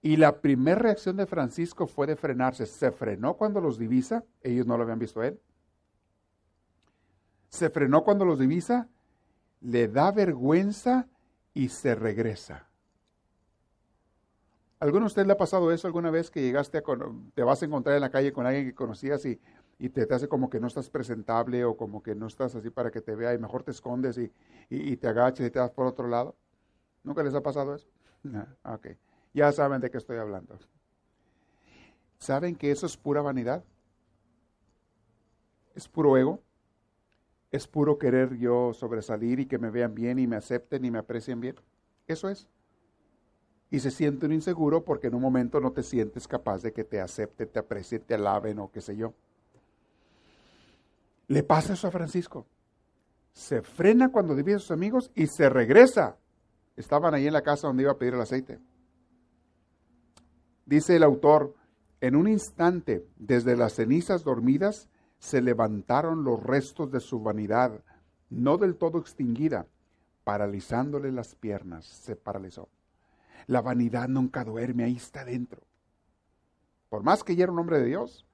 Y 0.00 0.16
la 0.16 0.40
primera 0.40 0.78
reacción 0.78 1.16
de 1.16 1.26
Francisco 1.26 1.86
fue 1.86 2.06
de 2.06 2.16
frenarse. 2.16 2.66
Se 2.66 2.92
frenó 2.92 3.36
cuando 3.36 3.60
los 3.60 3.78
divisa, 3.78 4.24
ellos 4.42 4.66
no 4.66 4.76
lo 4.76 4.84
habían 4.84 4.98
visto 4.98 5.20
a 5.20 5.26
él. 5.26 5.40
Se 7.48 7.70
frenó 7.70 8.04
cuando 8.04 8.24
los 8.24 8.38
divisa, 8.38 8.88
le 9.60 9.88
da 9.88 10.12
vergüenza 10.12 11.08
y 11.54 11.68
se 11.68 11.94
regresa. 11.94 12.68
¿Alguno 14.80 15.00
de 15.00 15.06
ustedes 15.06 15.26
le 15.26 15.32
ha 15.32 15.38
pasado 15.38 15.72
eso 15.72 15.88
alguna 15.88 16.10
vez 16.10 16.30
que 16.30 16.40
llegaste 16.40 16.78
a, 16.78 16.82
te 17.34 17.42
vas 17.42 17.62
a 17.62 17.64
encontrar 17.64 17.96
en 17.96 18.00
la 18.00 18.10
calle 18.10 18.32
con 18.32 18.46
alguien 18.46 18.66
que 18.66 18.74
conocías 18.74 19.24
y, 19.26 19.40
y 19.78 19.88
te, 19.88 20.12
hace 20.12 20.28
como 20.28 20.50
que 20.50 20.60
no 20.60 20.66
estás 20.66 20.90
presentable 20.90 21.64
o 21.64 21.76
como 21.76 22.02
que 22.02 22.14
no 22.14 22.26
estás 22.26 22.54
así 22.54 22.70
para 22.70 22.90
que 22.90 23.00
te 23.00 23.14
vea 23.14 23.34
y 23.34 23.38
mejor 23.38 23.62
te 23.62 23.70
escondes 23.70 24.18
y, 24.18 24.96
te 24.96 25.08
agachas 25.08 25.46
y 25.46 25.50
te 25.50 25.58
vas 25.58 25.70
por 25.70 25.86
otro 25.86 26.08
lado? 26.08 26.36
¿Nunca 27.04 27.22
les 27.22 27.34
ha 27.34 27.42
pasado 27.42 27.74
eso? 27.74 27.88
No. 28.22 28.46
Ok. 28.64 28.88
Ya 29.38 29.52
saben 29.52 29.80
de 29.80 29.88
qué 29.88 29.98
estoy 29.98 30.18
hablando. 30.18 30.58
¿Saben 32.18 32.56
que 32.56 32.72
eso 32.72 32.86
es 32.86 32.96
pura 32.96 33.22
vanidad? 33.22 33.62
Es 35.76 35.86
puro 35.86 36.16
ego. 36.16 36.42
Es 37.52 37.68
puro 37.68 37.98
querer 37.98 38.36
yo 38.36 38.72
sobresalir 38.74 39.38
y 39.38 39.46
que 39.46 39.58
me 39.58 39.70
vean 39.70 39.94
bien 39.94 40.18
y 40.18 40.26
me 40.26 40.34
acepten 40.34 40.84
y 40.84 40.90
me 40.90 40.98
aprecien 40.98 41.40
bien. 41.40 41.54
Eso 42.08 42.28
es 42.28 42.48
y 43.70 43.80
se 43.80 43.90
sienten 43.90 44.32
inseguro 44.32 44.82
porque 44.84 45.08
en 45.08 45.14
un 45.14 45.22
momento 45.22 45.60
no 45.60 45.72
te 45.72 45.82
sientes 45.82 46.26
capaz 46.26 46.62
de 46.62 46.72
que 46.72 46.84
te 46.84 47.00
acepten, 47.00 47.48
te 47.48 47.58
aprecien, 47.58 48.02
te 48.02 48.14
alaben 48.14 48.58
o 48.58 48.72
qué 48.72 48.80
sé 48.80 48.96
yo. 48.96 49.14
Le 51.28 51.42
pasa 51.44 51.74
eso 51.74 51.86
a 51.86 51.90
Francisco. 51.90 52.46
Se 53.32 53.62
frena 53.62 54.10
cuando 54.10 54.34
divide 54.34 54.56
a 54.56 54.58
sus 54.58 54.70
amigos 54.70 55.10
y 55.14 55.26
se 55.26 55.48
regresa. 55.48 56.16
Estaban 56.76 57.14
ahí 57.14 57.26
en 57.28 57.34
la 57.34 57.42
casa 57.42 57.66
donde 57.66 57.82
iba 57.82 57.92
a 57.92 57.98
pedir 57.98 58.14
el 58.14 58.20
aceite. 58.20 58.58
Dice 60.68 60.96
el 60.96 61.02
autor, 61.02 61.54
en 62.02 62.14
un 62.14 62.28
instante, 62.28 63.06
desde 63.16 63.56
las 63.56 63.72
cenizas 63.72 64.22
dormidas, 64.22 64.90
se 65.18 65.40
levantaron 65.40 66.24
los 66.24 66.42
restos 66.42 66.92
de 66.92 67.00
su 67.00 67.20
vanidad, 67.20 67.82
no 68.28 68.58
del 68.58 68.76
todo 68.76 68.98
extinguida, 68.98 69.64
paralizándole 70.24 71.10
las 71.10 71.34
piernas, 71.34 71.86
se 71.86 72.16
paralizó. 72.16 72.68
La 73.46 73.62
vanidad 73.62 74.08
nunca 74.08 74.44
duerme, 74.44 74.84
ahí 74.84 74.96
está 74.96 75.24
dentro. 75.24 75.62
Por 76.90 77.02
más 77.02 77.24
que 77.24 77.34
ya 77.34 77.44
era 77.44 77.52
un 77.52 77.60
hombre 77.60 77.78
de 77.78 77.86
Dios, 77.86 78.26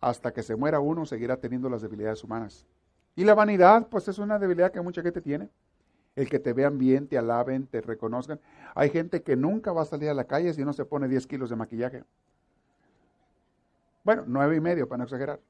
hasta 0.00 0.32
que 0.32 0.42
se 0.42 0.56
muera 0.56 0.80
uno 0.80 1.04
seguirá 1.04 1.36
teniendo 1.36 1.68
las 1.68 1.82
debilidades 1.82 2.24
humanas. 2.24 2.64
Y 3.16 3.24
la 3.24 3.34
vanidad, 3.34 3.88
pues 3.90 4.08
es 4.08 4.18
una 4.18 4.38
debilidad 4.38 4.72
que 4.72 4.80
mucha 4.80 5.02
gente 5.02 5.20
tiene. 5.20 5.50
El 6.18 6.28
que 6.28 6.38
te 6.38 6.52
vean 6.52 6.78
bien, 6.78 7.06
te 7.06 7.16
alaben, 7.16 7.66
te 7.66 7.80
reconozcan. 7.80 8.40
Hay 8.74 8.90
gente 8.90 9.22
que 9.22 9.36
nunca 9.36 9.72
va 9.72 9.82
a 9.82 9.84
salir 9.84 10.08
a 10.08 10.14
la 10.14 10.24
calle 10.24 10.52
si 10.52 10.64
no 10.64 10.72
se 10.72 10.84
pone 10.84 11.06
10 11.06 11.26
kilos 11.26 11.50
de 11.50 11.56
maquillaje. 11.56 12.04
Bueno, 14.02 14.24
nueve 14.26 14.56
y 14.56 14.60
medio, 14.60 14.88
para 14.88 14.98
no 14.98 15.04
exagerar 15.04 15.40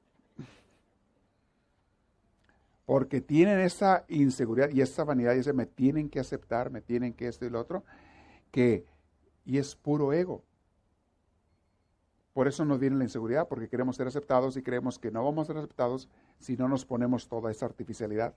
porque 2.89 3.21
tienen 3.21 3.61
esa 3.61 4.07
inseguridad 4.09 4.71
y 4.71 4.81
esa 4.81 5.05
vanidad 5.05 5.35
y 5.35 5.41
ese 5.41 5.53
me 5.53 5.67
tienen 5.67 6.09
que 6.09 6.21
aceptar, 6.21 6.71
me 6.71 6.81
tienen 6.81 7.13
que 7.13 7.29
esto 7.29 7.45
y 7.45 7.51
lo 7.51 7.61
otro, 7.61 7.85
que, 8.51 8.87
y 9.45 9.59
es 9.59 9.77
puro 9.77 10.15
ego. 10.15 10.43
Por 12.33 12.49
eso 12.49 12.65
nos 12.65 12.79
viene 12.79 12.97
la 12.97 13.05
inseguridad, 13.05 13.47
porque 13.47 13.69
queremos 13.69 13.97
ser 13.97 14.07
aceptados 14.07 14.57
y 14.57 14.63
creemos 14.63 14.99
que 14.99 15.11
no 15.11 15.23
vamos 15.23 15.45
a 15.45 15.53
ser 15.53 15.59
aceptados 15.59 16.09
si 16.39 16.57
no 16.57 16.67
nos 16.67 16.87
ponemos 16.87 17.29
toda 17.29 17.51
esa 17.51 17.67
artificialidad. 17.67 18.35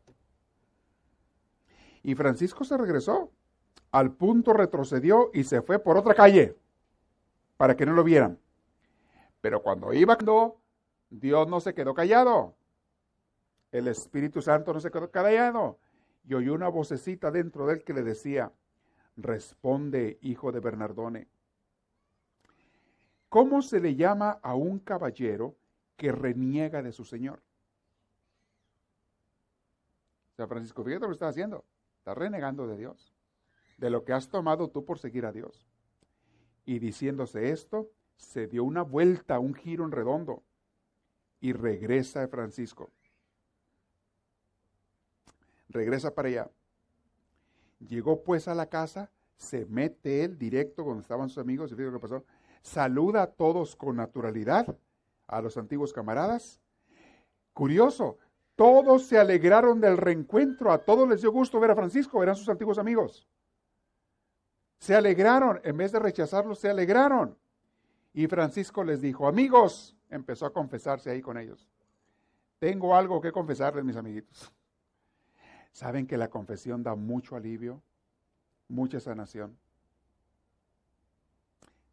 Y 2.03 2.15
Francisco 2.15 2.63
se 2.63 2.77
regresó, 2.77 3.31
al 3.91 4.11
punto 4.11 4.53
retrocedió 4.53 5.29
y 5.33 5.43
se 5.43 5.61
fue 5.61 5.79
por 5.79 5.97
otra 5.97 6.13
calle, 6.13 6.57
para 7.57 7.75
que 7.75 7.85
no 7.85 7.93
lo 7.93 8.03
vieran. 8.03 8.39
Pero 9.41 9.61
cuando 9.61 9.93
iba, 9.93 10.17
Dios 11.09 11.47
no 11.47 11.59
se 11.59 11.73
quedó 11.73 11.93
callado 11.93 12.55
el 13.71 13.87
Espíritu 13.87 14.41
Santo 14.41 14.73
no 14.73 14.79
se 14.79 14.91
quedó 14.91 15.09
callado 15.09 15.79
y 16.27 16.33
oyó 16.33 16.53
una 16.53 16.67
vocecita 16.67 17.31
dentro 17.31 17.65
de 17.65 17.75
él 17.75 17.83
que 17.83 17.93
le 17.93 18.03
decía, 18.03 18.51
responde, 19.15 20.17
hijo 20.21 20.51
de 20.51 20.59
Bernardone. 20.59 21.27
¿Cómo 23.29 23.61
se 23.61 23.79
le 23.79 23.95
llama 23.95 24.39
a 24.41 24.55
un 24.55 24.79
caballero 24.79 25.55
que 25.95 26.11
reniega 26.11 26.81
de 26.81 26.91
su 26.91 27.05
Señor? 27.05 27.41
San 30.35 30.49
Francisco, 30.49 30.83
fíjate 30.83 31.01
lo 31.01 31.07
que 31.07 31.13
está 31.13 31.29
haciendo. 31.29 31.63
Está 32.01 32.15
renegando 32.15 32.67
de 32.67 32.77
Dios, 32.77 33.13
de 33.77 33.89
lo 33.89 34.03
que 34.03 34.13
has 34.13 34.27
tomado 34.27 34.69
tú 34.69 34.83
por 34.85 34.97
seguir 34.99 35.25
a 35.25 35.31
Dios. 35.31 35.67
Y 36.65 36.79
diciéndose 36.79 37.51
esto, 37.51 37.91
se 38.17 38.47
dio 38.47 38.63
una 38.63 38.81
vuelta, 38.81 39.39
un 39.39 39.53
giro 39.53 39.85
en 39.85 39.91
redondo, 39.91 40.43
y 41.39 41.53
regresa 41.53 42.27
Francisco 42.27 42.91
regresa 45.71 46.13
para 46.13 46.27
allá. 46.27 46.49
Llegó 47.79 48.23
pues 48.23 48.47
a 48.47 48.55
la 48.55 48.67
casa, 48.67 49.09
se 49.37 49.65
mete 49.65 50.23
él 50.23 50.37
directo 50.37 50.83
donde 50.83 51.01
estaban 51.01 51.29
sus 51.29 51.39
amigos, 51.39 51.71
y 51.71 51.75
fíjate 51.75 51.91
lo 51.91 51.99
que 51.99 52.07
pasó. 52.07 52.25
Saluda 52.61 53.23
a 53.23 53.27
todos 53.27 53.75
con 53.75 53.95
naturalidad, 53.95 54.77
a 55.27 55.41
los 55.41 55.57
antiguos 55.57 55.93
camaradas. 55.93 56.61
Curioso, 57.53 58.17
todos 58.55 59.05
se 59.05 59.17
alegraron 59.17 59.79
del 59.79 59.97
reencuentro, 59.97 60.71
a 60.71 60.79
todos 60.79 61.07
les 61.07 61.21
dio 61.21 61.31
gusto 61.31 61.59
ver 61.59 61.71
a 61.71 61.75
Francisco, 61.75 62.21
eran 62.21 62.35
sus 62.35 62.49
antiguos 62.49 62.77
amigos. 62.77 63.27
Se 64.77 64.95
alegraron, 64.95 65.61
en 65.63 65.77
vez 65.77 65.91
de 65.91 65.99
rechazarlos, 65.99 66.59
se 66.59 66.69
alegraron. 66.69 67.37
Y 68.13 68.27
Francisco 68.27 68.83
les 68.83 69.01
dijo, 69.01 69.27
amigos, 69.27 69.95
empezó 70.09 70.45
a 70.45 70.53
confesarse 70.53 71.09
ahí 71.09 71.21
con 71.21 71.37
ellos. 71.37 71.67
Tengo 72.59 72.95
algo 72.95 73.21
que 73.21 73.31
confesarles, 73.31 73.83
mis 73.83 73.95
amiguitos. 73.95 74.51
¿Saben 75.71 76.05
que 76.05 76.17
la 76.17 76.29
confesión 76.29 76.83
da 76.83 76.95
mucho 76.95 77.35
alivio, 77.35 77.81
mucha 78.67 78.99
sanación? 78.99 79.57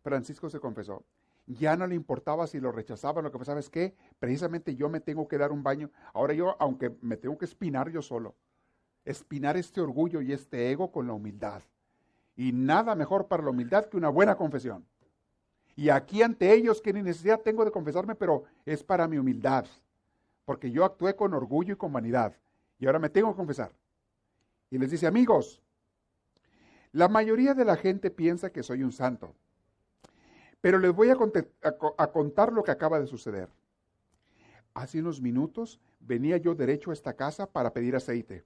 Francisco 0.03 0.51
se 0.51 0.59
confesó. 0.59 1.05
Ya 1.51 1.77
no 1.77 1.87
le 1.87 1.95
importaba 1.95 2.47
si 2.47 2.61
lo 2.61 2.73
rechazaban, 2.73 3.25
lo 3.25 3.33
que 3.33 3.39
pasaba 3.39 3.59
es 3.59 3.71
que 3.71 3.95
precisamente 4.19 4.77
yo 4.77 4.91
me 4.91 5.01
tengo 5.01 5.27
que 5.27 5.39
dar 5.39 5.51
un 5.51 5.63
baño. 5.63 5.91
Ahora 6.13 6.35
yo, 6.35 6.57
aunque 6.61 6.95
me 7.01 7.17
tengo 7.17 7.39
que 7.39 7.47
espinar 7.47 7.91
yo 7.91 8.03
solo, 8.03 8.35
espinar 9.07 9.57
este 9.57 9.81
orgullo 9.81 10.21
y 10.21 10.33
este 10.33 10.71
ego 10.71 10.93
con 10.93 11.07
la 11.07 11.15
humildad. 11.15 11.63
Y 12.37 12.53
nada 12.53 12.95
mejor 12.95 13.29
para 13.29 13.43
la 13.43 13.51
humildad 13.51 13.87
que 13.87 13.97
una 13.97 14.11
buena 14.11 14.37
confesión. 14.37 14.85
Y 15.75 15.89
aquí 15.89 16.23
ante 16.23 16.53
ellos, 16.53 16.83
que 16.83 16.93
ni 16.93 17.03
necesidad 17.03 17.41
tengo 17.41 17.65
de 17.65 17.71
confesarme, 17.71 18.15
pero 18.15 18.45
es 18.67 18.85
para 18.85 19.09
mi 19.09 19.17
humildad. 19.17 19.65
Porque 20.45 20.71
yo 20.71 20.85
actué 20.85 21.17
con 21.17 21.33
orgullo 21.33 21.73
y 21.73 21.77
con 21.77 21.93
vanidad. 21.93 22.35
Y 22.79 22.87
ahora 22.87 22.99
me 22.99 23.09
tengo 23.09 23.31
que 23.31 23.37
confesar. 23.37 23.73
Y 24.71 24.77
les 24.77 24.91
dice, 24.91 25.07
amigos, 25.07 25.63
la 26.93 27.09
mayoría 27.09 27.55
de 27.55 27.65
la 27.65 27.77
gente 27.77 28.11
piensa 28.11 28.51
que 28.51 28.63
soy 28.63 28.83
un 28.83 28.93
santo. 28.93 29.35
Pero 30.61 30.79
les 30.79 30.93
voy 30.93 31.11
a, 31.11 31.17
a, 31.99 32.13
contar 32.13 32.53
lo 32.53 32.63
que 32.63 32.71
acaba 32.71 32.99
de 32.99 33.07
suceder. 33.07 33.49
Hace 34.75 35.01
unos 35.01 35.21
minutos 35.21 35.81
venía 36.01 36.37
yo 36.37 36.55
derecho 36.55 36.91
a 36.91 36.95
esta 36.95 37.15
casa 37.15 37.51
para 37.51 37.73
pedir 37.73 37.95
aceite. 37.95 38.45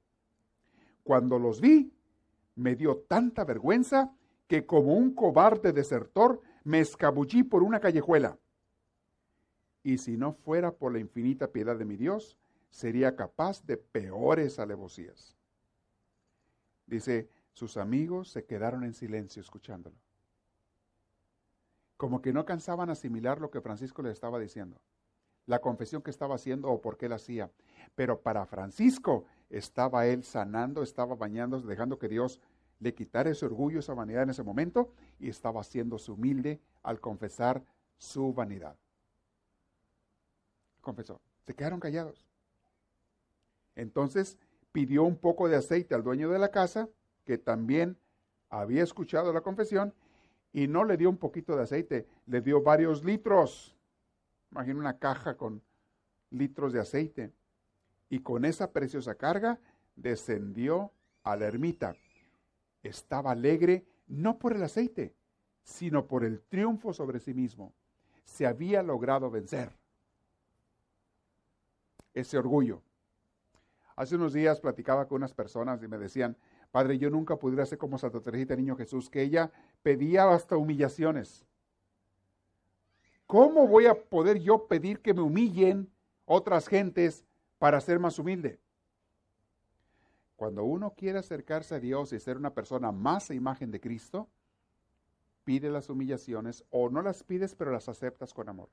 Cuando 1.02 1.38
los 1.38 1.60
vi, 1.60 1.92
me 2.54 2.76
dio 2.76 2.98
tanta 3.08 3.44
vergüenza 3.44 4.14
que 4.46 4.66
como 4.66 4.94
un 4.94 5.14
cobarde 5.14 5.72
desertor 5.72 6.40
me 6.64 6.80
escabullí 6.80 7.42
por 7.42 7.62
una 7.62 7.80
callejuela. 7.80 8.38
Y 9.82 9.98
si 9.98 10.16
no 10.16 10.32
fuera 10.32 10.72
por 10.72 10.92
la 10.92 11.00
infinita 11.00 11.48
piedad 11.48 11.76
de 11.76 11.84
mi 11.84 11.96
Dios, 11.96 12.36
sería 12.70 13.16
capaz 13.16 13.64
de 13.64 13.76
peores 13.76 14.58
alevosías. 14.58 15.36
Dice, 16.86 17.28
sus 17.52 17.76
amigos 17.76 18.30
se 18.30 18.44
quedaron 18.44 18.84
en 18.84 18.94
silencio 18.94 19.40
escuchándolo. 19.40 19.96
Como 22.02 22.20
que 22.20 22.32
no 22.32 22.44
cansaban 22.44 22.90
asimilar 22.90 23.40
lo 23.40 23.52
que 23.52 23.60
Francisco 23.60 24.02
le 24.02 24.10
estaba 24.10 24.40
diciendo, 24.40 24.80
la 25.46 25.60
confesión 25.60 26.02
que 26.02 26.10
estaba 26.10 26.34
haciendo 26.34 26.68
o 26.68 26.80
por 26.80 26.96
qué 26.96 27.08
la 27.08 27.14
hacía. 27.14 27.52
Pero 27.94 28.22
para 28.22 28.44
Francisco 28.44 29.26
estaba 29.50 30.04
él 30.06 30.24
sanando, 30.24 30.82
estaba 30.82 31.14
bañándose, 31.14 31.64
dejando 31.64 32.00
que 32.00 32.08
Dios 32.08 32.40
le 32.80 32.92
quitara 32.92 33.30
ese 33.30 33.46
orgullo, 33.46 33.78
esa 33.78 33.94
vanidad 33.94 34.24
en 34.24 34.30
ese 34.30 34.42
momento 34.42 34.92
y 35.20 35.28
estaba 35.28 35.60
haciéndose 35.60 36.10
humilde 36.10 36.60
al 36.82 36.98
confesar 36.98 37.62
su 37.98 38.34
vanidad. 38.34 38.76
Confesó. 40.80 41.20
Se 41.46 41.54
quedaron 41.54 41.78
callados. 41.78 42.26
Entonces 43.76 44.40
pidió 44.72 45.04
un 45.04 45.18
poco 45.18 45.48
de 45.48 45.54
aceite 45.54 45.94
al 45.94 46.02
dueño 46.02 46.30
de 46.30 46.40
la 46.40 46.50
casa, 46.50 46.88
que 47.24 47.38
también 47.38 47.96
había 48.50 48.82
escuchado 48.82 49.32
la 49.32 49.42
confesión, 49.42 49.94
y 50.52 50.68
no 50.68 50.84
le 50.84 50.96
dio 50.96 51.08
un 51.08 51.16
poquito 51.16 51.56
de 51.56 51.62
aceite, 51.62 52.06
le 52.26 52.40
dio 52.40 52.62
varios 52.62 53.04
litros. 53.04 53.74
Imagina 54.50 54.80
una 54.80 54.98
caja 54.98 55.36
con 55.36 55.62
litros 56.30 56.72
de 56.72 56.80
aceite. 56.80 57.32
Y 58.10 58.20
con 58.20 58.44
esa 58.44 58.70
preciosa 58.70 59.14
carga 59.14 59.58
descendió 59.96 60.92
a 61.22 61.36
la 61.36 61.46
ermita. 61.46 61.96
Estaba 62.82 63.30
alegre 63.30 63.86
no 64.06 64.38
por 64.38 64.54
el 64.54 64.62
aceite, 64.62 65.14
sino 65.62 66.06
por 66.06 66.24
el 66.24 66.40
triunfo 66.42 66.92
sobre 66.92 67.20
sí 67.20 67.32
mismo. 67.32 67.72
Se 68.24 68.46
había 68.46 68.82
logrado 68.82 69.30
vencer 69.30 69.70
ese 72.12 72.36
orgullo. 72.36 72.82
Hace 73.96 74.16
unos 74.16 74.32
días 74.32 74.60
platicaba 74.60 75.06
con 75.06 75.16
unas 75.16 75.32
personas 75.32 75.82
y 75.82 75.88
me 75.88 75.98
decían, 75.98 76.36
Padre, 76.70 76.98
yo 76.98 77.10
nunca 77.10 77.36
pudiera 77.36 77.66
ser 77.66 77.78
como 77.78 77.98
Santa 77.98 78.20
Teresita 78.20 78.56
Niño 78.56 78.76
Jesús, 78.76 79.10
que 79.10 79.22
ella 79.22 79.52
pedía 79.82 80.30
hasta 80.30 80.56
humillaciones. 80.56 81.44
¿Cómo 83.26 83.66
voy 83.66 83.86
a 83.86 83.94
poder 83.94 84.38
yo 84.40 84.66
pedir 84.66 85.00
que 85.00 85.14
me 85.14 85.22
humillen 85.22 85.90
otras 86.24 86.68
gentes 86.68 87.24
para 87.58 87.80
ser 87.80 87.98
más 87.98 88.18
humilde? 88.18 88.60
Cuando 90.36 90.64
uno 90.64 90.92
quiere 90.94 91.18
acercarse 91.18 91.74
a 91.76 91.80
Dios 91.80 92.12
y 92.12 92.20
ser 92.20 92.36
una 92.36 92.52
persona 92.52 92.92
más 92.92 93.30
a 93.30 93.34
imagen 93.34 93.70
de 93.70 93.80
Cristo, 93.80 94.28
pide 95.44 95.70
las 95.70 95.88
humillaciones 95.88 96.64
o 96.70 96.90
no 96.90 97.02
las 97.02 97.22
pides 97.22 97.54
pero 97.54 97.72
las 97.72 97.88
aceptas 97.88 98.34
con 98.34 98.48
amor. 98.48 98.68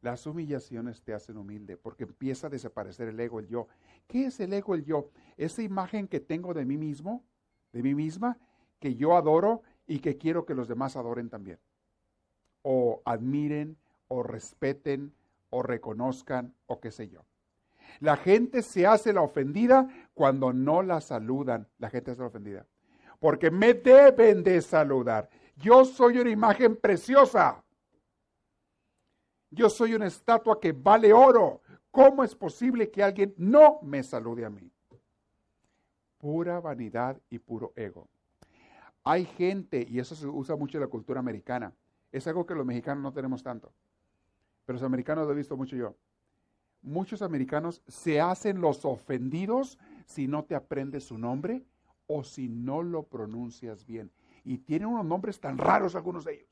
Las 0.00 0.26
humillaciones 0.26 1.02
te 1.02 1.14
hacen 1.14 1.38
humilde 1.38 1.76
porque 1.76 2.04
empieza 2.04 2.48
a 2.48 2.50
desaparecer 2.50 3.08
el 3.08 3.20
ego, 3.20 3.40
el 3.40 3.48
yo. 3.48 3.68
¿Qué 4.06 4.26
es 4.26 4.38
el 4.40 4.52
ego, 4.52 4.74
el 4.74 4.84
yo? 4.84 5.10
Esa 5.36 5.62
imagen 5.62 6.08
que 6.08 6.20
tengo 6.20 6.52
de 6.52 6.66
mí 6.66 6.76
mismo, 6.76 7.24
de 7.72 7.82
mí 7.82 7.94
misma, 7.94 8.38
que 8.84 8.96
yo 8.96 9.16
adoro 9.16 9.62
y 9.86 10.00
que 10.00 10.18
quiero 10.18 10.44
que 10.44 10.54
los 10.54 10.68
demás 10.68 10.94
adoren 10.94 11.30
también. 11.30 11.58
O 12.60 13.00
admiren, 13.06 13.78
o 14.08 14.22
respeten, 14.22 15.14
o 15.48 15.62
reconozcan, 15.62 16.52
o 16.66 16.82
qué 16.82 16.90
sé 16.90 17.08
yo. 17.08 17.24
La 18.00 18.18
gente 18.18 18.60
se 18.60 18.86
hace 18.86 19.14
la 19.14 19.22
ofendida 19.22 19.88
cuando 20.12 20.52
no 20.52 20.82
la 20.82 21.00
saludan. 21.00 21.66
La 21.78 21.88
gente 21.88 22.10
se 22.10 22.12
hace 22.12 22.20
la 22.20 22.26
ofendida. 22.26 22.66
Porque 23.20 23.50
me 23.50 23.72
deben 23.72 24.44
de 24.44 24.60
saludar. 24.60 25.30
Yo 25.56 25.86
soy 25.86 26.18
una 26.18 26.28
imagen 26.28 26.76
preciosa. 26.76 27.64
Yo 29.48 29.70
soy 29.70 29.94
una 29.94 30.08
estatua 30.08 30.60
que 30.60 30.72
vale 30.72 31.10
oro. 31.10 31.62
¿Cómo 31.90 32.22
es 32.22 32.34
posible 32.34 32.90
que 32.90 33.02
alguien 33.02 33.32
no 33.38 33.78
me 33.80 34.02
salude 34.02 34.44
a 34.44 34.50
mí? 34.50 34.70
Pura 36.18 36.60
vanidad 36.60 37.18
y 37.30 37.38
puro 37.38 37.72
ego. 37.76 38.10
Hay 39.04 39.26
gente, 39.26 39.86
y 39.88 39.98
eso 39.98 40.14
se 40.14 40.26
usa 40.26 40.56
mucho 40.56 40.78
en 40.78 40.82
la 40.82 40.88
cultura 40.88 41.20
americana, 41.20 41.72
es 42.10 42.26
algo 42.26 42.46
que 42.46 42.54
los 42.54 42.64
mexicanos 42.64 43.02
no 43.02 43.12
tenemos 43.12 43.42
tanto, 43.42 43.72
pero 44.64 44.74
los 44.74 44.82
americanos 44.82 45.26
lo 45.26 45.32
he 45.32 45.36
visto 45.36 45.56
mucho 45.56 45.76
yo. 45.76 45.94
Muchos 46.80 47.22
americanos 47.22 47.82
se 47.86 48.20
hacen 48.20 48.60
los 48.60 48.84
ofendidos 48.84 49.78
si 50.06 50.26
no 50.26 50.44
te 50.44 50.54
aprendes 50.54 51.04
su 51.04 51.18
nombre 51.18 51.64
o 52.06 52.24
si 52.24 52.48
no 52.48 52.82
lo 52.82 53.04
pronuncias 53.04 53.86
bien. 53.86 54.10
Y 54.44 54.58
tienen 54.58 54.88
unos 54.88 55.06
nombres 55.06 55.40
tan 55.40 55.56
raros 55.56 55.94
algunos 55.94 56.24
de 56.24 56.34
ellos. 56.34 56.50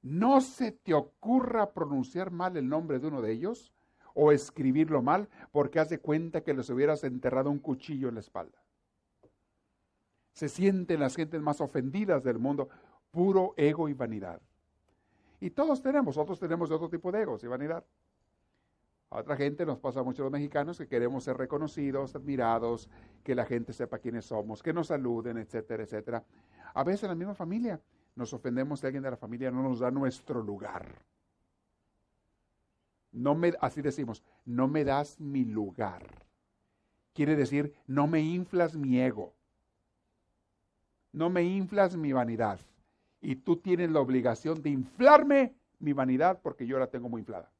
No 0.00 0.40
se 0.40 0.72
te 0.72 0.94
ocurra 0.94 1.72
pronunciar 1.72 2.30
mal 2.30 2.56
el 2.56 2.68
nombre 2.68 2.98
de 2.98 3.06
uno 3.06 3.20
de 3.20 3.32
ellos 3.32 3.72
o 4.14 4.32
escribirlo 4.32 5.02
mal 5.02 5.28
porque 5.52 5.78
haz 5.78 5.90
de 5.90 5.98
cuenta 5.98 6.42
que 6.42 6.54
les 6.54 6.68
hubieras 6.70 7.04
enterrado 7.04 7.50
un 7.50 7.58
cuchillo 7.58 8.08
en 8.08 8.14
la 8.14 8.20
espalda. 8.20 8.61
Se 10.32 10.48
sienten 10.48 11.00
las 11.00 11.16
gentes 11.16 11.40
más 11.40 11.60
ofendidas 11.60 12.24
del 12.24 12.38
mundo, 12.38 12.68
puro 13.10 13.54
ego 13.56 13.88
y 13.88 13.94
vanidad. 13.94 14.40
Y 15.40 15.50
todos 15.50 15.82
tenemos, 15.82 16.16
otros 16.16 16.38
tenemos 16.38 16.70
otro 16.70 16.88
tipo 16.88 17.10
de 17.10 17.22
egos 17.22 17.42
y 17.44 17.48
vanidad. 17.48 17.84
A 19.10 19.18
otra 19.18 19.36
gente 19.36 19.66
nos 19.66 19.78
pasa 19.78 20.02
mucho 20.02 20.22
los 20.22 20.32
mexicanos 20.32 20.78
que 20.78 20.88
queremos 20.88 21.24
ser 21.24 21.36
reconocidos, 21.36 22.16
admirados, 22.16 22.88
que 23.22 23.34
la 23.34 23.44
gente 23.44 23.74
sepa 23.74 23.98
quiénes 23.98 24.24
somos, 24.24 24.62
que 24.62 24.72
nos 24.72 24.86
saluden, 24.86 25.36
etcétera, 25.36 25.82
etcétera. 25.82 26.24
A 26.72 26.82
veces 26.82 27.02
en 27.02 27.08
la 27.10 27.14
misma 27.14 27.34
familia 27.34 27.78
nos 28.14 28.32
ofendemos 28.32 28.80
si 28.80 28.86
alguien 28.86 29.02
de 29.02 29.10
la 29.10 29.16
familia 29.18 29.50
no 29.50 29.62
nos 29.62 29.80
da 29.80 29.90
nuestro 29.90 30.42
lugar. 30.42 30.86
No 33.12 33.34
me, 33.34 33.52
así 33.60 33.82
decimos, 33.82 34.22
no 34.46 34.66
me 34.66 34.84
das 34.84 35.20
mi 35.20 35.44
lugar. 35.44 36.24
Quiere 37.12 37.36
decir, 37.36 37.74
no 37.86 38.06
me 38.06 38.20
inflas 38.20 38.74
mi 38.74 38.98
ego. 38.98 39.34
No 41.12 41.30
me 41.30 41.42
inflas 41.42 41.96
mi 41.96 42.12
vanidad. 42.12 42.58
Y 43.20 43.36
tú 43.36 43.56
tienes 43.56 43.90
la 43.90 44.00
obligación 44.00 44.62
de 44.62 44.70
inflarme 44.70 45.54
mi 45.78 45.92
vanidad 45.92 46.40
porque 46.42 46.66
yo 46.66 46.78
la 46.78 46.88
tengo 46.88 47.08
muy 47.08 47.20
inflada. 47.20 47.50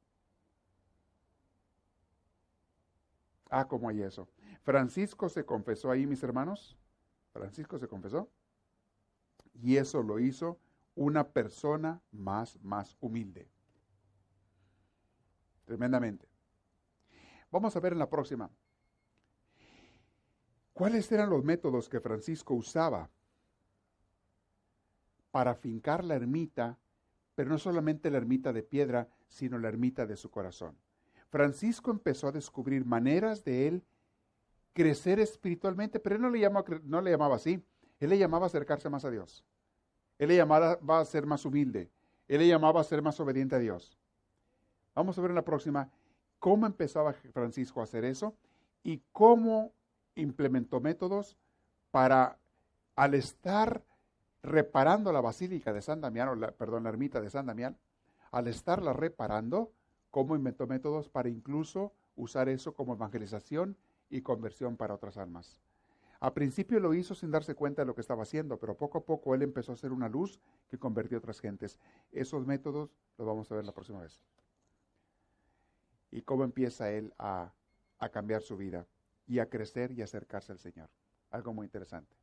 Ah, 3.50 3.68
¿cómo 3.68 3.88
hay 3.88 4.03
eso? 4.03 4.28
Francisco 4.62 5.28
se 5.28 5.44
confesó 5.44 5.90
ahí, 5.90 6.07
mis 6.07 6.22
hermanos. 6.22 6.76
Francisco 7.32 7.78
se 7.78 7.86
confesó. 7.86 8.30
Y 9.55 9.76
eso 9.76 10.03
lo 10.03 10.18
hizo 10.18 10.59
una 10.94 11.28
persona 11.28 12.00
más, 12.11 12.59
más 12.62 12.96
humilde. 13.00 13.48
Tremendamente. 15.66 16.26
Vamos 17.50 17.76
a 17.76 17.80
ver 17.80 17.92
en 17.92 17.98
la 17.98 18.09
próxima. 18.09 18.50
¿Cuáles 20.72 21.12
eran 21.12 21.28
los 21.28 21.44
métodos 21.44 21.88
que 21.88 22.00
Francisco 22.00 22.55
usaba 22.55 23.11
para 25.33 25.57
fincar 25.57 26.05
la 26.05 26.14
ermita, 26.14 26.78
pero 27.35 27.51
no 27.51 27.59
solamente 27.59 28.11
la 28.11 28.18
ermita 28.18 28.53
de 28.53 28.62
piedra, 28.62 29.09
sino 29.26 29.59
la 29.59 29.68
ermita 29.68 30.07
de 30.07 30.16
su 30.16 30.30
corazón? 30.30 30.76
Francisco 31.28 31.91
empezó 31.91 32.28
a 32.28 32.33
descubrir 32.33 32.85
maneras 32.85 33.43
de 33.43 33.66
él 33.66 33.83
crecer 34.72 35.18
espiritualmente, 35.18 35.99
pero 35.99 36.16
él 36.16 36.22
no 36.22 36.30
le, 36.30 36.41
llamaba, 36.41 36.64
no 36.85 37.01
le 37.01 37.11
llamaba 37.11 37.37
así. 37.37 37.64
Él 37.99 38.11
le 38.11 38.18
llamaba 38.18 38.47
acercarse 38.47 38.89
más 38.89 39.05
a 39.05 39.11
Dios. 39.11 39.45
Él 40.18 40.28
le 40.28 40.37
llamaba 40.37 40.78
a 41.01 41.05
ser 41.05 41.26
más 41.26 41.45
humilde. 41.45 41.91
Él 42.28 42.39
le 42.39 42.49
llamaba 42.49 42.80
a 42.80 42.85
ser 42.85 43.03
más 43.03 43.18
obediente 43.20 43.57
a 43.57 43.59
Dios. 43.59 43.99
Vamos 44.95 45.18
a 45.18 45.22
ver 45.22 45.30
en 45.30 45.37
la 45.37 45.45
próxima 45.45 45.91
cómo 46.39 46.66
empezaba 46.66 47.12
Francisco 47.12 47.80
a 47.80 47.85
hacer 47.85 48.05
eso 48.05 48.35
y 48.83 49.01
cómo 49.12 49.72
implementó 50.14 50.80
métodos 50.80 51.37
para, 51.91 52.39
al 52.97 53.14
estar 53.14 53.83
reparando 54.43 55.12
la 55.12 55.20
basílica 55.20 55.72
de 55.72 55.82
San 55.82 56.01
Damián, 56.01 56.40
la, 56.40 56.51
perdón, 56.53 56.84
la 56.84 56.90
ermita 56.90 57.20
de 57.20 57.30
San 57.30 57.47
Damián, 57.47 57.76
al 58.30 58.49
estarla 58.49 58.93
reparando, 58.93 59.72
cómo 60.11 60.36
inventó 60.36 60.66
métodos 60.66 61.09
para 61.09 61.28
incluso 61.28 61.93
usar 62.16 62.49
eso 62.49 62.74
como 62.74 62.95
evangelización 62.95 63.76
y 64.11 64.22
conversión 64.22 64.76
para 64.76 64.95
otras 64.95 65.16
almas. 65.16 65.61
A 66.20 66.34
principio 66.34 66.78
lo 66.78 66.95
hizo 66.95 67.14
sin 67.14 67.30
darse 67.30 67.55
cuenta 67.55 67.82
de 67.82 67.86
lo 67.86 67.95
que 67.95 68.01
estaba 68.01 68.22
haciendo, 68.22 68.59
pero 68.59 68.76
poco 68.76 68.99
a 68.99 69.05
poco 69.05 69.34
él 69.34 69.43
empezó 69.43 69.72
a 69.72 69.76
ser 69.76 69.90
una 69.90 70.09
luz 70.09 70.38
que 70.68 70.78
convirtió 70.78 71.16
a 71.16 71.18
otras 71.18 71.40
gentes. 71.40 71.78
Esos 72.12 72.47
métodos 72.47 72.90
los 73.18 73.26
vamos 73.26 73.51
a 73.51 73.57
ver 73.57 73.64
la 73.64 73.72
próxima 73.72 74.01
vez. 74.01 74.20
Y 76.12 76.22
cómo 76.22 76.45
empieza 76.45 76.93
él 76.93 77.12
a, 77.18 77.53
a 77.99 78.09
cambiar 78.11 78.43
su 78.43 78.57
vida 78.57 78.86
y 79.26 79.40
a 79.40 79.49
crecer 79.49 79.90
y 79.93 80.03
acercarse 80.03 80.53
al 80.53 80.59
Señor. 80.59 80.90
Algo 81.30 81.55
muy 81.55 81.66
interesante. 81.66 82.22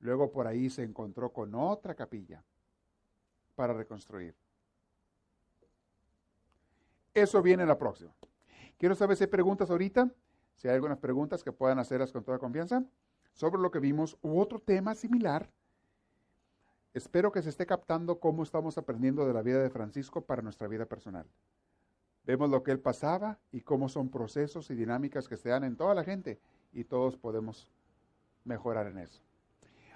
Luego 0.00 0.32
por 0.32 0.46
ahí 0.46 0.70
se 0.70 0.82
encontró 0.82 1.32
con 1.32 1.54
otra 1.54 1.94
capilla 1.94 2.42
para 3.54 3.74
reconstruir. 3.74 4.34
Eso 7.12 7.42
viene 7.42 7.62
en 7.62 7.68
la 7.68 7.78
próxima. 7.78 8.12
Quiero 8.78 8.94
saber 8.94 9.16
si 9.16 9.24
hay 9.24 9.30
preguntas 9.30 9.70
ahorita. 9.70 10.10
Si 10.54 10.68
hay 10.68 10.74
algunas 10.74 10.98
preguntas 10.98 11.42
que 11.42 11.52
puedan 11.52 11.78
hacerlas 11.78 12.12
con 12.12 12.24
toda 12.24 12.38
confianza 12.38 12.84
sobre 13.32 13.60
lo 13.60 13.70
que 13.70 13.78
vimos 13.78 14.16
u 14.22 14.38
otro 14.38 14.58
tema 14.58 14.94
similar, 14.94 15.50
espero 16.92 17.32
que 17.32 17.42
se 17.42 17.50
esté 17.50 17.66
captando 17.66 18.20
cómo 18.20 18.42
estamos 18.42 18.76
aprendiendo 18.78 19.26
de 19.26 19.32
la 19.32 19.42
vida 19.42 19.62
de 19.62 19.70
Francisco 19.70 20.22
para 20.22 20.42
nuestra 20.42 20.68
vida 20.68 20.86
personal. 20.86 21.26
Vemos 22.24 22.50
lo 22.50 22.62
que 22.62 22.70
él 22.70 22.80
pasaba 22.80 23.38
y 23.52 23.62
cómo 23.62 23.88
son 23.88 24.10
procesos 24.10 24.70
y 24.70 24.74
dinámicas 24.74 25.28
que 25.28 25.36
se 25.36 25.48
dan 25.48 25.64
en 25.64 25.76
toda 25.76 25.94
la 25.94 26.04
gente 26.04 26.38
y 26.72 26.84
todos 26.84 27.16
podemos 27.16 27.68
mejorar 28.44 28.86
en 28.86 28.98
eso. 28.98 29.22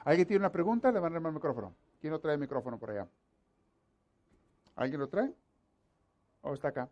¿Alguien 0.05 0.29
tiene 0.29 0.41
una 0.41 0.53
pregunta? 0.53 0.93
Le 0.93 1.01
van 1.01 1.13
a 1.13 1.21
dar 1.21 1.29
el 1.29 1.35
micrófono. 1.35 1.75
¿Quién 2.01 2.13
no 2.13 2.21
trae 2.21 2.35
el 2.35 2.41
micrófono 2.41 2.79
por 2.79 2.91
allá? 2.91 3.09
¿Alguien 4.77 5.01
lo 5.01 5.09
trae? 5.09 5.33
¿O 6.43 6.53
está 6.53 6.69
acá? 6.69 6.91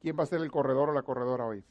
¿Quién 0.00 0.16
va 0.18 0.22
a 0.22 0.26
ser 0.26 0.40
el 0.40 0.50
corredor 0.50 0.90
o 0.90 0.92
la 0.92 1.02
corredora 1.02 1.44
hoy? 1.44 1.64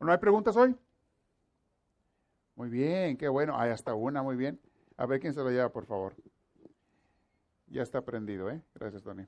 ¿No 0.00 0.12
hay 0.12 0.18
preguntas 0.18 0.56
hoy? 0.56 0.74
Muy 2.54 2.70
bien, 2.70 3.16
qué 3.16 3.28
bueno. 3.28 3.58
Hay 3.58 3.70
hasta 3.70 3.94
una, 3.94 4.22
muy 4.22 4.36
bien. 4.36 4.58
A 4.96 5.06
ver 5.06 5.20
quién 5.20 5.34
se 5.34 5.40
lo 5.40 5.50
lleva, 5.50 5.68
por 5.68 5.84
favor. 5.86 6.14
Ya 7.66 7.82
está 7.82 7.98
aprendido, 7.98 8.48
¿eh? 8.50 8.62
Gracias, 8.74 9.02
Tony. 9.02 9.26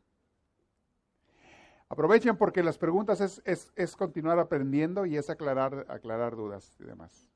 Aprovechen 1.91 2.37
porque 2.37 2.63
las 2.63 2.79
preguntas 2.79 3.21
es, 3.21 3.43
es, 3.75 3.97
continuar 3.97 4.39
aprendiendo 4.39 5.07
y 5.07 5.17
es 5.17 5.29
aclarar, 5.29 5.87
aclarar 5.89 6.37
dudas 6.37 6.77
y 6.79 6.85
demás. 6.85 7.29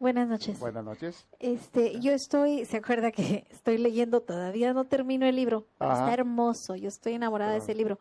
Buenas 0.00 0.28
noches. 0.28 0.58
Buenas 0.58 0.84
noches. 0.84 1.24
Este, 1.38 2.00
yo 2.00 2.10
estoy, 2.12 2.64
se 2.64 2.78
acuerda 2.78 3.12
que 3.12 3.46
estoy 3.50 3.78
leyendo 3.78 4.22
todavía, 4.22 4.72
no 4.72 4.86
termino 4.86 5.24
el 5.24 5.36
libro. 5.36 5.66
Está 5.74 6.12
hermoso, 6.12 6.74
yo 6.74 6.88
estoy 6.88 7.14
enamorada 7.14 7.52
de 7.52 7.58
ese 7.58 7.76
libro. 7.76 8.00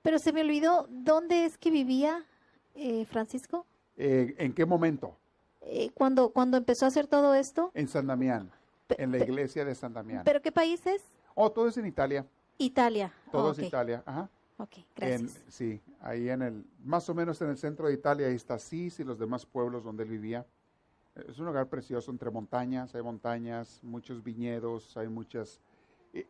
Pero 0.00 0.18
se 0.18 0.32
me 0.32 0.40
olvidó 0.40 0.86
dónde 0.88 1.44
es 1.44 1.58
que 1.58 1.70
vivía 1.70 2.24
eh, 2.74 3.04
Francisco? 3.04 3.66
Eh, 3.96 4.36
¿En 4.38 4.54
qué 4.54 4.64
momento? 4.64 5.16
Eh, 5.60 5.90
cuando, 5.92 6.30
cuando 6.30 6.56
empezó 6.56 6.86
a 6.86 6.88
hacer 6.88 7.08
todo 7.08 7.34
esto. 7.34 7.72
En 7.74 7.88
San 7.88 8.06
Damián, 8.06 8.50
en 8.88 9.12
la 9.12 9.18
iglesia 9.18 9.66
de 9.66 9.74
San 9.74 9.92
Damián. 9.92 10.22
¿Pero 10.24 10.40
qué 10.40 10.50
país 10.50 10.86
es? 10.86 11.02
Oh, 11.34 11.50
todo 11.50 11.68
es 11.68 11.76
en 11.76 11.86
Italia. 11.86 12.24
Italia. 12.56 13.12
Todo 13.30 13.52
es 13.52 13.58
Italia, 13.58 14.02
ajá. 14.06 14.30
Ok, 14.58 14.78
gracias. 14.96 15.40
sí, 15.48 15.80
ahí 16.00 16.28
en 16.28 16.42
el, 16.42 16.64
más 16.84 17.08
o 17.08 17.14
menos 17.14 17.40
en 17.42 17.50
el 17.50 17.56
centro 17.56 17.86
de 17.86 17.94
Italia, 17.94 18.26
ahí 18.26 18.34
está 18.34 18.58
Cis 18.58 18.98
y 18.98 19.04
los 19.04 19.18
demás 19.18 19.46
pueblos 19.46 19.84
donde 19.84 20.02
él 20.02 20.10
vivía. 20.10 20.44
Es 21.28 21.38
un 21.38 21.46
lugar 21.46 21.68
precioso 21.68 22.10
entre 22.10 22.30
montañas, 22.30 22.94
hay 22.94 23.02
montañas, 23.02 23.80
muchos 23.82 24.22
viñedos, 24.22 24.96
hay 24.96 25.08
muchas... 25.08 25.60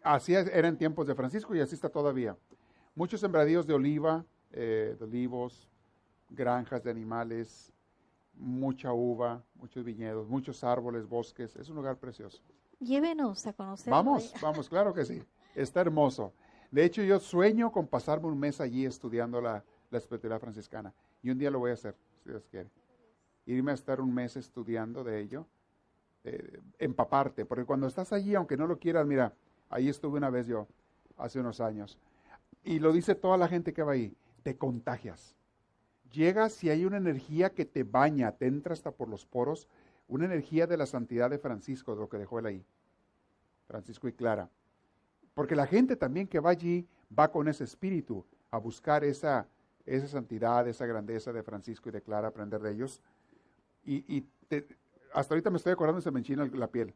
Así 0.03 0.35
era 0.35 0.68
en 0.68 0.76
tiempos 0.76 1.07
de 1.07 1.14
Francisco 1.14 1.55
y 1.55 1.61
así 1.61 1.74
está 1.74 1.89
todavía. 1.89 2.37
Muchos 2.95 3.20
sembradíos 3.20 3.66
de 3.66 3.74
oliva, 3.74 4.24
eh, 4.53 4.97
de 4.99 5.05
olivos, 5.05 5.68
granjas 6.31 6.83
de 6.83 6.91
animales, 6.91 7.72
mucha 8.35 8.93
uva, 8.93 9.43
muchos 9.55 9.85
viñedos, 9.85 10.29
muchos 10.29 10.64
árboles, 10.64 11.07
bosques. 11.07 11.57
Es 11.57 11.68
un 11.68 11.76
lugar 11.76 11.97
precioso. 11.97 12.43
Llévenos 12.81 13.47
a 13.47 13.53
conocer. 13.53 13.91
Vamos, 13.91 14.35
vamos, 14.41 14.68
claro 14.68 14.93
que 14.93 15.05
sí. 15.05 15.22
Está 15.55 15.81
hermoso. 15.81 16.33
De 16.70 16.84
hecho, 16.84 17.02
yo 17.02 17.18
sueño 17.18 17.72
con 17.72 17.86
pasarme 17.86 18.26
un 18.26 18.38
mes 18.38 18.60
allí 18.60 18.84
estudiando 18.84 19.40
la, 19.40 19.64
la 19.90 19.98
espiritualidad 19.98 20.40
franciscana. 20.40 20.92
Y 21.22 21.30
un 21.30 21.38
día 21.38 21.50
lo 21.50 21.58
voy 21.58 21.70
a 21.70 21.74
hacer, 21.74 21.94
si 22.22 22.30
Dios 22.30 22.46
quiere. 22.50 22.70
Irme 23.46 23.70
a 23.70 23.74
estar 23.74 24.00
un 24.00 24.12
mes 24.12 24.36
estudiando 24.36 25.02
de 25.02 25.20
ello, 25.20 25.46
eh, 26.24 26.60
empaparte. 26.78 27.44
Porque 27.44 27.64
cuando 27.64 27.86
estás 27.86 28.12
allí, 28.12 28.34
aunque 28.34 28.56
no 28.56 28.66
lo 28.66 28.78
quieras, 28.78 29.06
mira, 29.06 29.32
ahí 29.70 29.88
estuve 29.88 30.18
una 30.18 30.30
vez 30.30 30.46
yo, 30.46 30.66
hace 31.16 31.40
unos 31.40 31.60
años. 31.60 31.98
Y 32.62 32.78
lo 32.78 32.92
dice 32.92 33.14
toda 33.14 33.36
la 33.36 33.48
gente 33.48 33.72
que 33.72 33.82
va 33.82 33.92
ahí, 33.92 34.14
te 34.42 34.56
contagias. 34.56 35.34
Llegas 36.12 36.62
y 36.64 36.70
hay 36.70 36.84
una 36.84 36.96
energía 36.96 37.50
que 37.50 37.64
te 37.64 37.82
baña, 37.84 38.32
te 38.32 38.46
entra 38.46 38.72
hasta 38.72 38.90
por 38.90 39.08
los 39.08 39.26
poros, 39.26 39.68
una 40.06 40.24
energía 40.24 40.66
de 40.66 40.76
la 40.76 40.86
santidad 40.86 41.30
de 41.30 41.38
Francisco, 41.38 41.94
de 41.94 42.00
lo 42.00 42.08
que 42.08 42.18
dejó 42.18 42.38
él 42.38 42.46
ahí. 42.46 42.64
Francisco 43.66 44.08
y 44.08 44.12
Clara. 44.12 44.48
Porque 45.39 45.55
la 45.55 45.68
gente 45.68 45.95
también 45.95 46.26
que 46.26 46.41
va 46.41 46.51
allí 46.51 46.84
va 47.16 47.30
con 47.30 47.47
ese 47.47 47.62
espíritu 47.62 48.24
a 48.51 48.59
buscar 48.59 49.05
esa, 49.05 49.47
esa 49.86 50.09
santidad, 50.09 50.66
esa 50.66 50.84
grandeza 50.84 51.32
de 51.32 51.45
Francisco 51.45 51.89
y 51.89 51.93
de 51.93 52.03
Clara, 52.03 52.26
aprender 52.26 52.61
de 52.61 52.72
ellos. 52.72 53.01
Y, 53.84 54.26
hasta 55.14 55.34
ahorita 55.34 55.49
me 55.51 55.59
estoy 55.59 55.74
acordando 55.74 56.01
y 56.01 56.03
se 56.03 56.11
me 56.11 56.18
enchina 56.18 56.45
la 56.45 56.66
piel. 56.66 56.93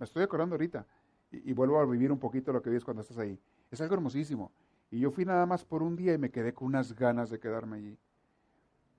Me 0.00 0.04
estoy 0.04 0.24
acordando 0.24 0.56
ahorita. 0.56 0.84
Y, 1.30 1.52
vuelvo 1.52 1.78
a 1.78 1.84
vivir 1.84 2.10
un 2.10 2.18
poquito 2.18 2.52
lo 2.52 2.60
que 2.60 2.70
vives 2.70 2.84
cuando 2.84 3.02
estás 3.02 3.18
ahí. 3.18 3.38
Es 3.70 3.80
algo 3.80 3.94
hermosísimo. 3.94 4.50
Y 4.90 4.98
yo 4.98 5.12
fui 5.12 5.24
nada 5.24 5.46
más 5.46 5.64
por 5.64 5.84
un 5.84 5.94
día 5.94 6.12
y 6.12 6.18
me 6.18 6.32
quedé 6.32 6.52
con 6.52 6.66
unas 6.66 6.92
ganas 6.92 7.30
de 7.30 7.38
quedarme 7.38 7.76
allí. 7.76 7.96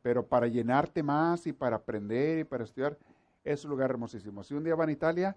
Pero 0.02 0.26
para 0.26 0.48
llenarte 0.48 1.04
más 1.04 1.46
y 1.46 1.52
para 1.52 1.76
aprender 1.76 2.40
y 2.40 2.44
para 2.46 2.64
estudiar, 2.64 2.98
es 3.44 3.66
un 3.66 3.72
lugar 3.72 3.90
hermosísimo. 3.90 4.46
Si 4.46 4.54
un 4.54 4.64
día 4.64 4.76
van 4.76 4.88
a 4.88 4.94
Italia, 4.94 5.36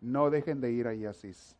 no 0.00 0.30
dejen 0.30 0.60
de 0.60 0.72
ir 0.72 0.88
ahí 0.88 1.06
a 1.06 1.10
Asís. 1.10 1.56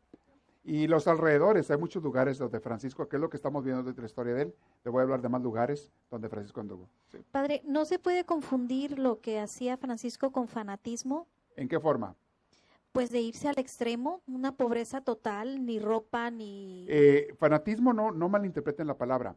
Y 0.69 0.87
los 0.87 1.09
alrededores, 1.09 1.71
hay 1.71 1.79
muchos 1.79 2.03
lugares 2.03 2.37
donde 2.37 2.61
Francisco, 2.61 3.09
que 3.09 3.17
es 3.17 3.23
lo 3.23 3.31
que 3.31 3.39
estamos 3.39 3.65
viendo 3.65 3.83
de 3.83 3.99
la 3.99 4.07
historia 4.07 4.35
de 4.35 4.43
él, 4.43 4.55
le 4.85 4.91
voy 4.91 5.01
a 5.01 5.05
hablar 5.05 5.23
de 5.23 5.31
más 5.31 5.41
lugares 5.41 5.91
donde 6.11 6.29
Francisco 6.29 6.61
anduvo. 6.61 6.91
Padre, 7.31 7.63
¿no 7.65 7.87
se 7.87 7.99
puede 7.99 8.25
confundir 8.25 8.99
lo 8.99 9.23
que 9.23 9.41
hacía 9.41 9.79
Francisco 9.79 10.31
con 10.31 10.47
fanatismo? 10.47 11.27
¿En 11.57 11.69
qué 11.69 11.81
forma? 11.81 12.15
Pues 12.93 13.11
de 13.11 13.19
irse 13.19 13.49
al 13.49 13.59
extremo, 13.59 14.21
una 14.27 14.57
pobreza 14.59 15.01
total, 15.01 15.65
ni 15.65 15.79
ropa, 15.79 16.31
ni... 16.31 16.85
Eh, 16.87 17.35
fanatismo, 17.39 17.95
no, 17.95 18.13
no 18.13 18.29
malinterpreten 18.29 18.87
la 18.87 18.99
palabra. 18.99 19.37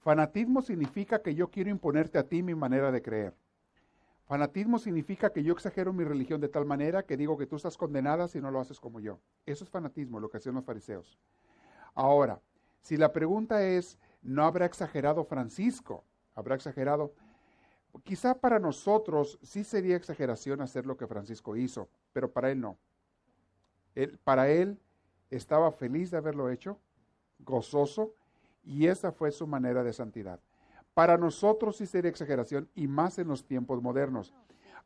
Fanatismo 0.00 0.62
significa 0.62 1.22
que 1.22 1.36
yo 1.36 1.48
quiero 1.48 1.70
imponerte 1.70 2.18
a 2.18 2.24
ti 2.24 2.42
mi 2.42 2.56
manera 2.56 2.90
de 2.90 3.02
creer. 3.02 3.34
Fanatismo 4.32 4.78
significa 4.78 5.30
que 5.30 5.42
yo 5.42 5.52
exagero 5.52 5.92
mi 5.92 6.04
religión 6.04 6.40
de 6.40 6.48
tal 6.48 6.64
manera 6.64 7.02
que 7.02 7.18
digo 7.18 7.36
que 7.36 7.44
tú 7.44 7.56
estás 7.56 7.76
condenada 7.76 8.28
si 8.28 8.40
no 8.40 8.50
lo 8.50 8.60
haces 8.60 8.80
como 8.80 8.98
yo. 8.98 9.20
Eso 9.44 9.62
es 9.62 9.68
fanatismo, 9.68 10.20
lo 10.20 10.30
que 10.30 10.38
hacían 10.38 10.54
los 10.54 10.64
fariseos. 10.64 11.18
Ahora, 11.94 12.40
si 12.80 12.96
la 12.96 13.12
pregunta 13.12 13.62
es, 13.62 13.98
¿no 14.22 14.44
habrá 14.44 14.64
exagerado 14.64 15.22
Francisco? 15.26 16.02
¿Habrá 16.34 16.54
exagerado? 16.54 17.12
Quizá 18.04 18.34
para 18.34 18.58
nosotros 18.58 19.38
sí 19.42 19.64
sería 19.64 19.96
exageración 19.96 20.62
hacer 20.62 20.86
lo 20.86 20.96
que 20.96 21.06
Francisco 21.06 21.54
hizo, 21.54 21.90
pero 22.14 22.32
para 22.32 22.50
él 22.50 22.58
no. 22.58 22.78
Él, 23.94 24.18
para 24.24 24.48
él 24.48 24.80
estaba 25.28 25.70
feliz 25.72 26.10
de 26.10 26.16
haberlo 26.16 26.48
hecho, 26.48 26.78
gozoso, 27.38 28.14
y 28.64 28.86
esa 28.86 29.12
fue 29.12 29.30
su 29.30 29.46
manera 29.46 29.84
de 29.84 29.92
santidad. 29.92 30.40
Para 30.94 31.16
nosotros 31.16 31.76
sí 31.76 31.86
sería 31.86 32.10
exageración 32.10 32.68
y 32.74 32.86
más 32.86 33.18
en 33.18 33.28
los 33.28 33.44
tiempos 33.46 33.82
modernos. 33.82 34.34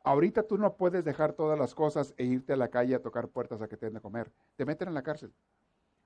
Ahorita 0.04 0.44
tú 0.44 0.56
no 0.56 0.76
puedes 0.76 1.04
dejar 1.04 1.32
todas 1.32 1.58
las 1.58 1.74
cosas 1.74 2.14
e 2.16 2.24
irte 2.24 2.52
a 2.52 2.56
la 2.56 2.68
calle 2.68 2.94
a 2.94 3.02
tocar 3.02 3.28
puertas 3.28 3.60
a 3.60 3.66
que 3.66 3.76
te 3.76 3.86
den 3.86 3.94
de 3.94 4.00
comer. 4.00 4.30
Te 4.54 4.64
meten 4.64 4.86
en 4.88 4.94
la 4.94 5.02
cárcel. 5.02 5.32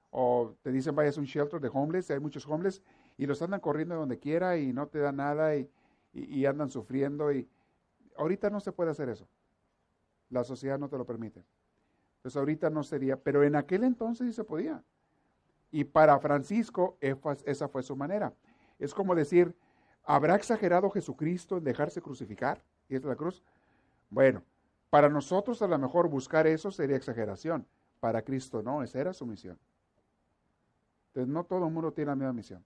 O 0.08 0.56
te 0.62 0.72
dicen 0.72 0.94
vayas 0.94 1.18
a 1.18 1.20
un 1.20 1.26
shelter 1.26 1.60
de 1.60 1.70
homeless, 1.72 2.10
hay 2.10 2.18
muchos 2.18 2.46
homeless, 2.46 2.82
y 3.18 3.26
los 3.26 3.42
andan 3.42 3.60
corriendo 3.60 3.94
donde 3.94 4.18
quiera 4.18 4.56
y 4.56 4.72
no 4.72 4.88
te 4.88 4.98
dan 5.00 5.16
nada 5.16 5.54
y, 5.54 6.46
andan 6.46 6.70
sufriendo. 6.70 7.30
Y 7.30 7.46
ahorita 8.16 8.48
no 8.48 8.60
se 8.60 8.72
puede 8.72 8.90
hacer 8.90 9.10
eso. 9.10 9.28
La 10.30 10.44
sociedad 10.44 10.78
no 10.78 10.88
te 10.88 10.96
lo 10.96 11.04
permite. 11.04 11.44
Pues 12.22 12.36
ahorita 12.36 12.70
no 12.70 12.82
sería, 12.82 13.18
pero 13.18 13.44
en 13.44 13.54
aquel 13.54 13.84
entonces 13.84 14.28
sí 14.28 14.32
se 14.32 14.44
podía. 14.44 14.82
Y 15.70 15.84
para 15.84 16.18
Francisco 16.18 16.96
esa 17.00 17.68
fue 17.68 17.82
su 17.82 17.96
manera. 17.96 18.32
Es 18.78 18.94
como 18.94 19.14
decir, 19.14 19.54
¿Habrá 20.10 20.34
exagerado 20.34 20.90
Jesucristo 20.90 21.58
en 21.58 21.62
dejarse 21.62 22.02
crucificar? 22.02 22.60
¿Y 22.88 22.96
es 22.96 23.04
la 23.04 23.14
cruz? 23.14 23.44
Bueno, 24.08 24.42
para 24.90 25.08
nosotros 25.08 25.62
a 25.62 25.68
lo 25.68 25.78
mejor 25.78 26.08
buscar 26.08 26.48
eso 26.48 26.72
sería 26.72 26.96
exageración. 26.96 27.64
Para 28.00 28.22
Cristo 28.22 28.60
no, 28.60 28.82
esa 28.82 28.98
era 28.98 29.12
su 29.12 29.24
misión. 29.24 29.56
Entonces 31.06 31.32
no 31.32 31.44
todo 31.44 31.68
el 31.68 31.72
mundo 31.72 31.92
tiene 31.92 32.08
la 32.08 32.16
misma 32.16 32.32
misión. 32.32 32.64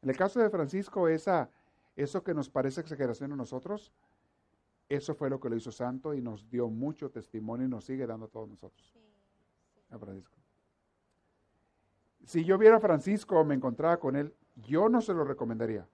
En 0.00 0.08
el 0.08 0.16
caso 0.16 0.40
de 0.40 0.48
Francisco, 0.48 1.06
esa, 1.06 1.50
eso 1.96 2.24
que 2.24 2.32
nos 2.32 2.48
parece 2.48 2.80
exageración 2.80 3.34
a 3.34 3.36
nosotros, 3.36 3.92
eso 4.88 5.14
fue 5.14 5.28
lo 5.28 5.38
que 5.38 5.50
lo 5.50 5.56
hizo 5.56 5.70
santo 5.70 6.14
y 6.14 6.22
nos 6.22 6.48
dio 6.48 6.70
mucho 6.70 7.10
testimonio 7.10 7.66
y 7.66 7.70
nos 7.70 7.84
sigue 7.84 8.06
dando 8.06 8.24
a 8.24 8.30
todos 8.30 8.48
nosotros. 8.48 8.96
A 9.90 9.98
Francisco. 9.98 10.38
Si 12.24 12.42
yo 12.42 12.56
viera 12.56 12.76
a 12.78 12.80
Francisco 12.80 13.38
o 13.38 13.44
me 13.44 13.54
encontraba 13.54 13.98
con 13.98 14.16
él, 14.16 14.34
yo 14.56 14.88
no 14.88 15.02
se 15.02 15.12
lo 15.12 15.24
recomendaría. 15.24 15.86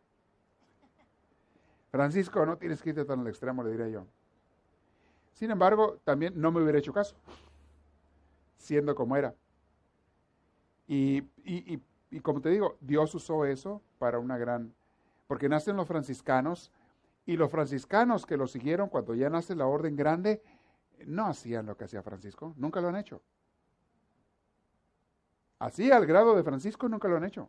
Francisco, 1.90 2.44
no 2.46 2.56
tienes 2.56 2.82
que 2.82 2.90
irte 2.90 3.04
tan 3.04 3.20
al 3.20 3.26
extremo, 3.26 3.62
le 3.62 3.70
diría 3.70 3.88
yo. 3.88 4.06
Sin 5.32 5.50
embargo, 5.50 5.98
también 6.04 6.34
no 6.40 6.52
me 6.52 6.62
hubiera 6.62 6.78
hecho 6.78 6.92
caso, 6.92 7.16
siendo 8.56 8.94
como 8.94 9.16
era. 9.16 9.34
Y, 10.86 11.22
y, 11.44 12.20
como 12.20 12.40
te 12.40 12.50
digo, 12.50 12.76
Dios 12.80 13.14
usó 13.14 13.44
eso 13.44 13.80
para 13.98 14.18
una 14.18 14.36
gran... 14.36 14.74
Porque 15.26 15.48
nacen 15.48 15.76
los 15.76 15.86
franciscanos 15.86 16.72
y 17.26 17.36
los 17.36 17.50
franciscanos 17.50 18.26
que 18.26 18.36
lo 18.36 18.48
siguieron 18.48 18.88
cuando 18.88 19.14
ya 19.14 19.30
nace 19.30 19.54
la 19.54 19.66
orden 19.66 19.94
grande, 19.94 20.42
no 21.06 21.26
hacían 21.26 21.66
lo 21.66 21.76
que 21.76 21.84
hacía 21.84 22.02
Francisco, 22.02 22.54
nunca 22.56 22.80
lo 22.80 22.88
han 22.88 22.96
hecho. 22.96 23.22
Así 25.60 25.90
al 25.90 26.06
grado 26.06 26.34
de 26.34 26.42
Francisco 26.42 26.88
nunca 26.88 27.06
lo 27.06 27.16
han 27.16 27.24
hecho. 27.24 27.48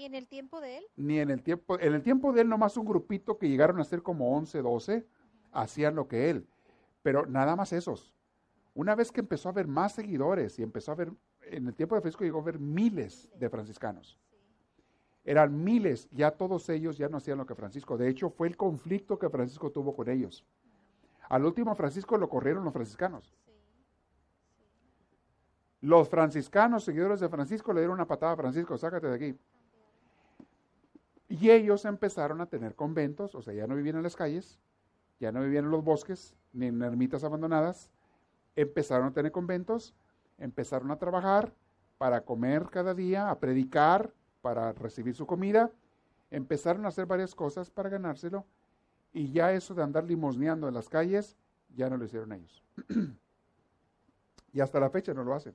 ¿Ni 0.00 0.06
en 0.06 0.14
el 0.14 0.26
tiempo 0.26 0.62
de 0.62 0.78
él? 0.78 0.84
Ni 0.96 1.18
en 1.18 1.28
el 1.28 1.42
tiempo, 1.42 1.78
en 1.78 1.92
el 1.92 2.02
tiempo 2.02 2.32
de 2.32 2.40
él 2.40 2.48
nomás 2.48 2.78
un 2.78 2.86
grupito 2.86 3.36
que 3.36 3.50
llegaron 3.50 3.78
a 3.80 3.84
ser 3.84 4.02
como 4.02 4.34
11, 4.34 4.62
12, 4.62 5.06
hacían 5.52 5.94
lo 5.94 6.08
que 6.08 6.30
él, 6.30 6.48
pero 7.02 7.26
nada 7.26 7.54
más 7.54 7.74
esos. 7.74 8.14
Una 8.72 8.94
vez 8.94 9.12
que 9.12 9.20
empezó 9.20 9.50
a 9.50 9.52
haber 9.52 9.66
más 9.66 9.92
seguidores 9.92 10.58
y 10.58 10.62
empezó 10.62 10.92
a 10.92 10.94
haber, 10.94 11.12
en 11.42 11.66
el 11.66 11.74
tiempo 11.74 11.96
de 11.96 12.00
Francisco 12.00 12.24
llegó 12.24 12.38
a 12.38 12.40
haber 12.40 12.58
miles 12.58 13.28
de 13.38 13.50
franciscanos. 13.50 14.18
Eran 15.22 15.62
miles, 15.62 16.08
ya 16.12 16.30
todos 16.30 16.70
ellos 16.70 16.96
ya 16.96 17.10
no 17.10 17.18
hacían 17.18 17.36
lo 17.36 17.44
que 17.44 17.54
Francisco. 17.54 17.98
De 17.98 18.08
hecho, 18.08 18.30
fue 18.30 18.48
el 18.48 18.56
conflicto 18.56 19.18
que 19.18 19.28
Francisco 19.28 19.70
tuvo 19.70 19.94
con 19.94 20.08
ellos. 20.08 20.46
Al 21.28 21.44
último 21.44 21.74
Francisco 21.74 22.16
lo 22.16 22.30
corrieron 22.30 22.64
los 22.64 22.72
franciscanos. 22.72 23.34
Los 25.82 26.08
franciscanos, 26.08 26.84
seguidores 26.84 27.20
de 27.20 27.28
Francisco, 27.28 27.74
le 27.74 27.80
dieron 27.80 27.96
una 27.96 28.06
patada 28.06 28.32
a 28.32 28.36
Francisco, 28.36 28.78
sácate 28.78 29.06
de 29.06 29.14
aquí. 29.14 29.38
Y 31.30 31.50
ellos 31.52 31.84
empezaron 31.84 32.40
a 32.40 32.46
tener 32.46 32.74
conventos, 32.74 33.36
o 33.36 33.40
sea, 33.40 33.54
ya 33.54 33.68
no 33.68 33.76
vivían 33.76 33.96
en 33.96 34.02
las 34.02 34.16
calles, 34.16 34.58
ya 35.20 35.30
no 35.30 35.40
vivían 35.40 35.64
en 35.66 35.70
los 35.70 35.84
bosques, 35.84 36.34
ni 36.52 36.66
en 36.66 36.82
ermitas 36.82 37.22
abandonadas, 37.22 37.88
empezaron 38.56 39.06
a 39.06 39.12
tener 39.12 39.30
conventos, 39.30 39.94
empezaron 40.38 40.90
a 40.90 40.98
trabajar 40.98 41.54
para 41.98 42.24
comer 42.24 42.66
cada 42.68 42.94
día, 42.94 43.30
a 43.30 43.38
predicar, 43.38 44.12
para 44.42 44.72
recibir 44.72 45.14
su 45.14 45.24
comida, 45.24 45.70
empezaron 46.32 46.84
a 46.84 46.88
hacer 46.88 47.06
varias 47.06 47.32
cosas 47.36 47.70
para 47.70 47.88
ganárselo, 47.88 48.44
y 49.12 49.30
ya 49.30 49.52
eso 49.52 49.72
de 49.72 49.84
andar 49.84 50.02
limosneando 50.02 50.66
en 50.66 50.74
las 50.74 50.88
calles, 50.88 51.36
ya 51.76 51.88
no 51.88 51.96
lo 51.96 52.06
hicieron 52.06 52.32
ellos. 52.32 52.64
y 54.52 54.58
hasta 54.58 54.80
la 54.80 54.90
fecha 54.90 55.14
no 55.14 55.22
lo 55.22 55.32
hacen. 55.32 55.54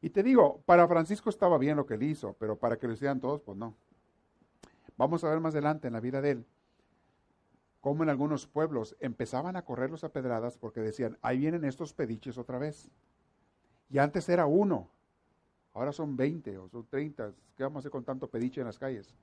Y 0.00 0.08
te 0.08 0.22
digo, 0.22 0.62
para 0.64 0.88
Francisco 0.88 1.28
estaba 1.28 1.58
bien 1.58 1.76
lo 1.76 1.84
que 1.84 1.92
él 1.92 2.04
hizo, 2.04 2.34
pero 2.38 2.56
para 2.56 2.78
que 2.78 2.86
lo 2.86 2.94
hicieran 2.94 3.20
todos, 3.20 3.42
pues 3.42 3.58
no. 3.58 3.76
Vamos 5.00 5.24
a 5.24 5.30
ver 5.30 5.40
más 5.40 5.54
adelante 5.54 5.86
en 5.86 5.94
la 5.94 6.00
vida 6.00 6.20
de 6.20 6.32
él 6.32 6.46
cómo 7.80 8.02
en 8.02 8.10
algunos 8.10 8.46
pueblos 8.46 8.94
empezaban 9.00 9.56
a 9.56 9.64
correrlos 9.64 10.04
a 10.04 10.10
pedradas 10.10 10.58
porque 10.58 10.80
decían, 10.80 11.16
ahí 11.22 11.38
vienen 11.38 11.64
estos 11.64 11.94
pediches 11.94 12.36
otra 12.36 12.58
vez. 12.58 12.90
Y 13.88 13.96
antes 13.96 14.28
era 14.28 14.44
uno, 14.44 14.90
Ahora 15.72 15.90
son 15.90 16.18
20 16.18 16.58
o 16.58 16.68
son 16.68 16.86
30. 16.86 17.32
¿Qué 17.56 17.62
vamos 17.62 17.76
a 17.76 17.78
hacer 17.78 17.90
con 17.90 18.04
tanto 18.04 18.28
pediche 18.28 18.60
en 18.60 18.66
las 18.66 18.78
calles? 18.78 19.14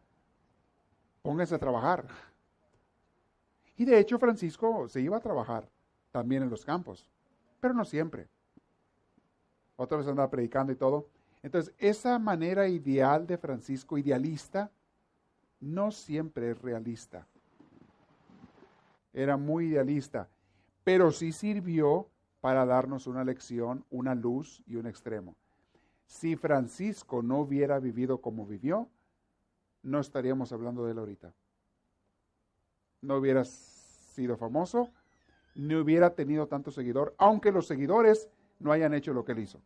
Pónganse 1.21 1.53
a 1.53 1.59
trabajar. 1.59 2.07
Y 3.75 3.85
de 3.85 3.99
hecho 3.99 4.17
Francisco 4.17 4.89
se 4.89 4.99
iba 4.99 5.17
a 5.17 5.21
trabajar 5.21 5.69
también 6.11 6.41
en 6.41 6.49
los 6.49 6.65
campos, 6.65 7.07
pero 7.59 7.75
no 7.75 7.85
siempre. 7.85 8.27
Otra 9.75 9.99
vez 9.99 10.07
andaba 10.07 10.31
predicando 10.31 10.73
y 10.73 10.75
todo. 10.75 11.07
Entonces, 11.43 11.71
esa 11.77 12.17
manera 12.17 12.67
ideal 12.67 13.27
de 13.27 13.37
Francisco, 13.37 13.99
idealista, 13.99 14.71
no 15.59 15.91
siempre 15.91 16.51
es 16.51 16.61
realista. 16.61 17.27
Era 19.13 19.37
muy 19.37 19.67
idealista, 19.67 20.29
pero 20.83 21.11
sí 21.11 21.31
sirvió 21.31 22.09
para 22.41 22.65
darnos 22.65 23.07
una 23.07 23.23
lección, 23.23 23.85
una 23.89 24.15
luz 24.15 24.63
y 24.67 24.75
un 24.75 24.87
extremo. 24.87 25.35
Si 26.05 26.35
Francisco 26.35 27.21
no 27.21 27.39
hubiera 27.39 27.79
vivido 27.79 28.21
como 28.21 28.45
vivió, 28.45 28.89
no 29.83 29.99
estaríamos 29.99 30.51
hablando 30.51 30.85
de 30.85 30.91
él 30.91 30.99
ahorita. 30.99 31.33
No 33.01 33.17
hubiera 33.17 33.43
sido 33.43 34.37
famoso, 34.37 34.89
ni 35.55 35.75
hubiera 35.75 36.13
tenido 36.13 36.47
tanto 36.47 36.71
seguidor, 36.71 37.15
aunque 37.17 37.51
los 37.51 37.67
seguidores 37.67 38.29
no 38.59 38.71
hayan 38.71 38.93
hecho 38.93 39.13
lo 39.13 39.25
que 39.25 39.31
él 39.33 39.39
hizo. 39.39 39.61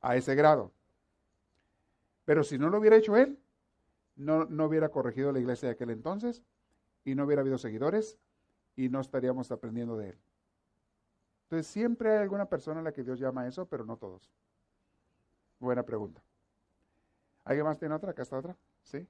A 0.00 0.16
ese 0.16 0.34
grado. 0.34 0.72
Pero 2.24 2.44
si 2.44 2.58
no 2.58 2.70
lo 2.70 2.78
hubiera 2.78 2.96
hecho 2.96 3.16
él, 3.16 3.38
no, 4.16 4.44
no 4.44 4.66
hubiera 4.66 4.90
corregido 4.90 5.32
la 5.32 5.40
iglesia 5.40 5.68
de 5.68 5.74
aquel 5.74 5.90
entonces 5.90 6.42
y 7.04 7.14
no 7.14 7.24
hubiera 7.24 7.42
habido 7.42 7.58
seguidores 7.58 8.18
y 8.76 8.88
no 8.88 9.00
estaríamos 9.00 9.50
aprendiendo 9.50 9.96
de 9.96 10.10
él. 10.10 10.18
Entonces 11.44 11.66
siempre 11.66 12.12
hay 12.12 12.18
alguna 12.18 12.46
persona 12.46 12.80
a 12.80 12.82
la 12.82 12.92
que 12.92 13.02
Dios 13.02 13.18
llama 13.18 13.42
a 13.42 13.48
eso, 13.48 13.66
pero 13.66 13.84
no 13.84 13.96
todos. 13.96 14.32
Buena 15.58 15.82
pregunta. 15.82 16.22
¿Alguien 17.44 17.66
más 17.66 17.78
tiene 17.78 17.94
otra? 17.94 18.12
Acá 18.12 18.22
está 18.22 18.38
otra. 18.38 18.56
¿Sí? 18.84 19.06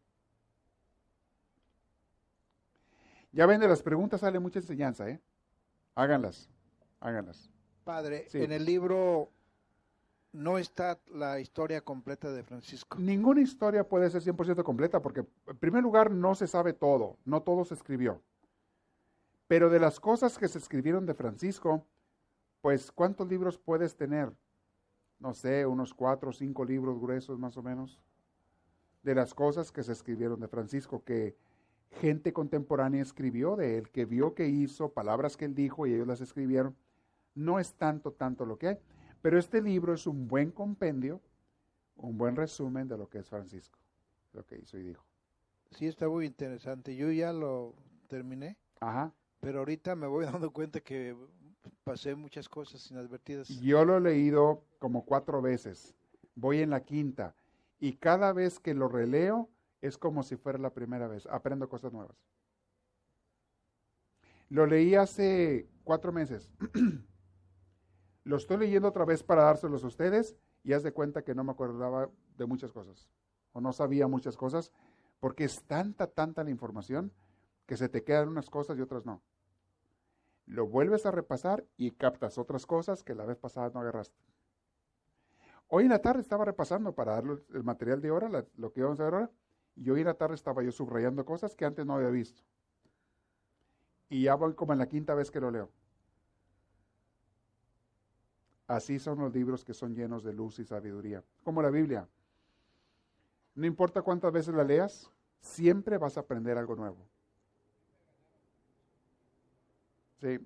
Ya 3.33 3.47
ven, 3.47 3.61
de 3.61 3.69
las 3.69 3.83
preguntas 3.83 4.21
sale 4.21 4.39
mucha 4.39 4.59
enseñanza, 4.59 5.09
¿eh? 5.09 5.21
Háganlas, 5.95 6.51
háganlas. 7.01 7.51
Padre, 7.85 8.27
en 8.33 8.53
el 8.53 8.65
libro 8.65 9.31
no 10.33 10.57
está 10.59 10.99
la 11.13 11.41
historia 11.41 11.83
completa 11.83 12.31
de 12.33 12.43
Francisco. 12.43 12.99
Ninguna 12.99 13.43
historia 13.43 13.87
puede 13.87 14.09
ser 14.11 14.23
100% 14.23 14.63
completa 14.63 15.01
porque, 15.01 15.27
en 15.47 15.59
primer 15.59 15.83
lugar, 15.83 16.11
no 16.11 16.35
se 16.35 16.47
sabe 16.47 16.73
todo, 16.73 17.19
no 17.25 17.43
todo 17.43 17.65
se 17.65 17.75
escribió. 17.75 18.21
Pero 19.47 19.69
de 19.69 19.79
las 19.79 20.01
cosas 20.01 20.39
que 20.39 20.49
se 20.49 20.59
escribieron 20.59 21.05
de 21.05 21.15
Francisco, 21.15 21.87
pues, 22.63 22.91
¿cuántos 22.91 23.29
libros 23.29 23.59
puedes 23.59 23.95
tener? 23.97 24.33
No 25.19 25.35
sé, 25.35 25.67
unos 25.67 25.93
cuatro 25.93 26.31
o 26.31 26.33
cinco 26.33 26.65
libros 26.65 26.99
gruesos 26.99 27.39
más 27.39 27.57
o 27.59 27.63
menos. 27.63 28.01
De 29.03 29.15
las 29.15 29.35
cosas 29.35 29.71
que 29.71 29.83
se 29.83 29.93
escribieron 29.93 30.41
de 30.41 30.49
Francisco, 30.49 31.05
que 31.05 31.37
gente 32.01 32.33
contemporánea 32.33 33.03
escribió 33.03 33.57
de 33.57 33.77
él, 33.77 33.91
que 33.91 34.07
vio 34.07 34.35
que 34.35 34.49
hizo, 34.49 34.93
palabras 34.93 35.37
que 35.37 35.45
él 35.45 35.55
dijo 35.55 35.87
y 35.87 35.93
ellos 35.93 36.07
las 36.07 36.23
escribieron. 36.23 36.75
No 37.35 37.59
es 37.59 37.75
tanto, 37.75 38.13
tanto 38.13 38.47
lo 38.47 38.59
que 38.59 38.81
pero 39.23 39.39
este 39.39 39.63
libro 39.63 39.95
es 39.95 40.07
un 40.07 40.27
buen 40.27 40.51
compendio, 40.51 41.21
un 41.97 42.19
buen 42.19 42.37
resumen 42.37 42.89
de 42.89 42.99
lo 42.99 43.09
que 43.09 43.19
es 43.19 43.29
Francisco, 43.29 43.79
lo 44.33 44.45
que 44.45 44.59
hizo 44.59 44.77
y 44.77 44.83
dijo. 44.83 45.05
Sí, 45.71 45.87
está 45.87 46.09
muy 46.09 46.27
interesante. 46.27 46.95
Yo 46.97 47.11
ya 47.11 47.33
lo 47.33 47.75
terminé. 48.09 48.59
Ajá. 48.81 49.15
Pero 49.41 49.61
ahorita 49.61 49.95
me 49.95 50.07
voy 50.07 50.25
dando 50.27 50.53
cuenta 50.53 50.81
que 50.81 51.17
pasé 51.85 52.15
muchas 52.15 52.49
cosas 52.49 52.91
inadvertidas. 52.91 53.49
Yo 53.49 53.85
lo 53.85 53.97
he 53.97 54.01
leído 54.01 54.65
como 54.79 55.05
cuatro 55.05 55.41
veces. 55.41 55.95
Voy 56.35 56.61
en 56.61 56.71
la 56.71 56.83
quinta. 56.85 57.35
Y 57.79 57.95
cada 57.95 58.33
vez 58.33 58.59
que 58.59 58.75
lo 58.75 58.89
releo, 58.89 59.49
es 59.81 59.99
como 59.99 60.23
si 60.23 60.37
fuera 60.37 60.59
la 60.59 60.71
primera 60.71 61.09
vez. 61.09 61.27
Aprendo 61.27 61.69
cosas 61.69 61.93
nuevas. 61.93 62.17
Lo 64.49 64.67
leí 64.67 64.95
hace 64.95 65.69
cuatro 65.85 66.13
meses. 66.13 66.51
lo 68.25 68.37
estoy 68.37 68.59
leyendo 68.59 68.89
otra 68.89 69.05
vez 69.05 69.23
para 69.23 69.45
dárselos 69.45 69.85
a 69.85 69.89
ustedes 69.89 70.37
y 70.63 70.73
haz 70.73 70.83
de 70.83 70.93
cuenta 70.93 71.23
que 71.23 71.35
no 71.35 71.45
me 71.45 71.53
acordaba 71.53 72.11
de 72.37 72.47
muchas 72.47 72.73
cosas 72.73 73.09
o 73.53 73.61
no 73.61 73.73
sabía 73.73 74.07
muchas 74.07 74.37
cosas 74.37 74.73
porque 75.21 75.45
es 75.45 75.63
tanta, 75.65 76.07
tanta 76.07 76.45
la 76.45 76.51
información 76.51 77.13
que 77.67 77.77
se 77.77 77.89
te 77.89 78.03
quedan 78.03 78.29
unas 78.29 78.51
cosas 78.51 78.79
y 78.79 78.81
otras 78.81 79.07
no. 79.07 79.23
Lo 80.47 80.67
vuelves 80.67 81.07
a 81.07 81.11
repasar 81.11 81.65
y 81.77 81.93
captas 81.93 82.39
otras 82.39 82.67
cosas 82.67 83.05
que 83.05 83.15
la 83.15 83.25
vez 83.25 83.39
pasada 83.39 83.71
no 83.73 83.81
agarraste. 83.81 84.17
Hoy 85.69 85.85
en 85.85 85.91
la 85.91 86.01
tarde 86.01 86.21
estaba 86.21 86.45
repasando 86.45 86.95
para 86.95 87.13
darle 87.13 87.39
el 87.55 87.63
material 87.63 88.01
de 88.01 88.09
ahora, 88.09 88.45
lo 88.57 88.73
que 88.73 88.83
vamos 88.83 89.01
a 89.01 89.05
ver 89.05 89.15
ahora, 89.15 89.31
y 89.77 89.89
hoy 89.91 90.01
en 90.01 90.07
la 90.07 90.15
tarde 90.15 90.35
estaba 90.35 90.63
yo 90.63 90.73
subrayando 90.73 91.25
cosas 91.25 91.55
que 91.55 91.65
antes 91.65 91.87
no 91.87 91.95
había 91.95 92.11
visto. 92.11 92.43
Y 94.11 94.25
ya 94.25 94.35
voy 94.35 94.55
como 94.55 94.75
en 94.75 94.81
la 94.81 94.89
quinta 94.89 95.15
vez 95.15 95.31
que 95.31 95.41
lo 95.41 95.51
leo. 95.51 95.71
Así 98.73 98.99
son 98.99 99.19
los 99.19 99.35
libros 99.35 99.67
que 99.67 99.75
son 99.75 99.95
llenos 99.95 100.25
de 100.25 100.33
luz 100.33 100.59
y 100.59 100.65
sabiduría, 100.65 101.23
como 101.45 101.61
la 101.61 101.69
Biblia. 101.69 102.09
No 103.55 103.67
importa 103.67 104.01
cuántas 104.01 104.33
veces 104.33 104.55
la 104.55 104.65
leas, 104.65 105.11
siempre 105.43 105.99
vas 105.99 106.17
a 106.17 106.21
aprender 106.21 106.57
algo 106.57 106.75
nuevo. 106.75 107.07
Sí, 110.23 110.39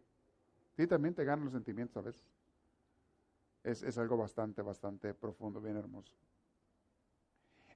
sí 0.77 0.89
también 0.89 1.15
te 1.15 1.23
ganan 1.23 1.45
los 1.45 1.53
sentimientos 1.53 1.97
a 1.99 2.01
veces. 2.01 2.25
Es, 3.63 3.85
es 3.85 3.97
algo 3.97 4.17
bastante, 4.17 4.61
bastante 4.61 5.15
profundo, 5.15 5.61
bien 5.61 5.77
hermoso. 5.77 6.13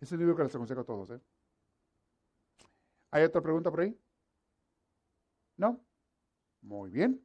Es 0.01 0.11
un 0.11 0.19
libro 0.19 0.35
que 0.35 0.43
les 0.43 0.53
aconsejo 0.53 0.81
a 0.81 0.85
todos. 0.85 1.11
¿eh? 1.13 1.21
¿Hay 3.13 3.23
otra 3.23 3.41
pregunta 3.41 3.71
por 3.71 3.83
ahí? 3.83 3.97
¿No? 5.57 5.79
Muy 6.61 6.91
bien. 6.91 7.25